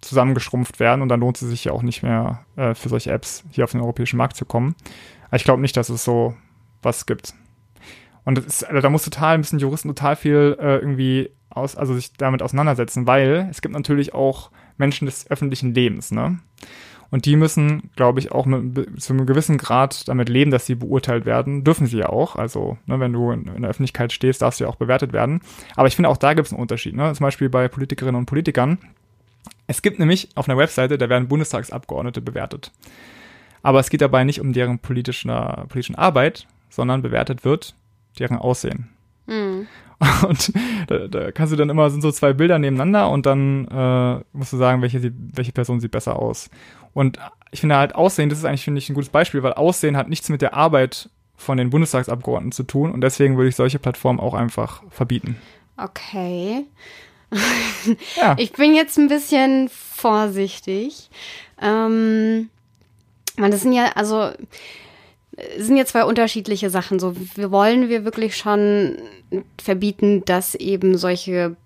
zusammengeschrumpft 0.00 0.80
werden 0.80 1.02
und 1.02 1.08
dann 1.08 1.20
lohnt 1.20 1.40
es 1.40 1.48
sich 1.48 1.64
ja 1.64 1.72
auch 1.72 1.82
nicht 1.82 2.02
mehr 2.02 2.44
äh, 2.56 2.74
für 2.74 2.88
solche 2.88 3.10
Apps 3.10 3.44
hier 3.50 3.64
auf 3.64 3.72
den 3.72 3.80
europäischen 3.80 4.18
Markt 4.18 4.36
zu 4.36 4.44
kommen. 4.44 4.76
Aber 5.26 5.36
ich 5.36 5.44
glaube 5.44 5.62
nicht, 5.62 5.76
dass 5.76 5.88
es 5.88 6.04
so 6.04 6.34
was 6.82 7.06
gibt. 7.06 7.34
Und 8.24 8.38
ist, 8.38 8.64
also 8.64 8.80
da 8.80 8.90
muss 8.90 9.04
total, 9.04 9.38
müssen 9.38 9.58
Juristen 9.58 9.88
total 9.88 10.16
viel 10.16 10.56
äh, 10.60 10.76
irgendwie 10.76 11.30
aus, 11.50 11.76
also 11.76 11.94
sich 11.94 12.12
damit 12.12 12.42
auseinandersetzen, 12.42 13.06
weil 13.06 13.48
es 13.50 13.62
gibt 13.62 13.74
natürlich 13.74 14.14
auch 14.14 14.50
Menschen 14.76 15.06
des 15.06 15.30
öffentlichen 15.30 15.74
Lebens, 15.74 16.10
ne? 16.10 16.38
Und 17.10 17.26
die 17.26 17.36
müssen, 17.36 17.90
glaube 17.96 18.20
ich, 18.20 18.32
auch 18.32 18.46
mit, 18.46 19.00
zu 19.00 19.12
einem 19.12 19.26
gewissen 19.26 19.58
Grad 19.58 20.08
damit 20.08 20.28
leben, 20.28 20.50
dass 20.50 20.66
sie 20.66 20.74
beurteilt 20.74 21.26
werden. 21.26 21.64
Dürfen 21.64 21.86
sie 21.86 21.98
ja 21.98 22.08
auch. 22.08 22.36
Also, 22.36 22.78
ne, 22.86 23.00
wenn 23.00 23.12
du 23.12 23.30
in, 23.30 23.46
in, 23.46 23.62
der 23.62 23.70
Öffentlichkeit 23.70 24.12
stehst, 24.12 24.42
darfst 24.42 24.60
du 24.60 24.64
ja 24.64 24.70
auch 24.70 24.76
bewertet 24.76 25.12
werden. 25.12 25.40
Aber 25.76 25.88
ich 25.88 25.96
finde, 25.96 26.08
auch 26.08 26.16
da 26.16 26.34
gibt 26.34 26.46
es 26.46 26.52
einen 26.52 26.62
Unterschied. 26.62 26.94
Ne? 26.94 27.12
Zum 27.14 27.24
Beispiel 27.24 27.48
bei 27.48 27.68
Politikerinnen 27.68 28.18
und 28.18 28.26
Politikern. 28.26 28.78
Es 29.66 29.82
gibt 29.82 29.98
nämlich 29.98 30.28
auf 30.34 30.48
einer 30.48 30.58
Webseite, 30.58 30.98
da 30.98 31.08
werden 31.08 31.28
Bundestagsabgeordnete 31.28 32.20
bewertet. 32.20 32.72
aber 33.62 33.80
es 33.80 33.88
geht 33.88 34.02
dabei 34.02 34.24
nicht 34.24 34.40
um 34.40 34.52
deren 34.52 34.78
politischen, 34.78 35.30
politischen 35.68 35.94
Arbeit, 35.94 36.46
sondern 36.68 37.02
bewertet 37.02 37.44
wird 37.44 37.74
deren 38.18 38.38
Aussehen. 38.38 38.88
Mhm. 39.26 39.66
Und 40.28 40.52
da, 40.88 41.08
da, 41.08 41.32
kannst 41.32 41.52
du 41.52 41.56
dann 41.56 41.70
immer, 41.70 41.88
sind 41.88 42.02
so 42.02 42.10
zwei 42.10 42.32
Bilder 42.32 42.58
nebeneinander 42.58 43.08
und 43.10 43.26
dann 43.26 43.66
äh, 43.68 44.24
musst 44.36 44.52
du 44.52 44.56
sagen, 44.56 44.82
welche, 44.82 45.12
welche 45.14 45.52
Person 45.52 45.80
sieht 45.80 45.92
besser 45.92 46.16
aus. 46.16 46.50
Und 46.94 47.18
ich 47.50 47.60
finde 47.60 47.76
halt 47.76 47.94
Aussehen, 47.94 48.28
das 48.28 48.38
ist 48.38 48.44
eigentlich, 48.44 48.64
finde 48.64 48.78
ich, 48.78 48.88
ein 48.88 48.94
gutes 48.94 49.10
Beispiel, 49.10 49.42
weil 49.42 49.52
Aussehen 49.52 49.96
hat 49.96 50.08
nichts 50.08 50.28
mit 50.28 50.42
der 50.42 50.54
Arbeit 50.54 51.10
von 51.36 51.56
den 51.58 51.70
Bundestagsabgeordneten 51.70 52.52
zu 52.52 52.62
tun 52.62 52.92
und 52.92 53.00
deswegen 53.00 53.36
würde 53.36 53.48
ich 53.48 53.56
solche 53.56 53.78
Plattformen 53.78 54.20
auch 54.20 54.34
einfach 54.34 54.82
verbieten. 54.90 55.36
Okay. 55.76 56.64
ja. 58.16 58.36
Ich 58.38 58.52
bin 58.52 58.74
jetzt 58.74 58.96
ein 58.98 59.08
bisschen 59.08 59.68
vorsichtig. 59.68 61.10
Ähm, 61.60 62.48
das 63.36 63.62
sind 63.62 63.72
ja, 63.72 63.92
also 63.96 64.30
es 65.36 65.66
sind 65.66 65.76
ja 65.76 65.84
zwei 65.84 66.04
unterschiedliche 66.04 66.70
Sachen. 66.70 67.00
So, 67.00 67.14
wir 67.34 67.50
wollen 67.50 67.88
wir 67.88 68.04
wirklich 68.04 68.36
schon 68.36 68.98
verbieten, 69.60 70.24
dass 70.24 70.54
eben 70.54 70.96
solche 70.96 71.56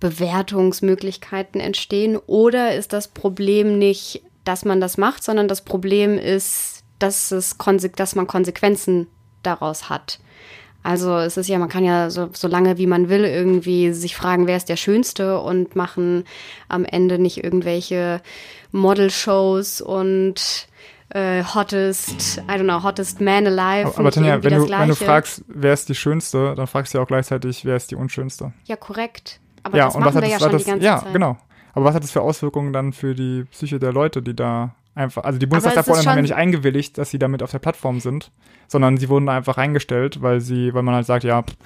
Bewertungsmöglichkeiten 0.00 1.60
entstehen? 1.60 2.16
Oder 2.26 2.74
ist 2.74 2.92
das 2.92 3.08
Problem 3.08 3.78
nicht, 3.78 4.22
dass 4.48 4.64
man 4.64 4.80
das 4.80 4.96
macht, 4.96 5.22
sondern 5.22 5.46
das 5.46 5.60
Problem 5.62 6.16
ist, 6.16 6.82
dass, 6.98 7.30
es 7.30 7.56
dass 7.96 8.14
man 8.14 8.26
Konsequenzen 8.26 9.06
daraus 9.42 9.90
hat? 9.90 10.20
Also 10.82 11.18
es 11.18 11.36
ist 11.36 11.48
ja, 11.48 11.58
man 11.58 11.68
kann 11.68 11.84
ja 11.84 12.08
so, 12.08 12.30
so 12.32 12.48
lange 12.48 12.78
wie 12.78 12.86
man 12.86 13.10
will 13.10 13.24
irgendwie 13.24 13.92
sich 13.92 14.16
fragen, 14.16 14.46
wer 14.46 14.56
ist 14.56 14.70
der 14.70 14.76
Schönste 14.76 15.38
und 15.38 15.76
machen 15.76 16.24
am 16.68 16.86
Ende 16.86 17.18
nicht 17.18 17.44
irgendwelche 17.44 18.22
Model-Shows 18.72 19.82
und 19.82 20.68
äh, 21.10 21.42
hottest, 21.42 22.38
I 22.38 22.52
don't 22.52 22.64
know, 22.64 22.82
hottest 22.82 23.20
man 23.20 23.46
alive. 23.46 23.88
Aber, 23.88 23.98
aber 23.98 24.12
Tanja, 24.12 24.42
wenn 24.42 24.54
du, 24.54 24.68
wenn 24.68 24.88
du 24.88 24.94
fragst, 24.94 25.44
wer 25.48 25.74
ist 25.74 25.90
die 25.90 25.94
Schönste, 25.94 26.54
dann 26.54 26.66
fragst 26.66 26.94
du 26.94 26.98
ja 26.98 27.04
auch 27.04 27.08
gleichzeitig, 27.08 27.66
wer 27.66 27.76
ist 27.76 27.90
die 27.90 27.96
Unschönste. 27.96 28.52
Ja, 28.64 28.76
korrekt. 28.76 29.40
Aber 29.62 29.76
ja, 29.76 29.86
das 29.86 29.94
machen 29.94 30.14
was 30.14 30.22
wir 30.22 30.28
ja 30.30 30.38
schon 30.38 30.52
das, 30.52 30.64
die 30.64 30.70
ganze 30.70 30.86
ja, 30.86 30.96
Zeit. 30.98 31.06
Ja, 31.06 31.12
genau. 31.12 31.36
Aber 31.78 31.84
was 31.84 31.94
hat 31.94 32.02
das 32.02 32.10
für 32.10 32.22
Auswirkungen 32.22 32.72
dann 32.72 32.92
für 32.92 33.14
die 33.14 33.44
Psyche 33.52 33.78
der 33.78 33.92
Leute, 33.92 34.20
die 34.20 34.34
da 34.34 34.74
einfach, 34.96 35.22
also 35.22 35.38
die 35.38 35.46
Bundestagsabgeordneten 35.46 36.10
haben 36.10 36.18
ja 36.18 36.22
nicht 36.22 36.34
eingewilligt, 36.34 36.98
dass 36.98 37.10
sie 37.10 37.20
damit 37.20 37.40
auf 37.40 37.52
der 37.52 37.60
Plattform 37.60 38.00
sind, 38.00 38.32
sondern 38.66 38.96
sie 38.96 39.08
wurden 39.08 39.26
da 39.26 39.36
einfach 39.36 39.58
eingestellt, 39.58 40.20
weil 40.20 40.40
sie, 40.40 40.74
weil 40.74 40.82
man 40.82 40.96
halt 40.96 41.06
sagt, 41.06 41.22
ja, 41.22 41.40
das 41.42 41.56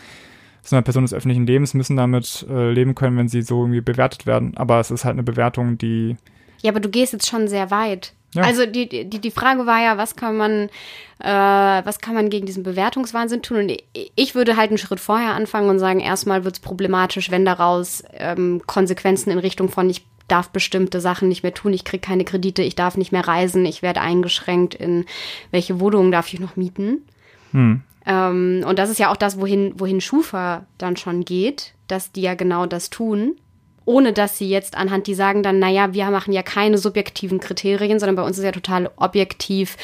ist 0.65 0.73
eine 0.75 0.83
Person 0.83 1.05
des 1.05 1.15
öffentlichen 1.15 1.47
Lebens, 1.47 1.73
müssen 1.73 1.97
damit 1.97 2.47
äh, 2.51 2.71
leben 2.73 2.95
können, 2.95 3.17
wenn 3.17 3.29
sie 3.29 3.41
so 3.41 3.63
irgendwie 3.63 3.81
bewertet 3.81 4.27
werden. 4.27 4.55
Aber 4.55 4.81
es 4.81 4.91
ist 4.91 5.07
halt 5.07 5.15
eine 5.15 5.23
Bewertung, 5.23 5.79
die. 5.79 6.19
Ja, 6.61 6.73
aber 6.73 6.81
du 6.81 6.91
gehst 6.91 7.15
jetzt 7.15 7.27
schon 7.27 7.49
sehr 7.49 7.71
weit. 7.71 8.13
Ja. 8.35 8.43
Also 8.43 8.67
die, 8.67 8.89
die, 8.89 9.21
die 9.21 9.31
Frage 9.31 9.67
war 9.67 9.83
ja, 9.83 9.99
was 9.99 10.17
kann 10.17 10.37
man, 10.37 10.71
äh, 11.19 11.85
was 11.85 12.01
kann 12.01 12.15
man 12.15 12.31
gegen 12.31 12.47
diesen 12.47 12.63
Bewertungswahnsinn 12.63 13.43
tun? 13.43 13.59
Und 13.59 13.73
ich 14.15 14.35
würde 14.35 14.57
halt 14.57 14.71
einen 14.71 14.79
Schritt 14.79 15.01
vorher 15.01 15.35
anfangen 15.35 15.69
und 15.69 15.79
sagen, 15.79 16.01
erstmal 16.01 16.45
wird 16.45 16.55
es 16.55 16.61
problematisch, 16.61 17.31
wenn 17.31 17.45
daraus 17.45 18.03
ähm, 18.15 18.63
Konsequenzen 18.67 19.31
in 19.31 19.39
Richtung 19.39 19.69
von 19.69 19.89
ich 19.91 20.05
darf 20.29 20.49
bestimmte 20.49 21.01
Sachen 21.01 21.29
nicht 21.29 21.43
mehr 21.43 21.53
tun, 21.53 21.75
ich 21.75 21.85
kriege 21.85 22.01
keine 22.01 22.25
Kredite, 22.25 22.63
ich 22.63 22.75
darf 22.75 22.97
nicht 22.97 23.13
mehr 23.13 23.27
reisen, 23.27 23.67
ich 23.67 23.83
werde 23.83 24.01
eingeschränkt 24.01 24.75
in 24.75 25.05
welche 25.51 25.79
Wohnungen 25.79 26.11
darf 26.11 26.33
ich 26.33 26.41
noch 26.41 26.57
mieten. 26.57 27.07
Hm. 27.51 27.83
Ähm, 28.07 28.65
und 28.67 28.79
das 28.79 28.89
ist 28.89 28.99
ja 28.99 29.11
auch 29.11 29.17
das, 29.17 29.39
wohin, 29.39 29.75
wohin 29.77 30.01
Schufa 30.01 30.65
dann 30.79 30.97
schon 30.97 31.25
geht, 31.25 31.75
dass 31.87 32.13
die 32.13 32.23
ja 32.23 32.35
genau 32.35 32.65
das 32.65 32.89
tun 32.89 33.37
ohne 33.85 34.13
dass 34.13 34.39
sie 34.39 34.49
jetzt 34.49 34.77
anhand, 34.77 35.07
die 35.07 35.15
sagen 35.15 35.43
dann, 35.43 35.59
naja, 35.59 35.93
wir 35.93 36.11
machen 36.11 36.33
ja 36.33 36.43
keine 36.43 36.79
subjektiven 36.79 37.41
Kriterien, 37.41 37.99
sondern 37.99 38.17
bei 38.17 38.23
uns 38.23 38.39
ist 38.39 38.45
ja 38.45 38.53
total 38.53 38.91
objektiv, 38.97 39.77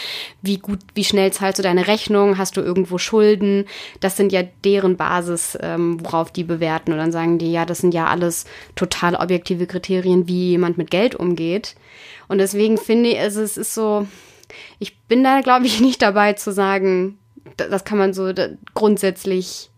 wie 0.42 0.58
gut, 0.58 0.80
wie 0.94 1.04
schnell 1.04 1.32
zahlst 1.32 1.58
du 1.58 1.62
deine 1.62 1.86
Rechnung, 1.86 2.38
hast 2.38 2.56
du 2.56 2.60
irgendwo 2.60 2.98
Schulden, 2.98 3.66
das 4.00 4.16
sind 4.16 4.32
ja 4.32 4.42
deren 4.64 4.96
Basis, 4.96 5.58
ähm, 5.60 5.98
worauf 6.04 6.30
die 6.30 6.44
bewerten. 6.44 6.92
Und 6.92 6.98
dann 6.98 7.12
sagen 7.12 7.38
die, 7.38 7.52
ja, 7.52 7.64
das 7.64 7.78
sind 7.78 7.94
ja 7.94 8.06
alles 8.06 8.44
total 8.76 9.14
objektive 9.14 9.66
Kriterien, 9.66 10.28
wie 10.28 10.50
jemand 10.50 10.78
mit 10.78 10.90
Geld 10.90 11.14
umgeht. 11.14 11.74
Und 12.28 12.38
deswegen 12.38 12.78
finde 12.78 13.10
ich, 13.10 13.18
also 13.18 13.40
es 13.40 13.56
ist 13.56 13.74
so, 13.74 14.06
ich 14.78 14.98
bin 15.02 15.24
da, 15.24 15.40
glaube 15.40 15.66
ich, 15.66 15.80
nicht 15.82 16.02
dabei 16.02 16.34
zu 16.34 16.52
sagen, 16.52 17.18
das 17.56 17.84
kann 17.84 17.98
man 17.98 18.12
so 18.12 18.32
grundsätzlich 18.74 19.70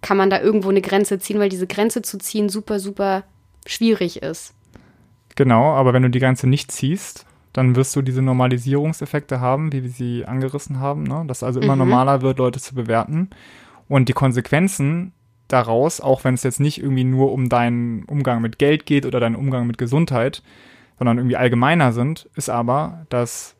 kann 0.00 0.16
man 0.16 0.30
da 0.30 0.40
irgendwo 0.40 0.70
eine 0.70 0.80
Grenze 0.80 1.18
ziehen, 1.18 1.40
weil 1.40 1.48
diese 1.48 1.66
Grenze 1.66 2.02
zu 2.02 2.18
ziehen 2.18 2.48
super, 2.48 2.78
super 2.78 3.24
schwierig 3.68 4.22
ist. 4.22 4.54
Genau, 5.36 5.72
aber 5.74 5.92
wenn 5.92 6.02
du 6.02 6.10
die 6.10 6.18
Grenze 6.18 6.48
nicht 6.48 6.72
ziehst, 6.72 7.26
dann 7.52 7.76
wirst 7.76 7.94
du 7.94 8.02
diese 8.02 8.22
Normalisierungseffekte 8.22 9.40
haben, 9.40 9.72
wie 9.72 9.82
wir 9.82 9.90
sie 9.90 10.24
angerissen 10.24 10.80
haben, 10.80 11.04
ne? 11.04 11.24
dass 11.26 11.42
also 11.42 11.60
immer 11.60 11.74
mhm. 11.74 11.80
normaler 11.80 12.22
wird, 12.22 12.38
Leute 12.38 12.60
zu 12.60 12.74
bewerten. 12.74 13.30
Und 13.88 14.08
die 14.08 14.12
Konsequenzen 14.12 15.12
daraus, 15.48 16.00
auch 16.00 16.24
wenn 16.24 16.34
es 16.34 16.42
jetzt 16.42 16.60
nicht 16.60 16.82
irgendwie 16.82 17.04
nur 17.04 17.32
um 17.32 17.48
deinen 17.48 18.04
Umgang 18.04 18.42
mit 18.42 18.58
Geld 18.58 18.86
geht 18.86 19.06
oder 19.06 19.18
deinen 19.18 19.36
Umgang 19.36 19.66
mit 19.66 19.78
Gesundheit, 19.78 20.42
sondern 20.98 21.18
irgendwie 21.18 21.36
allgemeiner 21.36 21.92
sind, 21.92 22.28
ist 22.34 22.50
aber, 22.50 23.06
dass 23.08 23.54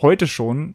heute 0.00 0.26
schon 0.26 0.74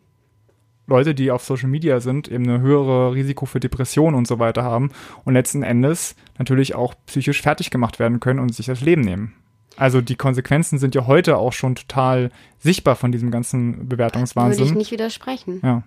Leute, 0.85 1.15
die 1.15 1.31
auf 1.31 1.43
Social 1.43 1.69
Media 1.69 1.99
sind, 1.99 2.27
eben 2.27 2.43
eine 2.43 2.59
höhere 2.59 3.13
Risiko 3.13 3.45
für 3.45 3.59
Depressionen 3.59 4.15
und 4.15 4.27
so 4.27 4.39
weiter 4.39 4.63
haben 4.63 4.91
und 5.23 5.33
letzten 5.33 5.63
Endes 5.63 6.15
natürlich 6.37 6.75
auch 6.75 6.93
psychisch 7.05 7.41
fertig 7.41 7.69
gemacht 7.71 7.99
werden 7.99 8.19
können 8.19 8.39
und 8.39 8.53
sich 8.53 8.65
das 8.65 8.81
Leben 8.81 9.01
nehmen. 9.01 9.33
Also 9.77 10.01
die 10.01 10.15
Konsequenzen 10.15 10.77
sind 10.77 10.93
ja 10.93 11.07
heute 11.07 11.37
auch 11.37 11.53
schon 11.53 11.75
total 11.75 12.31
sichtbar 12.59 12.95
von 12.95 13.11
diesem 13.11 13.31
ganzen 13.31 13.87
Bewertungswahnsinn. 13.87 14.59
Würde 14.59 14.71
ich 14.71 14.77
nicht 14.77 14.91
widersprechen. 14.91 15.61
Ja. 15.63 15.83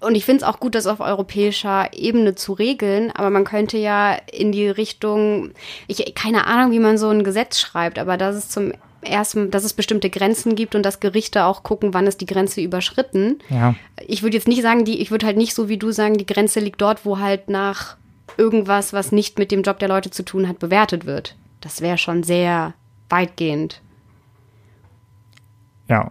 Und 0.00 0.14
ich 0.14 0.24
finde 0.24 0.38
es 0.38 0.48
auch 0.48 0.60
gut, 0.60 0.74
das 0.74 0.86
auf 0.86 1.00
europäischer 1.00 1.92
Ebene 1.92 2.34
zu 2.34 2.54
regeln, 2.54 3.10
aber 3.10 3.28
man 3.28 3.44
könnte 3.44 3.76
ja 3.76 4.14
in 4.32 4.50
die 4.50 4.68
Richtung, 4.68 5.50
ich 5.88 6.14
keine 6.14 6.46
Ahnung, 6.46 6.72
wie 6.72 6.78
man 6.78 6.96
so 6.96 7.10
ein 7.10 7.22
Gesetz 7.22 7.60
schreibt, 7.60 7.98
aber 7.98 8.16
das 8.16 8.34
ist 8.34 8.50
zum 8.50 8.72
erst, 9.02 9.36
dass 9.50 9.64
es 9.64 9.72
bestimmte 9.72 10.10
Grenzen 10.10 10.54
gibt 10.54 10.74
und 10.74 10.82
dass 10.82 11.00
Gerichte 11.00 11.44
auch 11.44 11.62
gucken, 11.62 11.94
wann 11.94 12.06
ist 12.06 12.20
die 12.20 12.26
Grenze 12.26 12.60
überschritten. 12.60 13.38
Ja. 13.48 13.74
Ich 14.06 14.22
würde 14.22 14.36
jetzt 14.36 14.48
nicht 14.48 14.62
sagen, 14.62 14.84
die, 14.84 15.00
ich 15.00 15.10
würde 15.10 15.26
halt 15.26 15.36
nicht 15.36 15.54
so 15.54 15.68
wie 15.68 15.78
du 15.78 15.90
sagen, 15.90 16.18
die 16.18 16.26
Grenze 16.26 16.60
liegt 16.60 16.80
dort, 16.80 17.04
wo 17.04 17.18
halt 17.18 17.48
nach 17.48 17.96
irgendwas, 18.36 18.92
was 18.92 19.12
nicht 19.12 19.38
mit 19.38 19.50
dem 19.50 19.62
Job 19.62 19.78
der 19.78 19.88
Leute 19.88 20.10
zu 20.10 20.24
tun 20.24 20.48
hat, 20.48 20.58
bewertet 20.58 21.06
wird. 21.06 21.36
Das 21.60 21.80
wäre 21.80 21.98
schon 21.98 22.22
sehr 22.22 22.74
weitgehend. 23.08 23.80
Ja. 25.88 26.10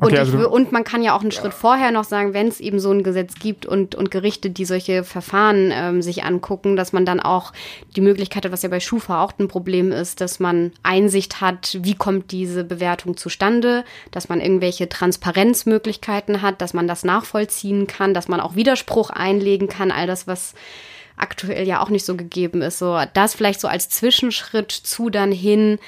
Okay, 0.00 0.12
und, 0.12 0.18
also 0.18 0.48
und, 0.48 0.70
man 0.70 0.84
kann 0.84 1.02
ja 1.02 1.16
auch 1.16 1.22
einen 1.22 1.32
Schritt 1.32 1.52
vorher 1.52 1.90
noch 1.90 2.04
sagen, 2.04 2.32
wenn 2.32 2.46
es 2.46 2.60
eben 2.60 2.78
so 2.78 2.92
ein 2.92 3.02
Gesetz 3.02 3.34
gibt 3.34 3.66
und, 3.66 3.96
und 3.96 4.12
Gerichte, 4.12 4.48
die 4.48 4.64
solche 4.64 5.02
Verfahren 5.02 5.72
ähm, 5.74 6.02
sich 6.02 6.22
angucken, 6.22 6.76
dass 6.76 6.92
man 6.92 7.04
dann 7.04 7.18
auch 7.18 7.52
die 7.96 8.00
Möglichkeit 8.00 8.44
hat, 8.44 8.52
was 8.52 8.62
ja 8.62 8.68
bei 8.68 8.78
Schufa 8.78 9.24
auch 9.24 9.32
ein 9.40 9.48
Problem 9.48 9.90
ist, 9.90 10.20
dass 10.20 10.38
man 10.38 10.70
Einsicht 10.84 11.40
hat, 11.40 11.78
wie 11.82 11.96
kommt 11.96 12.30
diese 12.30 12.62
Bewertung 12.62 13.16
zustande, 13.16 13.84
dass 14.12 14.28
man 14.28 14.40
irgendwelche 14.40 14.88
Transparenzmöglichkeiten 14.88 16.42
hat, 16.42 16.62
dass 16.62 16.74
man 16.74 16.86
das 16.86 17.02
nachvollziehen 17.02 17.88
kann, 17.88 18.14
dass 18.14 18.28
man 18.28 18.38
auch 18.38 18.54
Widerspruch 18.54 19.10
einlegen 19.10 19.68
kann, 19.68 19.90
all 19.90 20.06
das, 20.06 20.28
was 20.28 20.54
aktuell 21.18 21.66
ja 21.66 21.82
auch 21.82 21.90
nicht 21.90 22.04
so 22.04 22.16
gegeben 22.16 22.62
ist. 22.62 22.78
So 22.78 22.98
das 23.14 23.34
vielleicht 23.34 23.60
so 23.60 23.68
als 23.68 23.88
Zwischenschritt 23.88 24.72
zu 24.72 25.10
dann 25.10 25.32
hin, 25.32 25.78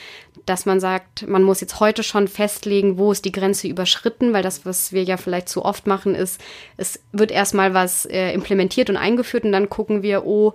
dass 0.47 0.67
man 0.67 0.81
sagt, 0.81 1.27
man 1.29 1.43
muss 1.43 1.61
jetzt 1.61 1.81
heute 1.81 2.03
schon 2.03 2.29
festlegen, 2.29 2.99
wo 2.99 3.13
ist 3.13 3.25
die 3.25 3.33
Grenze 3.33 3.69
überschritten, 3.69 4.33
weil 4.33 4.43
das, 4.43 4.67
was 4.67 4.93
wir 4.93 5.03
ja 5.03 5.17
vielleicht 5.17 5.49
zu 5.49 5.65
oft 5.65 5.87
machen, 5.87 6.15
ist, 6.15 6.41
es 6.77 7.01
wird 7.13 7.31
erstmal 7.31 7.75
was 7.75 8.07
äh, 8.07 8.33
implementiert 8.33 8.91
und 8.91 8.97
eingeführt 8.97 9.45
und 9.45 9.53
dann 9.53 9.71
gucken 9.71 10.03
wir, 10.03 10.27
oh, 10.27 10.55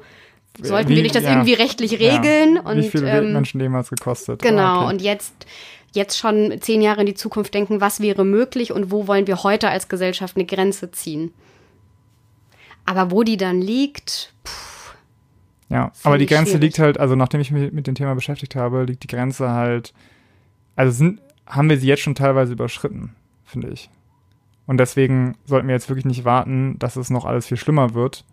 sollten 0.62 0.90
Wie, 0.90 0.96
wir 0.96 1.04
nicht 1.04 1.16
das 1.16 1.24
ja, 1.24 1.32
irgendwie 1.32 1.54
rechtlich 1.54 1.94
regeln? 2.00 2.56
Ja. 2.56 2.62
Und, 2.62 2.78
Wie 2.78 2.90
viele 2.90 3.10
ähm, 3.10 3.34
Menschenleben 3.34 3.76
hat 3.76 3.86
es 3.86 3.90
gekostet? 3.90 4.42
Genau, 4.42 4.84
okay. 4.84 4.94
und 4.94 5.02
jetzt, 5.02 5.34
jetzt 5.94 6.18
schon 6.18 6.56
zehn 6.62 6.82
Jahre 6.82 7.02
in 7.02 7.08
die 7.08 7.14
Zukunft 7.14 7.54
denken, 7.54 7.82
was 7.82 8.00
wäre 8.00 8.26
möglich 8.26 8.72
und 8.72 8.92
wo 8.92 9.08
wollen 9.08 9.28
wir 9.28 9.44
heute 9.44 9.70
als 9.70 9.88
Gesellschaft 9.88 10.36
eine 10.36 10.46
Grenze 10.46 10.92
ziehen? 10.92 11.34
Aber 12.86 13.12
wo 13.12 13.24
die 13.24 13.38
dann 13.38 13.62
liegt, 13.62 14.34
pff, 14.46 14.96
ja, 15.70 15.92
aber 16.04 16.18
die 16.18 16.28
Grenze 16.28 16.52
schwierig. 16.52 16.64
liegt 16.64 16.80
halt, 16.80 17.00
also 17.00 17.16
nachdem 17.16 17.42
ich 17.42 17.52
mich 17.52 17.72
mit 17.72 17.88
dem 17.88 17.96
Thema 17.96 18.14
beschäftigt 18.14 18.56
habe, 18.56 18.84
liegt 18.84 19.04
die 19.04 19.08
Grenze 19.08 19.50
halt, 19.50 19.94
also 20.76 20.92
sind, 20.92 21.22
haben 21.48 21.70
wir 21.70 21.78
sie 21.78 21.88
jetzt 21.88 22.02
schon 22.02 22.16
teilweise 22.16 22.54
überschritten, 22.54 23.16
finde 23.44 23.70
ich. 23.70 23.90
Und 24.68 24.78
deswegen 24.78 25.36
sollten 25.46 25.68
wir 25.68 25.76
jetzt 25.76 25.90
wirklich 25.90 26.06
nicht 26.06 26.26
warten, 26.26 26.78
dass 26.80 26.96
es 26.96 27.10
noch 27.10 27.26
alles 27.26 27.48
viel 27.48 27.58
schlimmer 27.58 27.94
wird, 27.94 28.26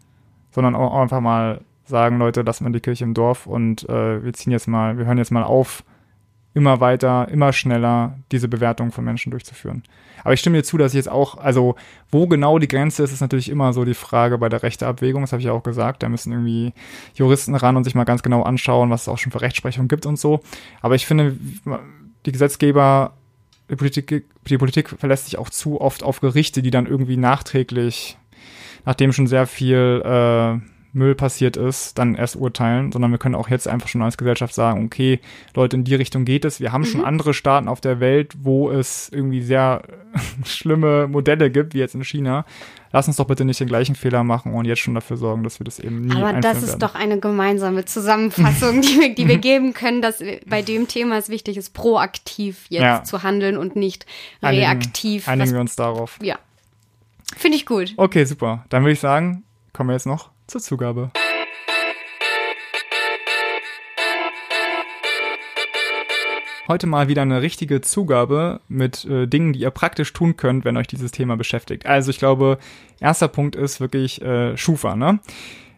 sondern 0.51 0.75
auch 0.75 1.01
einfach 1.01 1.21
mal 1.21 1.61
sagen, 1.85 2.19
Leute, 2.19 2.43
lassen 2.43 2.65
wir 2.65 2.73
die 2.73 2.81
Kirche 2.81 3.05
im 3.05 3.15
Dorf 3.15 3.47
und 3.47 3.89
äh, 3.89 4.23
wir 4.23 4.33
ziehen 4.33 4.53
jetzt 4.53 4.69
mal, 4.69 4.99
wir 4.99 5.07
hören 5.07 5.19
jetzt 5.19 5.31
mal 5.31 5.43
auf, 5.43 5.85
immer 6.55 6.81
weiter, 6.81 7.29
immer 7.31 7.53
schneller 7.53 8.19
diese 8.31 8.49
Bewertung 8.49 8.93
von 8.93 9.05
Menschen 9.05 9.31
durchzuführen. 9.31 9.83
Aber 10.25 10.35
ich 10.35 10.41
stimme 10.41 10.59
dir 10.59 10.63
zu, 10.63 10.79
dass 10.79 10.93
ich 10.93 10.97
jetzt 10.97 11.11
auch, 11.11 11.39
also 11.39 11.75
wo 12.11 12.27
genau 12.27 12.59
die 12.59 12.69
Grenze 12.69 13.03
ist, 13.03 13.13
ist 13.13 13.21
natürlich 13.21 13.49
immer 13.49 13.73
so 13.73 13.85
die 13.85 13.95
Frage 13.95 14.39
bei 14.39 14.49
der 14.49 14.63
Rechteabwägung, 14.63 15.23
das 15.23 15.33
habe 15.33 15.41
ich 15.41 15.47
ja 15.47 15.53
auch 15.53 15.63
gesagt, 15.63 16.03
da 16.03 16.09
müssen 16.09 16.33
irgendwie 16.33 16.73
Juristen 17.15 17.55
ran 17.55 17.77
und 17.77 17.85
sich 17.85 17.95
mal 17.95 18.05
ganz 18.05 18.23
genau 18.23 18.43
anschauen, 18.43 18.91
was 18.91 19.03
es 19.03 19.09
auch 19.09 19.19
schon 19.19 19.33
für 19.33 19.41
Rechtsprechung 19.41 19.89
gibt 19.89 20.07
und 20.07 20.19
so. 20.19 20.41
Aber 20.81 20.95
ich 20.95 21.07
finde, 21.07 21.37
die 22.27 22.33
Gesetzgeber 22.33 23.15
die 23.71 23.77
Politik, 23.77 24.27
die 24.47 24.59
Politik 24.59 24.91
verlässt 24.91 25.25
sich 25.25 25.39
auch 25.39 25.49
zu 25.49 25.81
oft 25.81 26.03
auf 26.03 26.21
Gerichte, 26.21 26.63
die 26.63 26.71
dann 26.71 26.87
irgendwie 26.87 27.17
nachträglich, 27.17 28.19
nachdem 28.85 29.13
schon 29.13 29.27
sehr 29.27 29.47
viel 29.47 30.03
äh, 30.05 30.72
Müll 30.95 31.15
passiert 31.15 31.57
ist, 31.57 31.97
dann 31.97 32.15
erst 32.15 32.37
urteilen, 32.37 32.93
sondern 32.93 33.11
wir 33.11 33.19
können 33.19 33.35
auch 33.35 33.49
jetzt 33.49 33.67
einfach 33.67 33.89
schon 33.89 34.03
als 34.03 34.19
Gesellschaft 34.19 34.55
sagen, 34.55 34.85
okay, 34.85 35.21
Leute, 35.55 35.77
in 35.77 35.85
die 35.85 35.95
Richtung 35.95 36.27
geht 36.27 36.45
es. 36.45 36.61
Wir 36.61 36.73
haben 36.73 36.83
mhm. 36.83 36.87
schon 36.87 37.05
andere 37.05 37.33
Staaten 37.33 37.67
auf 37.67 37.81
der 37.81 37.99
Welt, 38.01 38.35
wo 38.43 38.71
es 38.71 39.09
irgendwie 39.11 39.41
sehr 39.41 39.83
schlimme 40.45 41.09
Modelle 41.09 41.51
gibt, 41.51 41.73
wie 41.73 41.79
jetzt 41.79 41.95
in 41.95 42.05
China. 42.05 42.45
Lass 42.93 43.09
uns 43.09 43.17
doch 43.17 43.27
bitte 43.27 43.47
nicht 43.47 43.59
den 43.59 43.69
gleichen 43.69 43.95
Fehler 43.95 44.23
machen 44.23 44.53
und 44.53 44.67
jetzt 44.67 44.81
schon 44.81 44.95
dafür 44.95 45.17
sorgen, 45.17 45.45
dass 45.45 45.59
wir 45.59 45.65
das 45.65 45.79
eben 45.79 46.03
nie 46.03 46.15
Aber 46.15 46.35
das 46.41 46.59
ist 46.59 46.69
werden. 46.69 46.81
doch 46.81 46.95
eine 46.95 47.19
gemeinsame 47.19 47.87
Zusammenfassung, 47.87 48.81
die 48.83 49.01
wir, 49.01 49.15
die 49.15 49.29
wir 49.29 49.39
geben 49.39 49.73
können, 49.73 50.03
dass 50.03 50.23
bei 50.47 50.61
dem 50.61 50.89
Thema 50.89 51.17
es 51.17 51.31
wichtig 51.31 51.57
ist, 51.57 51.73
proaktiv 51.73 52.67
jetzt 52.69 52.83
ja. 52.83 53.03
zu 53.03 53.23
handeln 53.23 53.57
und 53.57 53.77
nicht 53.77 54.05
reaktiv. 54.43 55.27
Einigen, 55.27 55.41
einigen 55.41 55.57
wir 55.57 55.61
uns 55.63 55.75
darauf. 55.75 56.19
Ja. 56.21 56.39
Finde 57.35 57.57
ich 57.57 57.65
gut. 57.65 57.95
Okay, 57.97 58.25
super. 58.27 58.67
Dann 58.69 58.83
würde 58.83 58.93
ich 58.93 59.01
sagen, 59.01 59.45
kommen 59.73 59.89
wir 59.89 59.95
jetzt 59.95 60.05
noch 60.05 60.32
zur 60.47 60.61
Zugabe. 60.61 61.11
Heute 66.69 66.87
mal 66.87 67.09
wieder 67.09 67.23
eine 67.23 67.43
richtige 67.43 67.81
Zugabe 67.81 68.61
mit 68.69 69.05
äh, 69.05 69.27
Dingen, 69.27 69.53
die 69.53 69.61
ihr 69.61 69.71
praktisch 69.71 70.13
tun 70.13 70.37
könnt, 70.37 70.65
wenn 70.65 70.77
euch 70.77 70.87
dieses 70.87 71.11
Thema 71.11 71.37
beschäftigt. 71.37 71.87
Also 71.87 72.11
ich 72.11 72.19
glaube, 72.19 72.59
erster 73.01 73.29
Punkt 73.29 73.57
ist 73.57 73.81
wirklich 73.81 74.23
äh, 74.23 74.57
Schufa. 74.57 74.95
Ne? 74.95 75.19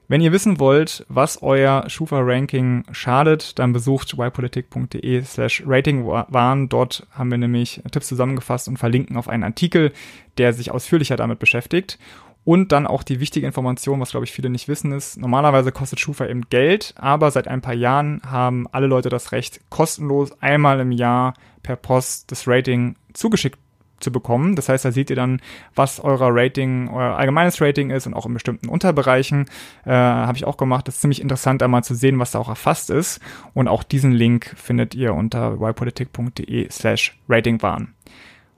Wenn 0.06 0.20
ihr 0.20 0.32
wissen 0.32 0.60
wollt, 0.60 1.06
was 1.08 1.42
euer 1.42 1.88
Schufa-Ranking 1.88 2.84
schadet, 2.92 3.58
dann 3.58 3.72
besucht 3.72 4.12
ypolitik.de 4.12 5.22
slash 5.22 5.62
ratingwarn. 5.66 6.68
Dort 6.68 7.06
haben 7.12 7.30
wir 7.30 7.38
nämlich 7.38 7.82
Tipps 7.90 8.08
zusammengefasst 8.08 8.68
und 8.68 8.76
verlinken 8.76 9.16
auf 9.16 9.28
einen 9.28 9.44
Artikel, 9.44 9.92
der 10.36 10.52
sich 10.52 10.70
ausführlicher 10.70 11.16
damit 11.16 11.38
beschäftigt. 11.38 11.98
Und 12.44 12.72
dann 12.72 12.86
auch 12.86 13.02
die 13.02 13.20
wichtige 13.20 13.46
Information, 13.46 14.00
was 14.00 14.10
glaube 14.10 14.26
ich 14.26 14.32
viele 14.32 14.50
nicht 14.50 14.68
wissen, 14.68 14.92
ist, 14.92 15.16
normalerweise 15.16 15.72
kostet 15.72 16.00
Schufa 16.00 16.26
eben 16.26 16.42
Geld, 16.50 16.94
aber 16.96 17.30
seit 17.30 17.48
ein 17.48 17.62
paar 17.62 17.74
Jahren 17.74 18.20
haben 18.26 18.66
alle 18.70 18.86
Leute 18.86 19.08
das 19.08 19.32
Recht, 19.32 19.60
kostenlos 19.70 20.30
einmal 20.42 20.80
im 20.80 20.92
Jahr 20.92 21.34
per 21.62 21.76
Post 21.76 22.30
das 22.30 22.46
Rating 22.46 22.96
zugeschickt 23.14 23.58
zu 24.00 24.12
bekommen. 24.12 24.54
Das 24.54 24.68
heißt, 24.68 24.84
da 24.84 24.92
seht 24.92 25.10
ihr 25.10 25.16
dann, 25.16 25.40
was 25.74 25.98
euer 25.98 26.18
Rating, 26.20 26.88
euer 26.88 27.16
allgemeines 27.16 27.60
Rating 27.60 27.90
ist 27.90 28.06
und 28.06 28.14
auch 28.14 28.26
in 28.26 28.34
bestimmten 28.34 28.68
Unterbereichen. 28.68 29.46
Äh, 29.84 29.92
Habe 29.92 30.36
ich 30.36 30.44
auch 30.44 30.56
gemacht. 30.56 30.86
Das 30.86 30.96
ist 30.96 31.00
ziemlich 31.00 31.22
interessant, 31.22 31.62
einmal 31.62 31.82
zu 31.82 31.94
sehen, 31.94 32.18
was 32.18 32.32
da 32.32 32.38
auch 32.38 32.48
erfasst 32.48 32.90
ist. 32.90 33.20
Und 33.54 33.66
auch 33.66 33.82
diesen 33.82 34.12
Link 34.12 34.52
findet 34.56 34.94
ihr 34.94 35.14
unter 35.14 35.54
ypolitik.de 35.60 36.70
slash 36.70 37.18
ratingwarn. 37.28 37.94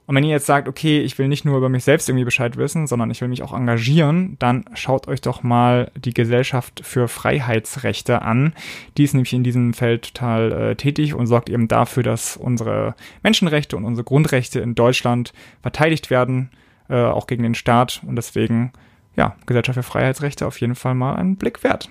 Und 0.07 0.15
wenn 0.15 0.23
ihr 0.23 0.31
jetzt 0.31 0.47
sagt, 0.47 0.69
okay, 0.69 1.01
ich 1.01 1.19
will 1.19 1.27
nicht 1.27 1.45
nur 1.45 1.57
über 1.57 1.69
mich 1.69 1.83
selbst 1.83 2.09
irgendwie 2.09 2.25
Bescheid 2.25 2.57
wissen, 2.57 2.87
sondern 2.87 3.11
ich 3.11 3.21
will 3.21 3.29
mich 3.29 3.43
auch 3.43 3.53
engagieren, 3.53 4.37
dann 4.39 4.65
schaut 4.75 5.09
euch 5.09 5.21
doch 5.21 5.43
mal 5.43 5.91
die 5.97 6.15
Gesellschaft 6.15 6.81
für 6.85 7.09
Freiheitsrechte 7.09 8.23
an. 8.23 8.55
Die 8.97 9.03
ist 9.03 9.15
nämlich 9.15 9.33
in 9.33 9.43
diesem 9.43 9.75
Feld 9.75 10.15
total 10.15 10.53
äh, 10.53 10.77
tätig 10.77 11.15
und 11.15 11.27
sorgt 11.27 11.51
eben 11.51 11.67
dafür, 11.67 12.05
dass 12.05 12.37
unsere 12.37 12.95
Menschenrechte 13.25 13.77
und 13.77 13.85
unsere 13.85 14.05
Grundrechte 14.05 14.61
in 14.61 14.77
Deutschland 14.77 15.33
verteidigt 15.61 16.09
werden, 16.09 16.51
äh, 16.89 17.03
auch 17.03 17.27
gegen 17.27 17.43
den 17.43 17.57
Staat. 17.57 18.01
Und 18.07 18.15
deswegen, 18.15 18.73
ja, 19.17 19.35
Gesellschaft 19.47 19.75
für 19.75 19.83
Freiheitsrechte 19.83 20.47
auf 20.47 20.61
jeden 20.61 20.77
Fall 20.77 20.95
mal 20.95 21.17
einen 21.17 21.37
Blick 21.37 21.65
wert. 21.65 21.91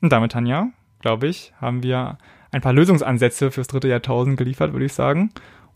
Und 0.00 0.10
damit, 0.10 0.32
Tanja, 0.32 0.70
glaube 1.00 1.26
ich, 1.26 1.52
haben 1.60 1.82
wir 1.82 2.16
ein 2.50 2.62
paar 2.62 2.72
Lösungsansätze 2.72 3.50
fürs 3.50 3.66
dritte 3.66 3.88
Jahrtausend 3.88 4.38
geliefert, 4.38 4.72
würde 4.72 4.86
ich 4.86 4.94
sagen 4.94 5.30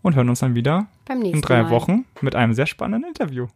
und 0.05 0.15
hören 0.15 0.29
uns 0.29 0.39
dann 0.41 0.55
wieder 0.55 0.87
in 1.09 1.41
drei 1.41 1.65
Mal. 1.65 1.71
Wochen 1.71 2.05
mit 2.21 2.37
einem 2.37 2.55
sehr 2.55 2.67
spannenden 2.67 3.09
Interview. 3.09 3.49